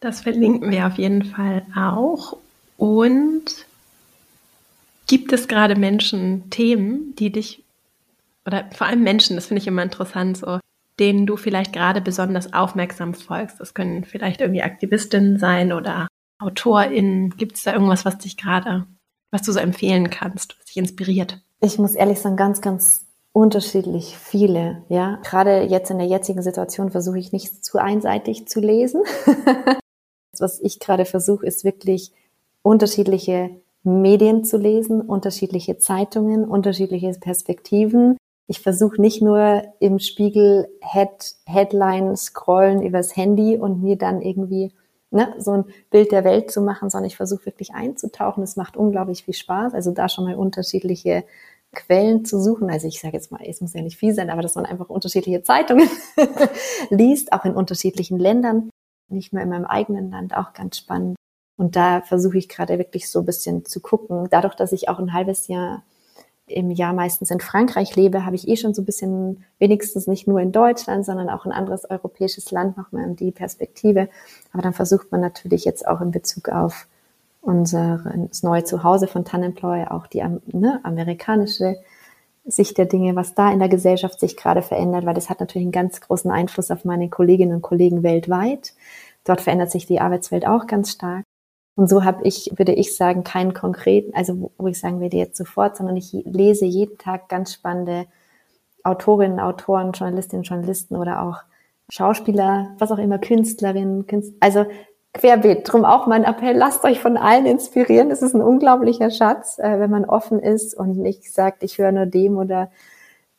das 0.00 0.22
verlinken 0.22 0.70
wir 0.70 0.86
auf 0.86 0.98
jeden 0.98 1.24
Fall 1.24 1.64
auch. 1.76 2.36
Und 2.76 3.66
gibt 5.06 5.32
es 5.32 5.48
gerade 5.48 5.76
Menschen, 5.76 6.48
Themen, 6.50 7.14
die 7.16 7.30
dich, 7.30 7.62
oder 8.46 8.64
vor 8.72 8.86
allem 8.86 9.02
Menschen, 9.02 9.36
das 9.36 9.46
finde 9.46 9.60
ich 9.60 9.66
immer 9.66 9.82
interessant, 9.82 10.38
so, 10.38 10.60
denen 10.98 11.26
du 11.26 11.36
vielleicht 11.36 11.72
gerade 11.72 12.00
besonders 12.00 12.52
aufmerksam 12.52 13.14
folgst. 13.14 13.60
Das 13.60 13.74
können 13.74 14.04
vielleicht 14.04 14.40
irgendwie 14.40 14.62
Aktivistinnen 14.62 15.38
sein 15.38 15.72
oder 15.72 16.08
AutorInnen. 16.38 17.36
Gibt 17.36 17.56
es 17.56 17.64
da 17.64 17.72
irgendwas, 17.72 18.04
was 18.04 18.18
dich 18.18 18.36
gerade, 18.36 18.86
was 19.30 19.42
du 19.42 19.52
so 19.52 19.58
empfehlen 19.58 20.10
kannst, 20.10 20.56
was 20.58 20.66
dich 20.66 20.76
inspiriert? 20.76 21.40
Ich 21.60 21.78
muss 21.78 21.94
ehrlich 21.94 22.20
sagen, 22.20 22.36
ganz, 22.36 22.60
ganz 22.60 23.06
unterschiedlich 23.32 24.16
viele, 24.16 24.82
ja. 24.88 25.18
Gerade 25.22 25.62
jetzt 25.62 25.90
in 25.90 25.98
der 25.98 26.06
jetzigen 26.06 26.42
Situation 26.42 26.90
versuche 26.90 27.18
ich 27.18 27.32
nicht 27.32 27.64
zu 27.64 27.78
einseitig 27.78 28.48
zu 28.48 28.60
lesen. 28.60 29.02
was 30.38 30.60
ich 30.60 30.78
gerade 30.80 31.04
versuche, 31.04 31.46
ist 31.46 31.64
wirklich 31.64 32.12
unterschiedliche 32.62 33.50
Medien 33.82 34.44
zu 34.44 34.58
lesen, 34.58 35.00
unterschiedliche 35.00 35.78
Zeitungen, 35.78 36.44
unterschiedliche 36.44 37.10
Perspektiven, 37.18 38.16
ich 38.50 38.58
versuche 38.58 39.00
nicht 39.00 39.22
nur 39.22 39.62
im 39.78 40.00
Spiegel 40.00 40.66
Head, 40.80 41.36
Headline 41.46 42.16
scrollen 42.16 42.82
übers 42.82 43.14
Handy 43.14 43.56
und 43.56 43.80
mir 43.80 43.94
dann 43.94 44.20
irgendwie 44.22 44.72
ne, 45.12 45.32
so 45.38 45.52
ein 45.52 45.66
Bild 45.90 46.10
der 46.10 46.24
Welt 46.24 46.50
zu 46.50 46.60
machen, 46.60 46.90
sondern 46.90 47.06
ich 47.06 47.16
versuche 47.16 47.46
wirklich 47.46 47.74
einzutauchen. 47.74 48.42
Es 48.42 48.56
macht 48.56 48.76
unglaublich 48.76 49.22
viel 49.22 49.34
Spaß. 49.34 49.72
Also 49.72 49.92
da 49.92 50.08
schon 50.08 50.24
mal 50.24 50.34
unterschiedliche 50.34 51.22
Quellen 51.72 52.24
zu 52.24 52.40
suchen. 52.40 52.68
Also 52.70 52.88
ich 52.88 53.00
sage 53.00 53.16
jetzt 53.16 53.30
mal, 53.30 53.38
es 53.46 53.60
muss 53.60 53.74
ja 53.74 53.82
nicht 53.82 53.96
viel 53.96 54.14
sein, 54.14 54.30
aber 54.30 54.42
dass 54.42 54.56
man 54.56 54.66
einfach 54.66 54.88
unterschiedliche 54.88 55.44
Zeitungen 55.44 55.88
liest, 56.90 57.32
auch 57.32 57.44
in 57.44 57.54
unterschiedlichen 57.54 58.18
Ländern, 58.18 58.68
nicht 59.10 59.32
nur 59.32 59.42
in 59.42 59.48
meinem 59.48 59.64
eigenen 59.64 60.10
Land, 60.10 60.36
auch 60.36 60.52
ganz 60.52 60.78
spannend. 60.78 61.16
Und 61.56 61.76
da 61.76 62.00
versuche 62.00 62.38
ich 62.38 62.48
gerade 62.48 62.78
wirklich 62.78 63.10
so 63.10 63.20
ein 63.20 63.26
bisschen 63.26 63.64
zu 63.66 63.80
gucken. 63.80 64.28
Dadurch, 64.30 64.54
dass 64.54 64.72
ich 64.72 64.88
auch 64.88 64.98
ein 64.98 65.12
halbes 65.12 65.48
Jahr 65.48 65.82
im 66.46 66.70
Jahr 66.70 66.92
meistens 66.92 67.30
in 67.30 67.40
Frankreich 67.40 67.94
lebe, 67.96 68.24
habe 68.24 68.34
ich 68.34 68.48
eh 68.48 68.56
schon 68.56 68.74
so 68.74 68.82
ein 68.82 68.86
bisschen, 68.86 69.44
wenigstens 69.58 70.06
nicht 70.06 70.26
nur 70.26 70.40
in 70.40 70.52
Deutschland, 70.52 71.04
sondern 71.06 71.28
auch 71.28 71.44
ein 71.44 71.52
anderes 71.52 71.88
europäisches 71.88 72.50
Land 72.50 72.76
nochmal 72.76 73.04
in 73.04 73.16
die 73.16 73.30
Perspektive. 73.30 74.08
Aber 74.52 74.62
dann 74.62 74.72
versucht 74.72 75.12
man 75.12 75.20
natürlich 75.20 75.64
jetzt 75.64 75.86
auch 75.86 76.00
in 76.00 76.10
Bezug 76.10 76.48
auf 76.48 76.88
unser 77.40 78.02
das 78.28 78.42
neue 78.42 78.64
Zuhause 78.64 79.06
von 79.06 79.24
Tanemploy 79.24 79.84
auch 79.86 80.06
die 80.06 80.22
ne, 80.52 80.80
amerikanische 80.82 81.76
Sicht 82.44 82.78
der 82.78 82.86
Dinge, 82.86 83.16
was 83.16 83.34
da 83.34 83.52
in 83.52 83.58
der 83.58 83.68
Gesellschaft 83.68 84.18
sich 84.18 84.36
gerade 84.36 84.62
verändert, 84.62 85.06
weil 85.06 85.14
das 85.14 85.30
hat 85.30 85.40
natürlich 85.40 85.66
einen 85.66 85.72
ganz 85.72 86.00
großen 86.00 86.30
Einfluss 86.30 86.70
auf 86.70 86.84
meine 86.84 87.08
Kolleginnen 87.08 87.56
und 87.56 87.62
Kollegen 87.62 88.02
weltweit. 88.02 88.74
Dort 89.24 89.40
verändert 89.40 89.70
sich 89.70 89.86
die 89.86 90.00
Arbeitswelt 90.00 90.46
auch 90.46 90.66
ganz 90.66 90.90
stark. 90.90 91.24
Und 91.76 91.88
so 91.88 92.04
habe 92.04 92.26
ich, 92.26 92.52
würde 92.56 92.72
ich 92.72 92.96
sagen, 92.96 93.24
keinen 93.24 93.54
konkreten, 93.54 94.14
also 94.14 94.52
wo 94.58 94.66
ich 94.66 94.78
sagen 94.78 95.00
würde 95.00 95.16
jetzt 95.16 95.36
sofort, 95.36 95.76
sondern 95.76 95.96
ich 95.96 96.12
lese 96.24 96.64
jeden 96.64 96.98
Tag 96.98 97.28
ganz 97.28 97.52
spannende 97.52 98.06
Autorinnen, 98.82 99.40
Autoren, 99.40 99.92
Journalistinnen, 99.92 100.42
Journalisten 100.44 100.96
oder 100.96 101.22
auch 101.22 101.38
Schauspieler, 101.90 102.74
was 102.78 102.92
auch 102.92 102.98
immer, 102.98 103.18
Künstlerinnen, 103.18 104.06
Künstler, 104.06 104.36
also 104.40 104.66
querbeet. 105.12 105.70
Drum 105.70 105.84
auch 105.84 106.06
mein 106.06 106.24
Appell, 106.24 106.56
lasst 106.56 106.84
euch 106.84 107.00
von 107.00 107.16
allen 107.16 107.46
inspirieren. 107.46 108.10
Es 108.10 108.22
ist 108.22 108.34
ein 108.34 108.42
unglaublicher 108.42 109.10
Schatz, 109.10 109.58
äh, 109.58 109.80
wenn 109.80 109.90
man 109.90 110.04
offen 110.04 110.40
ist 110.40 110.74
und 110.74 110.96
nicht 110.96 111.32
sagt, 111.32 111.62
ich 111.62 111.78
höre 111.78 111.92
nur 111.92 112.06
dem 112.06 112.36
oder 112.36 112.70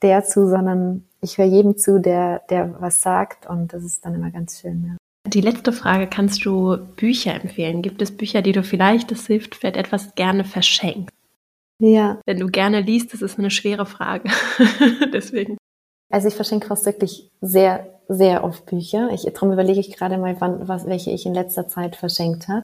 der 0.02 0.24
zu, 0.24 0.48
sondern 0.48 1.06
ich 1.22 1.38
höre 1.38 1.46
jedem 1.46 1.78
zu, 1.78 2.00
der, 2.00 2.42
der 2.50 2.82
was 2.82 3.02
sagt 3.02 3.48
und 3.48 3.74
das 3.74 3.84
ist 3.84 4.06
dann 4.06 4.16
immer 4.16 4.32
ganz 4.32 4.60
schön. 4.60 4.86
Ja. 4.88 4.98
Die 5.28 5.42
letzte 5.42 5.72
Frage, 5.72 6.08
kannst 6.08 6.44
du 6.46 6.78
Bücher 6.96 7.36
empfehlen? 7.36 7.82
Gibt 7.84 8.02
es 8.02 8.16
Bücher, 8.16 8.42
die 8.42 8.54
du 8.54 8.64
vielleicht, 8.64 9.12
das 9.12 9.28
hilft, 9.28 9.56
vielleicht 9.56 9.78
etwas 9.78 10.16
gerne 10.16 10.44
verschenkst? 10.44 11.14
Ja. 11.80 12.20
Wenn 12.26 12.40
du 12.40 12.48
gerne 12.48 12.82
liest, 12.82 13.14
das 13.14 13.22
ist 13.22 13.38
eine 13.38 13.52
schwere 13.52 13.86
Frage. 13.86 14.30
Deswegen. 15.14 15.58
Also 16.12 16.28
ich 16.28 16.36
verschenke 16.36 16.68
fast 16.68 16.86
wirklich 16.86 17.32
sehr, 17.40 18.01
sehr 18.14 18.44
oft 18.44 18.66
Bücher. 18.66 19.10
Ich, 19.12 19.24
darum 19.24 19.52
überlege 19.52 19.80
ich 19.80 19.96
gerade 19.96 20.18
mal, 20.18 20.36
wann, 20.40 20.68
was, 20.68 20.86
welche 20.86 21.12
ich 21.12 21.26
in 21.26 21.34
letzter 21.34 21.68
Zeit 21.68 21.96
verschenkt 21.96 22.48
habe. 22.48 22.64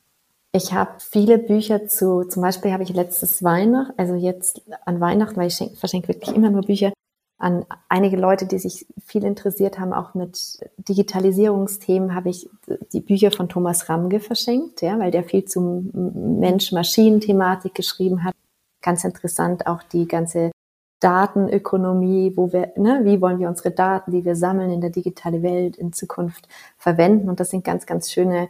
Ich 0.51 0.73
habe 0.73 0.91
viele 0.97 1.37
Bücher 1.37 1.87
zu, 1.87 2.23
zum 2.23 2.41
Beispiel 2.41 2.71
habe 2.71 2.83
ich 2.83 2.89
letztes 2.89 3.43
Weihnachten, 3.43 3.93
also 3.97 4.15
jetzt 4.15 4.61
an 4.85 4.99
Weihnachten, 4.99 5.37
weil 5.37 5.47
ich 5.47 5.55
schenk, 5.55 5.77
verschenke 5.77 6.09
wirklich 6.09 6.35
immer 6.35 6.49
nur 6.49 6.63
Bücher, 6.63 6.93
an 7.39 7.65
einige 7.87 8.17
Leute, 8.17 8.47
die 8.47 8.57
sich 8.57 8.87
viel 9.05 9.23
interessiert 9.23 9.77
haben, 9.77 9.93
auch 9.93 10.15
mit 10.15 10.59
Digitalisierungsthemen, 10.77 12.15
habe 12.15 12.29
ich 12.29 12.49
die 12.91 13.01
Bücher 13.01 13.31
von 13.31 13.47
Thomas 13.47 13.89
Ramge 13.89 14.19
verschenkt, 14.19 14.81
ja, 14.81 14.97
weil 14.97 15.11
der 15.11 15.23
viel 15.23 15.45
zum 15.45 15.91
Mensch-Maschinen-Thematik 16.39 17.75
geschrieben 17.75 18.23
hat. 18.23 18.33
Ganz 18.81 19.03
interessant 19.03 19.67
auch 19.67 19.83
die 19.83 20.07
ganze 20.07 20.51
Datenökonomie, 20.99 22.33
wo 22.35 22.51
wir, 22.51 22.73
ne, 22.75 23.01
wie 23.03 23.21
wollen 23.21 23.39
wir 23.39 23.49
unsere 23.49 23.71
Daten, 23.71 24.11
die 24.11 24.25
wir 24.25 24.35
sammeln 24.35 24.71
in 24.71 24.81
der 24.81 24.89
digitalen 24.89 25.43
Welt 25.43 25.77
in 25.77 25.93
Zukunft 25.93 26.47
verwenden. 26.77 27.29
Und 27.29 27.39
das 27.39 27.51
sind 27.51 27.63
ganz, 27.63 27.85
ganz 27.85 28.11
schöne 28.11 28.49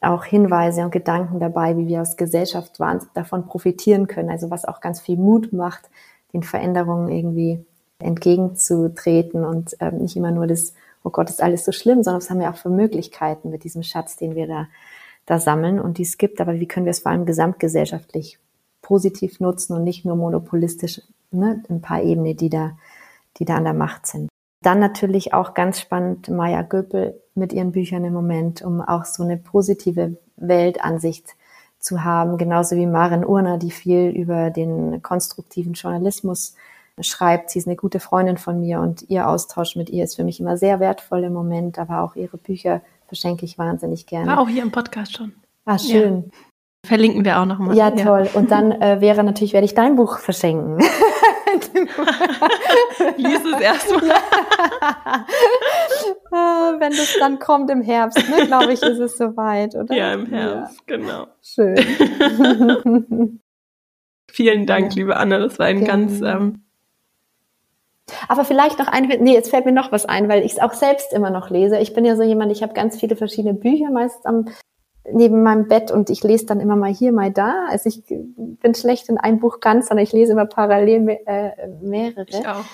auch 0.00 0.24
Hinweise 0.24 0.82
und 0.82 0.90
Gedanken 0.90 1.40
dabei, 1.40 1.76
wie 1.76 1.86
wir 1.86 2.00
als 2.00 2.16
Gesellschaft 2.16 2.80
davon 3.14 3.46
profitieren 3.46 4.06
können. 4.06 4.30
Also 4.30 4.50
was 4.50 4.64
auch 4.64 4.80
ganz 4.80 5.00
viel 5.00 5.16
Mut 5.16 5.52
macht, 5.52 5.90
den 6.32 6.42
Veränderungen 6.42 7.08
irgendwie 7.08 7.64
entgegenzutreten 7.98 9.44
und 9.44 9.76
ähm, 9.80 9.98
nicht 9.98 10.16
immer 10.16 10.30
nur 10.30 10.46
das, 10.46 10.72
oh 11.04 11.10
Gott, 11.10 11.28
ist 11.28 11.42
alles 11.42 11.64
so 11.64 11.72
schlimm, 11.72 12.02
sondern 12.02 12.22
was 12.22 12.30
haben 12.30 12.40
wir 12.40 12.50
auch 12.50 12.56
für 12.56 12.70
Möglichkeiten 12.70 13.50
mit 13.50 13.64
diesem 13.64 13.82
Schatz, 13.82 14.16
den 14.16 14.34
wir 14.34 14.46
da, 14.46 14.68
da 15.26 15.38
sammeln 15.38 15.78
und 15.78 15.98
die 15.98 16.02
es 16.02 16.16
gibt. 16.16 16.40
Aber 16.40 16.58
wie 16.58 16.66
können 16.66 16.86
wir 16.86 16.92
es 16.92 17.00
vor 17.00 17.12
allem 17.12 17.26
gesamtgesellschaftlich 17.26 18.38
positiv 18.80 19.38
nutzen 19.38 19.76
und 19.76 19.84
nicht 19.84 20.06
nur 20.06 20.16
monopolistisch, 20.16 21.02
ne, 21.30 21.62
ein 21.68 21.80
paar 21.80 22.02
Ebenen, 22.02 22.36
die 22.36 22.50
da, 22.50 22.72
die 23.38 23.44
da 23.44 23.56
an 23.56 23.64
der 23.64 23.74
Macht 23.74 24.06
sind. 24.06 24.28
Dann 24.62 24.78
natürlich 24.78 25.32
auch 25.32 25.54
ganz 25.54 25.80
spannend 25.80 26.28
Maya 26.28 26.62
Göpel 26.62 27.20
mit 27.34 27.52
ihren 27.52 27.72
Büchern 27.72 28.04
im 28.04 28.12
Moment, 28.12 28.62
um 28.62 28.80
auch 28.80 29.04
so 29.04 29.22
eine 29.22 29.38
positive 29.38 30.16
Weltansicht 30.36 31.34
zu 31.78 32.04
haben, 32.04 32.36
genauso 32.36 32.76
wie 32.76 32.86
Maren 32.86 33.24
Urner, 33.24 33.56
die 33.56 33.70
viel 33.70 34.10
über 34.10 34.50
den 34.50 35.02
konstruktiven 35.02 35.72
Journalismus 35.72 36.54
schreibt. 37.00 37.50
Sie 37.50 37.58
ist 37.58 37.66
eine 37.66 37.76
gute 37.76 38.00
Freundin 38.00 38.36
von 38.36 38.60
mir 38.60 38.80
und 38.80 39.08
ihr 39.08 39.26
Austausch 39.26 39.76
mit 39.76 39.88
ihr 39.88 40.04
ist 40.04 40.16
für 40.16 40.24
mich 40.24 40.40
immer 40.40 40.58
sehr 40.58 40.78
wertvoll 40.78 41.24
im 41.24 41.32
Moment, 41.32 41.78
aber 41.78 42.02
auch 42.02 42.16
ihre 42.16 42.36
Bücher 42.36 42.82
verschenke 43.06 43.46
ich 43.46 43.58
wahnsinnig 43.58 44.06
gerne. 44.06 44.26
War 44.26 44.40
auch 44.40 44.48
hier 44.48 44.62
im 44.62 44.70
Podcast 44.70 45.16
schon. 45.16 45.32
Ah, 45.64 45.78
schön. 45.78 46.24
Ja. 46.26 46.38
Verlinken 46.86 47.24
wir 47.24 47.40
auch 47.40 47.46
nochmal. 47.46 47.76
Ja, 47.76 47.90
toll. 47.90 48.28
Ja. 48.32 48.38
Und 48.38 48.50
dann 48.50 48.72
äh, 48.72 49.00
wäre 49.00 49.24
natürlich, 49.24 49.52
werde 49.52 49.64
ich 49.64 49.74
dein 49.74 49.96
Buch 49.96 50.18
verschenken. 50.18 50.78
Lies 53.16 53.44
es 53.44 53.60
erstmal. 53.60 54.06
Ja. 54.08 54.16
Ah, 56.32 56.74
wenn 56.78 56.92
das 56.92 57.16
dann 57.18 57.40
kommt 57.40 57.70
im 57.70 57.82
Herbst, 57.82 58.16
ne, 58.30 58.46
glaube 58.46 58.72
ich, 58.72 58.80
ist 58.82 59.00
es 59.00 59.18
soweit, 59.18 59.74
oder? 59.74 59.92
Ja, 59.94 60.14
im 60.14 60.26
Herbst, 60.26 60.78
ja. 60.78 60.96
genau. 60.96 61.26
Schön. 61.42 61.76
Vielen 64.30 64.64
Dank, 64.64 64.94
liebe 64.94 65.16
Anne. 65.16 65.40
Das 65.40 65.58
war 65.58 65.66
ein 65.66 65.84
ganz 65.84 66.20
ähm, 66.20 66.62
aber 68.28 68.44
vielleicht 68.44 68.78
noch 68.78 68.88
ein, 68.88 69.08
nee, 69.20 69.34
jetzt 69.34 69.50
fällt 69.50 69.66
mir 69.66 69.72
noch 69.72 69.92
was 69.92 70.06
ein, 70.06 70.28
weil 70.28 70.44
ich 70.44 70.52
es 70.52 70.58
auch 70.58 70.72
selbst 70.72 71.12
immer 71.12 71.30
noch 71.30 71.50
lese. 71.50 71.78
Ich 71.78 71.94
bin 71.94 72.04
ja 72.04 72.16
so 72.16 72.22
jemand, 72.22 72.52
ich 72.52 72.62
habe 72.62 72.72
ganz 72.72 72.98
viele 72.98 73.16
verschiedene 73.16 73.54
Bücher 73.54 73.90
meist 73.90 74.26
am, 74.26 74.46
neben 75.12 75.42
meinem 75.42 75.68
Bett 75.68 75.90
und 75.90 76.10
ich 76.10 76.22
lese 76.22 76.46
dann 76.46 76.60
immer 76.60 76.76
mal 76.76 76.92
hier, 76.92 77.12
mal 77.12 77.30
da. 77.30 77.66
Also 77.68 77.88
ich 77.88 78.02
bin 78.06 78.74
schlecht 78.74 79.08
in 79.08 79.18
einem 79.18 79.38
Buch 79.38 79.60
ganz, 79.60 79.88
sondern 79.88 80.04
ich 80.04 80.12
lese 80.12 80.32
immer 80.32 80.46
parallel 80.46 81.18
äh, 81.26 81.50
mehrere. 81.80 82.26
Ich 82.28 82.46
auch. 82.46 82.64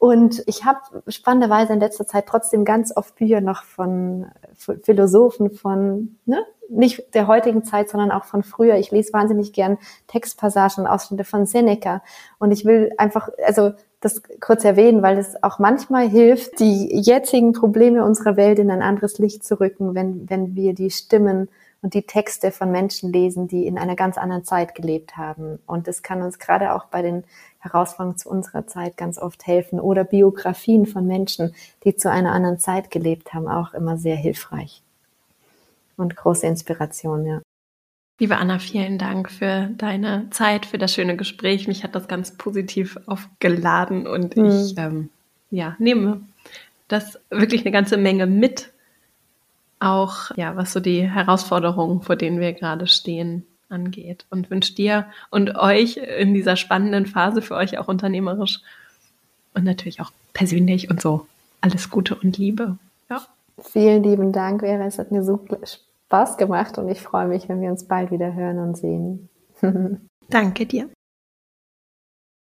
Und 0.00 0.42
ich 0.46 0.64
habe 0.64 0.80
spannenderweise 1.08 1.74
in 1.74 1.80
letzter 1.80 2.06
Zeit 2.06 2.24
trotzdem 2.26 2.64
ganz 2.64 2.96
oft 2.96 3.16
Bücher 3.16 3.42
noch 3.42 3.64
von 3.64 4.26
Philosophen 4.56 5.50
von, 5.50 6.16
ne, 6.24 6.42
nicht 6.70 7.14
der 7.14 7.26
heutigen 7.26 7.64
Zeit, 7.64 7.90
sondern 7.90 8.10
auch 8.10 8.24
von 8.24 8.42
früher. 8.42 8.76
Ich 8.76 8.90
lese 8.90 9.12
wahnsinnig 9.12 9.52
gern 9.52 9.76
Textpassagen 10.06 10.84
und 10.84 10.90
Ausschnitte 10.90 11.24
von 11.24 11.44
Seneca. 11.44 12.02
Und 12.38 12.50
ich 12.50 12.64
will 12.64 12.92
einfach, 12.96 13.28
also 13.44 13.72
das 14.00 14.22
kurz 14.40 14.64
erwähnen, 14.64 15.02
weil 15.02 15.18
es 15.18 15.42
auch 15.42 15.58
manchmal 15.58 16.08
hilft, 16.08 16.60
die 16.60 16.98
jetzigen 16.98 17.52
Probleme 17.52 18.02
unserer 18.02 18.36
Welt 18.36 18.58
in 18.58 18.70
ein 18.70 18.80
anderes 18.80 19.18
Licht 19.18 19.44
zu 19.44 19.60
rücken, 19.60 19.94
wenn, 19.94 20.30
wenn 20.30 20.54
wir 20.54 20.72
die 20.72 20.90
Stimmen 20.90 21.48
und 21.82 21.94
die 21.94 22.02
Texte 22.02 22.52
von 22.52 22.70
Menschen 22.70 23.12
lesen, 23.12 23.48
die 23.48 23.66
in 23.66 23.78
einer 23.78 23.96
ganz 23.96 24.18
anderen 24.18 24.44
Zeit 24.44 24.74
gelebt 24.74 25.16
haben. 25.16 25.58
Und 25.66 25.86
das 25.86 26.02
kann 26.02 26.22
uns 26.22 26.38
gerade 26.38 26.74
auch 26.74 26.86
bei 26.86 27.02
den 27.02 27.24
Herausforderungen 27.58 28.18
zu 28.18 28.28
unserer 28.28 28.66
Zeit 28.66 28.96
ganz 28.96 29.18
oft 29.18 29.46
helfen. 29.46 29.80
Oder 29.80 30.04
Biografien 30.04 30.86
von 30.86 31.06
Menschen, 31.06 31.54
die 31.84 31.96
zu 31.96 32.10
einer 32.10 32.32
anderen 32.32 32.58
Zeit 32.58 32.90
gelebt 32.90 33.32
haben, 33.32 33.48
auch 33.48 33.72
immer 33.72 33.96
sehr 33.96 34.16
hilfreich. 34.16 34.82
Und 35.96 36.16
große 36.16 36.46
Inspiration, 36.46 37.26
ja. 37.26 37.40
Liebe 38.18 38.36
Anna, 38.36 38.58
vielen 38.58 38.98
Dank 38.98 39.30
für 39.30 39.70
deine 39.78 40.28
Zeit, 40.30 40.66
für 40.66 40.76
das 40.76 40.92
schöne 40.92 41.16
Gespräch. 41.16 41.66
Mich 41.66 41.84
hat 41.84 41.94
das 41.94 42.06
ganz 42.06 42.36
positiv 42.36 42.98
aufgeladen 43.06 44.06
und 44.06 44.36
mhm. 44.36 44.44
ich 44.44 44.74
ähm, 44.76 45.08
ja, 45.50 45.74
nehme 45.78 46.20
das 46.88 47.18
wirklich 47.30 47.62
eine 47.62 47.70
ganze 47.70 47.96
Menge 47.96 48.26
mit. 48.26 48.72
Auch 49.80 50.30
ja, 50.36 50.56
was 50.56 50.72
so 50.72 50.80
die 50.80 51.10
Herausforderungen, 51.10 52.02
vor 52.02 52.16
denen 52.16 52.38
wir 52.38 52.52
gerade 52.52 52.86
stehen, 52.86 53.46
angeht. 53.70 54.26
Und 54.30 54.50
wünsche 54.50 54.74
dir 54.74 55.06
und 55.30 55.56
euch 55.56 55.96
in 55.96 56.34
dieser 56.34 56.56
spannenden 56.56 57.06
Phase 57.06 57.42
für 57.42 57.54
euch 57.54 57.78
auch 57.78 57.88
unternehmerisch 57.88 58.60
und 59.54 59.64
natürlich 59.64 60.00
auch 60.00 60.12
persönlich 60.32 60.90
und 60.90 61.00
so 61.00 61.26
alles 61.60 61.90
Gute 61.90 62.14
und 62.14 62.38
Liebe. 62.38 62.78
Ja. 63.08 63.26
Vielen 63.62 64.02
lieben 64.02 64.32
Dank, 64.32 64.60
Vera. 64.60 64.84
Es 64.84 64.98
hat 64.98 65.12
mir 65.12 65.22
super 65.22 65.58
Spaß 65.64 66.36
gemacht 66.36 66.78
und 66.78 66.88
ich 66.88 67.00
freue 67.00 67.28
mich, 67.28 67.48
wenn 67.48 67.60
wir 67.60 67.70
uns 67.70 67.84
bald 67.84 68.10
wieder 68.10 68.34
hören 68.34 68.58
und 68.58 68.76
sehen. 68.76 69.28
Danke 70.28 70.66
dir. 70.66 70.88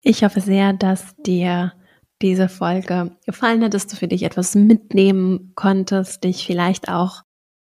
Ich 0.04 0.24
hoffe 0.24 0.42
sehr, 0.42 0.74
dass 0.74 1.16
dir 1.18 1.74
diese 2.22 2.50
Folge. 2.50 3.16
Gefallen 3.26 3.64
hat, 3.64 3.74
dass 3.74 3.88
du 3.88 3.96
für 3.96 4.08
dich 4.08 4.24
etwas 4.24 4.56
mitnehmen 4.56 5.54
konntest, 5.56 6.24
dich 6.24 6.46
vielleicht 6.46 6.90
auch 6.90 7.24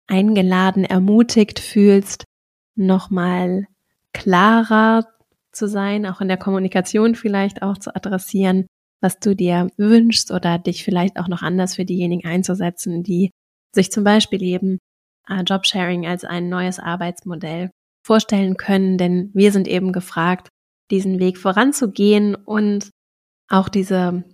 eingeladen, 0.06 0.84
ermutigt 0.84 1.58
fühlst, 1.60 2.24
nochmal 2.74 3.66
klarer 4.12 5.06
zu 5.52 5.68
sein, 5.68 6.06
auch 6.06 6.20
in 6.20 6.28
der 6.28 6.36
Kommunikation 6.36 7.14
vielleicht 7.14 7.62
auch 7.62 7.78
zu 7.78 7.94
adressieren, 7.94 8.66
was 9.00 9.18
du 9.18 9.34
dir 9.34 9.68
wünschst 9.76 10.30
oder 10.30 10.58
dich 10.58 10.84
vielleicht 10.84 11.18
auch 11.18 11.28
noch 11.28 11.42
anders 11.42 11.76
für 11.76 11.84
diejenigen 11.84 12.26
einzusetzen, 12.26 13.02
die 13.02 13.30
sich 13.74 13.90
zum 13.90 14.04
Beispiel 14.04 14.42
eben 14.42 14.78
äh, 15.28 15.42
Jobsharing 15.42 16.06
als 16.06 16.24
ein 16.24 16.48
neues 16.48 16.78
Arbeitsmodell 16.78 17.70
vorstellen 18.04 18.56
können, 18.56 18.96
denn 18.98 19.30
wir 19.34 19.52
sind 19.52 19.68
eben 19.68 19.92
gefragt, 19.92 20.48
diesen 20.90 21.18
Weg 21.18 21.36
voranzugehen 21.36 22.34
und 22.34 22.90
auch 23.48 23.68
diese 23.68 24.24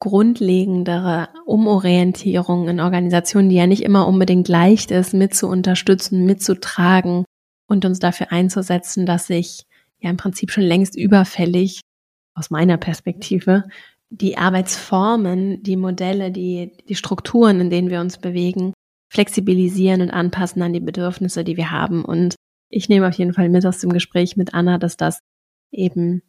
grundlegendere 0.00 1.28
Umorientierung 1.46 2.68
in 2.68 2.80
Organisationen, 2.80 3.48
die 3.48 3.56
ja 3.56 3.66
nicht 3.66 3.82
immer 3.82 4.06
unbedingt 4.06 4.48
leicht 4.48 4.90
ist, 4.90 5.14
mit 5.14 5.34
zu 5.34 5.48
unterstützen, 5.48 6.26
mitzutragen 6.26 7.24
und 7.68 7.84
uns 7.84 7.98
dafür 7.98 8.30
einzusetzen, 8.32 9.06
dass 9.06 9.26
sich 9.26 9.64
ja 10.00 10.10
im 10.10 10.16
Prinzip 10.16 10.50
schon 10.50 10.64
längst 10.64 10.96
überfällig 10.96 11.80
aus 12.34 12.50
meiner 12.50 12.76
Perspektive 12.76 13.64
die 14.10 14.36
Arbeitsformen, 14.36 15.62
die 15.62 15.76
Modelle, 15.76 16.30
die, 16.30 16.76
die 16.88 16.94
Strukturen, 16.94 17.60
in 17.60 17.70
denen 17.70 17.90
wir 17.90 18.00
uns 18.00 18.18
bewegen, 18.18 18.72
flexibilisieren 19.10 20.02
und 20.02 20.10
anpassen 20.10 20.62
an 20.62 20.72
die 20.72 20.80
Bedürfnisse, 20.80 21.44
die 21.44 21.56
wir 21.56 21.70
haben. 21.70 22.04
Und 22.04 22.34
ich 22.68 22.88
nehme 22.88 23.08
auf 23.08 23.14
jeden 23.14 23.32
Fall 23.32 23.48
mit 23.48 23.66
aus 23.66 23.78
dem 23.78 23.92
Gespräch 23.92 24.36
mit 24.36 24.54
Anna, 24.54 24.78
dass 24.78 24.96
das 24.96 25.18
eben 25.72 26.22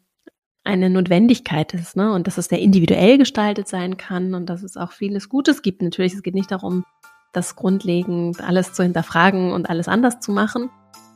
eine 0.66 0.90
Notwendigkeit 0.90 1.72
ist, 1.74 1.96
ne? 1.96 2.12
Und 2.12 2.26
dass 2.26 2.38
es 2.38 2.46
sehr 2.46 2.60
individuell 2.60 3.18
gestaltet 3.18 3.68
sein 3.68 3.96
kann 3.96 4.34
und 4.34 4.46
dass 4.46 4.62
es 4.62 4.76
auch 4.76 4.92
vieles 4.92 5.28
Gutes 5.28 5.62
gibt. 5.62 5.82
Natürlich, 5.82 6.14
es 6.14 6.22
geht 6.22 6.34
nicht 6.34 6.50
darum, 6.50 6.84
das 7.32 7.56
grundlegend 7.56 8.40
alles 8.40 8.72
zu 8.72 8.82
hinterfragen 8.82 9.52
und 9.52 9.70
alles 9.70 9.88
anders 9.88 10.20
zu 10.20 10.32
machen. 10.32 10.70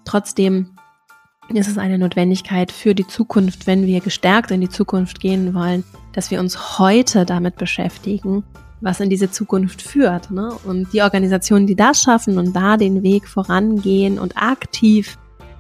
Trotzdem 0.05 0.77
ist 1.49 1.69
es 1.69 1.79
eine 1.79 1.99
Notwendigkeit 1.99 2.71
für 2.71 2.95
die 2.95 3.07
Zukunft, 3.07 3.67
wenn 3.67 3.87
wir 3.87 4.01
gestärkt 4.01 4.51
in 4.51 4.61
die 4.61 4.69
Zukunft 4.69 5.21
gehen 5.21 5.55
wollen, 5.55 5.83
dass 6.13 6.31
wir 6.31 6.39
uns 6.39 6.79
heute 6.79 7.25
damit 7.25 7.57
beschäftigen, 7.57 8.45
was 8.81 9.01
in 9.01 9.11
diese 9.11 9.31
Zukunft 9.31 9.83
führt. 9.83 10.31
Ne? 10.31 10.53
Und 10.65 10.93
die 10.93 11.03
Organisationen, 11.03 11.67
die 11.67 11.77
das 11.77 12.03
schaffen 12.03 12.39
und 12.39 12.55
da 12.55 12.77
den 12.77 13.03
Weg 13.03 13.27
vorangehen 13.27 14.19
und 14.19 14.37
aktiv 14.37 15.19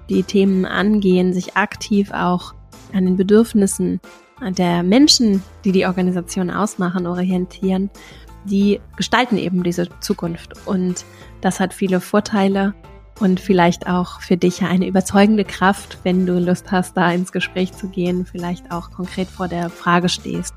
die 0.08 0.22
Themen 0.22 0.64
angehen, 0.64 1.32
sich 1.32 1.56
aktiv 1.56 2.12
auch 2.12 2.54
an 2.94 3.04
den 3.04 3.16
Bedürfnissen 3.16 4.00
der 4.40 4.82
Menschen, 4.82 5.42
die 5.64 5.72
die 5.72 5.86
Organisation 5.86 6.50
ausmachen, 6.50 7.06
orientieren, 7.06 7.90
die 8.44 8.80
gestalten 8.96 9.36
eben 9.36 9.62
diese 9.62 9.88
Zukunft. 10.00 10.66
Und 10.66 11.04
das 11.40 11.60
hat 11.60 11.74
viele 11.74 12.00
Vorteile 12.00 12.74
und 13.20 13.38
vielleicht 13.38 13.86
auch 13.86 14.20
für 14.20 14.36
dich 14.36 14.62
eine 14.62 14.86
überzeugende 14.86 15.44
Kraft, 15.44 15.98
wenn 16.04 16.24
du 16.24 16.38
Lust 16.38 16.72
hast, 16.72 16.96
da 16.96 17.12
ins 17.12 17.32
Gespräch 17.32 17.72
zu 17.72 17.88
gehen, 17.88 18.24
vielleicht 18.24 18.72
auch 18.72 18.90
konkret 18.90 19.28
vor 19.28 19.46
der 19.46 19.68
Frage 19.68 20.08
stehst, 20.08 20.54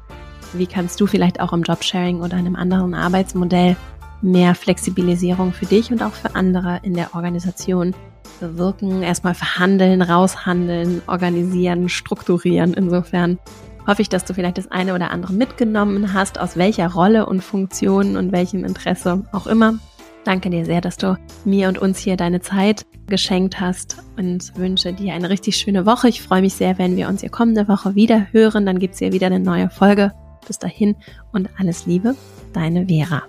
wie 0.53 0.67
kannst 0.67 0.99
du 1.01 1.07
vielleicht 1.07 1.41
auch 1.41 1.51
im 1.51 1.63
Jobsharing 1.63 2.21
oder 2.21 2.37
einem 2.37 2.55
anderen 2.55 2.93
Arbeitsmodell 2.93 3.75
mehr 4.21 4.55
Flexibilisierung 4.55 5.51
für 5.51 5.65
dich 5.65 5.91
und 5.91 6.01
auch 6.01 6.13
für 6.13 6.35
andere 6.35 6.79
in 6.83 6.93
der 6.93 7.13
Organisation 7.15 7.93
bewirken? 8.39 9.03
Erstmal 9.03 9.35
verhandeln, 9.35 10.01
raushandeln, 10.01 11.01
organisieren, 11.07 11.89
strukturieren. 11.89 12.73
Insofern 12.73 13.39
hoffe 13.87 14.01
ich, 14.01 14.09
dass 14.09 14.25
du 14.25 14.33
vielleicht 14.33 14.57
das 14.57 14.71
eine 14.71 14.93
oder 14.93 15.11
andere 15.11 15.33
mitgenommen 15.33 16.13
hast, 16.13 16.39
aus 16.39 16.57
welcher 16.57 16.91
Rolle 16.91 17.25
und 17.25 17.43
Funktion 17.43 18.15
und 18.17 18.31
welchem 18.31 18.63
Interesse 18.63 19.23
auch 19.31 19.47
immer. 19.47 19.75
Danke 20.23 20.49
dir 20.49 20.65
sehr, 20.65 20.79
dass 20.79 20.95
du 20.95 21.17
mir 21.43 21.67
und 21.67 21.77
uns 21.77 21.99
hier 21.99 22.15
deine 22.15 22.39
Zeit 22.39 22.85
geschenkt 23.07 23.59
hast 23.59 23.97
und 24.17 24.57
wünsche 24.57 24.93
dir 24.93 25.13
eine 25.13 25.29
richtig 25.29 25.57
schöne 25.57 25.85
Woche. 25.85 26.07
Ich 26.07 26.21
freue 26.21 26.41
mich 26.41 26.53
sehr, 26.53 26.77
wenn 26.77 26.95
wir 26.95 27.09
uns 27.09 27.21
hier 27.21 27.29
kommende 27.29 27.67
Woche 27.67 27.95
wieder 27.95 28.27
hören. 28.31 28.65
Dann 28.65 28.79
gibt 28.79 28.93
es 28.93 28.99
hier 28.99 29.11
wieder 29.11 29.27
eine 29.27 29.39
neue 29.39 29.69
Folge. 29.69 30.13
Bis 30.47 30.59
dahin 30.59 30.95
und 31.31 31.49
alles 31.57 31.85
Liebe, 31.85 32.15
deine 32.53 32.87
Vera. 32.87 33.23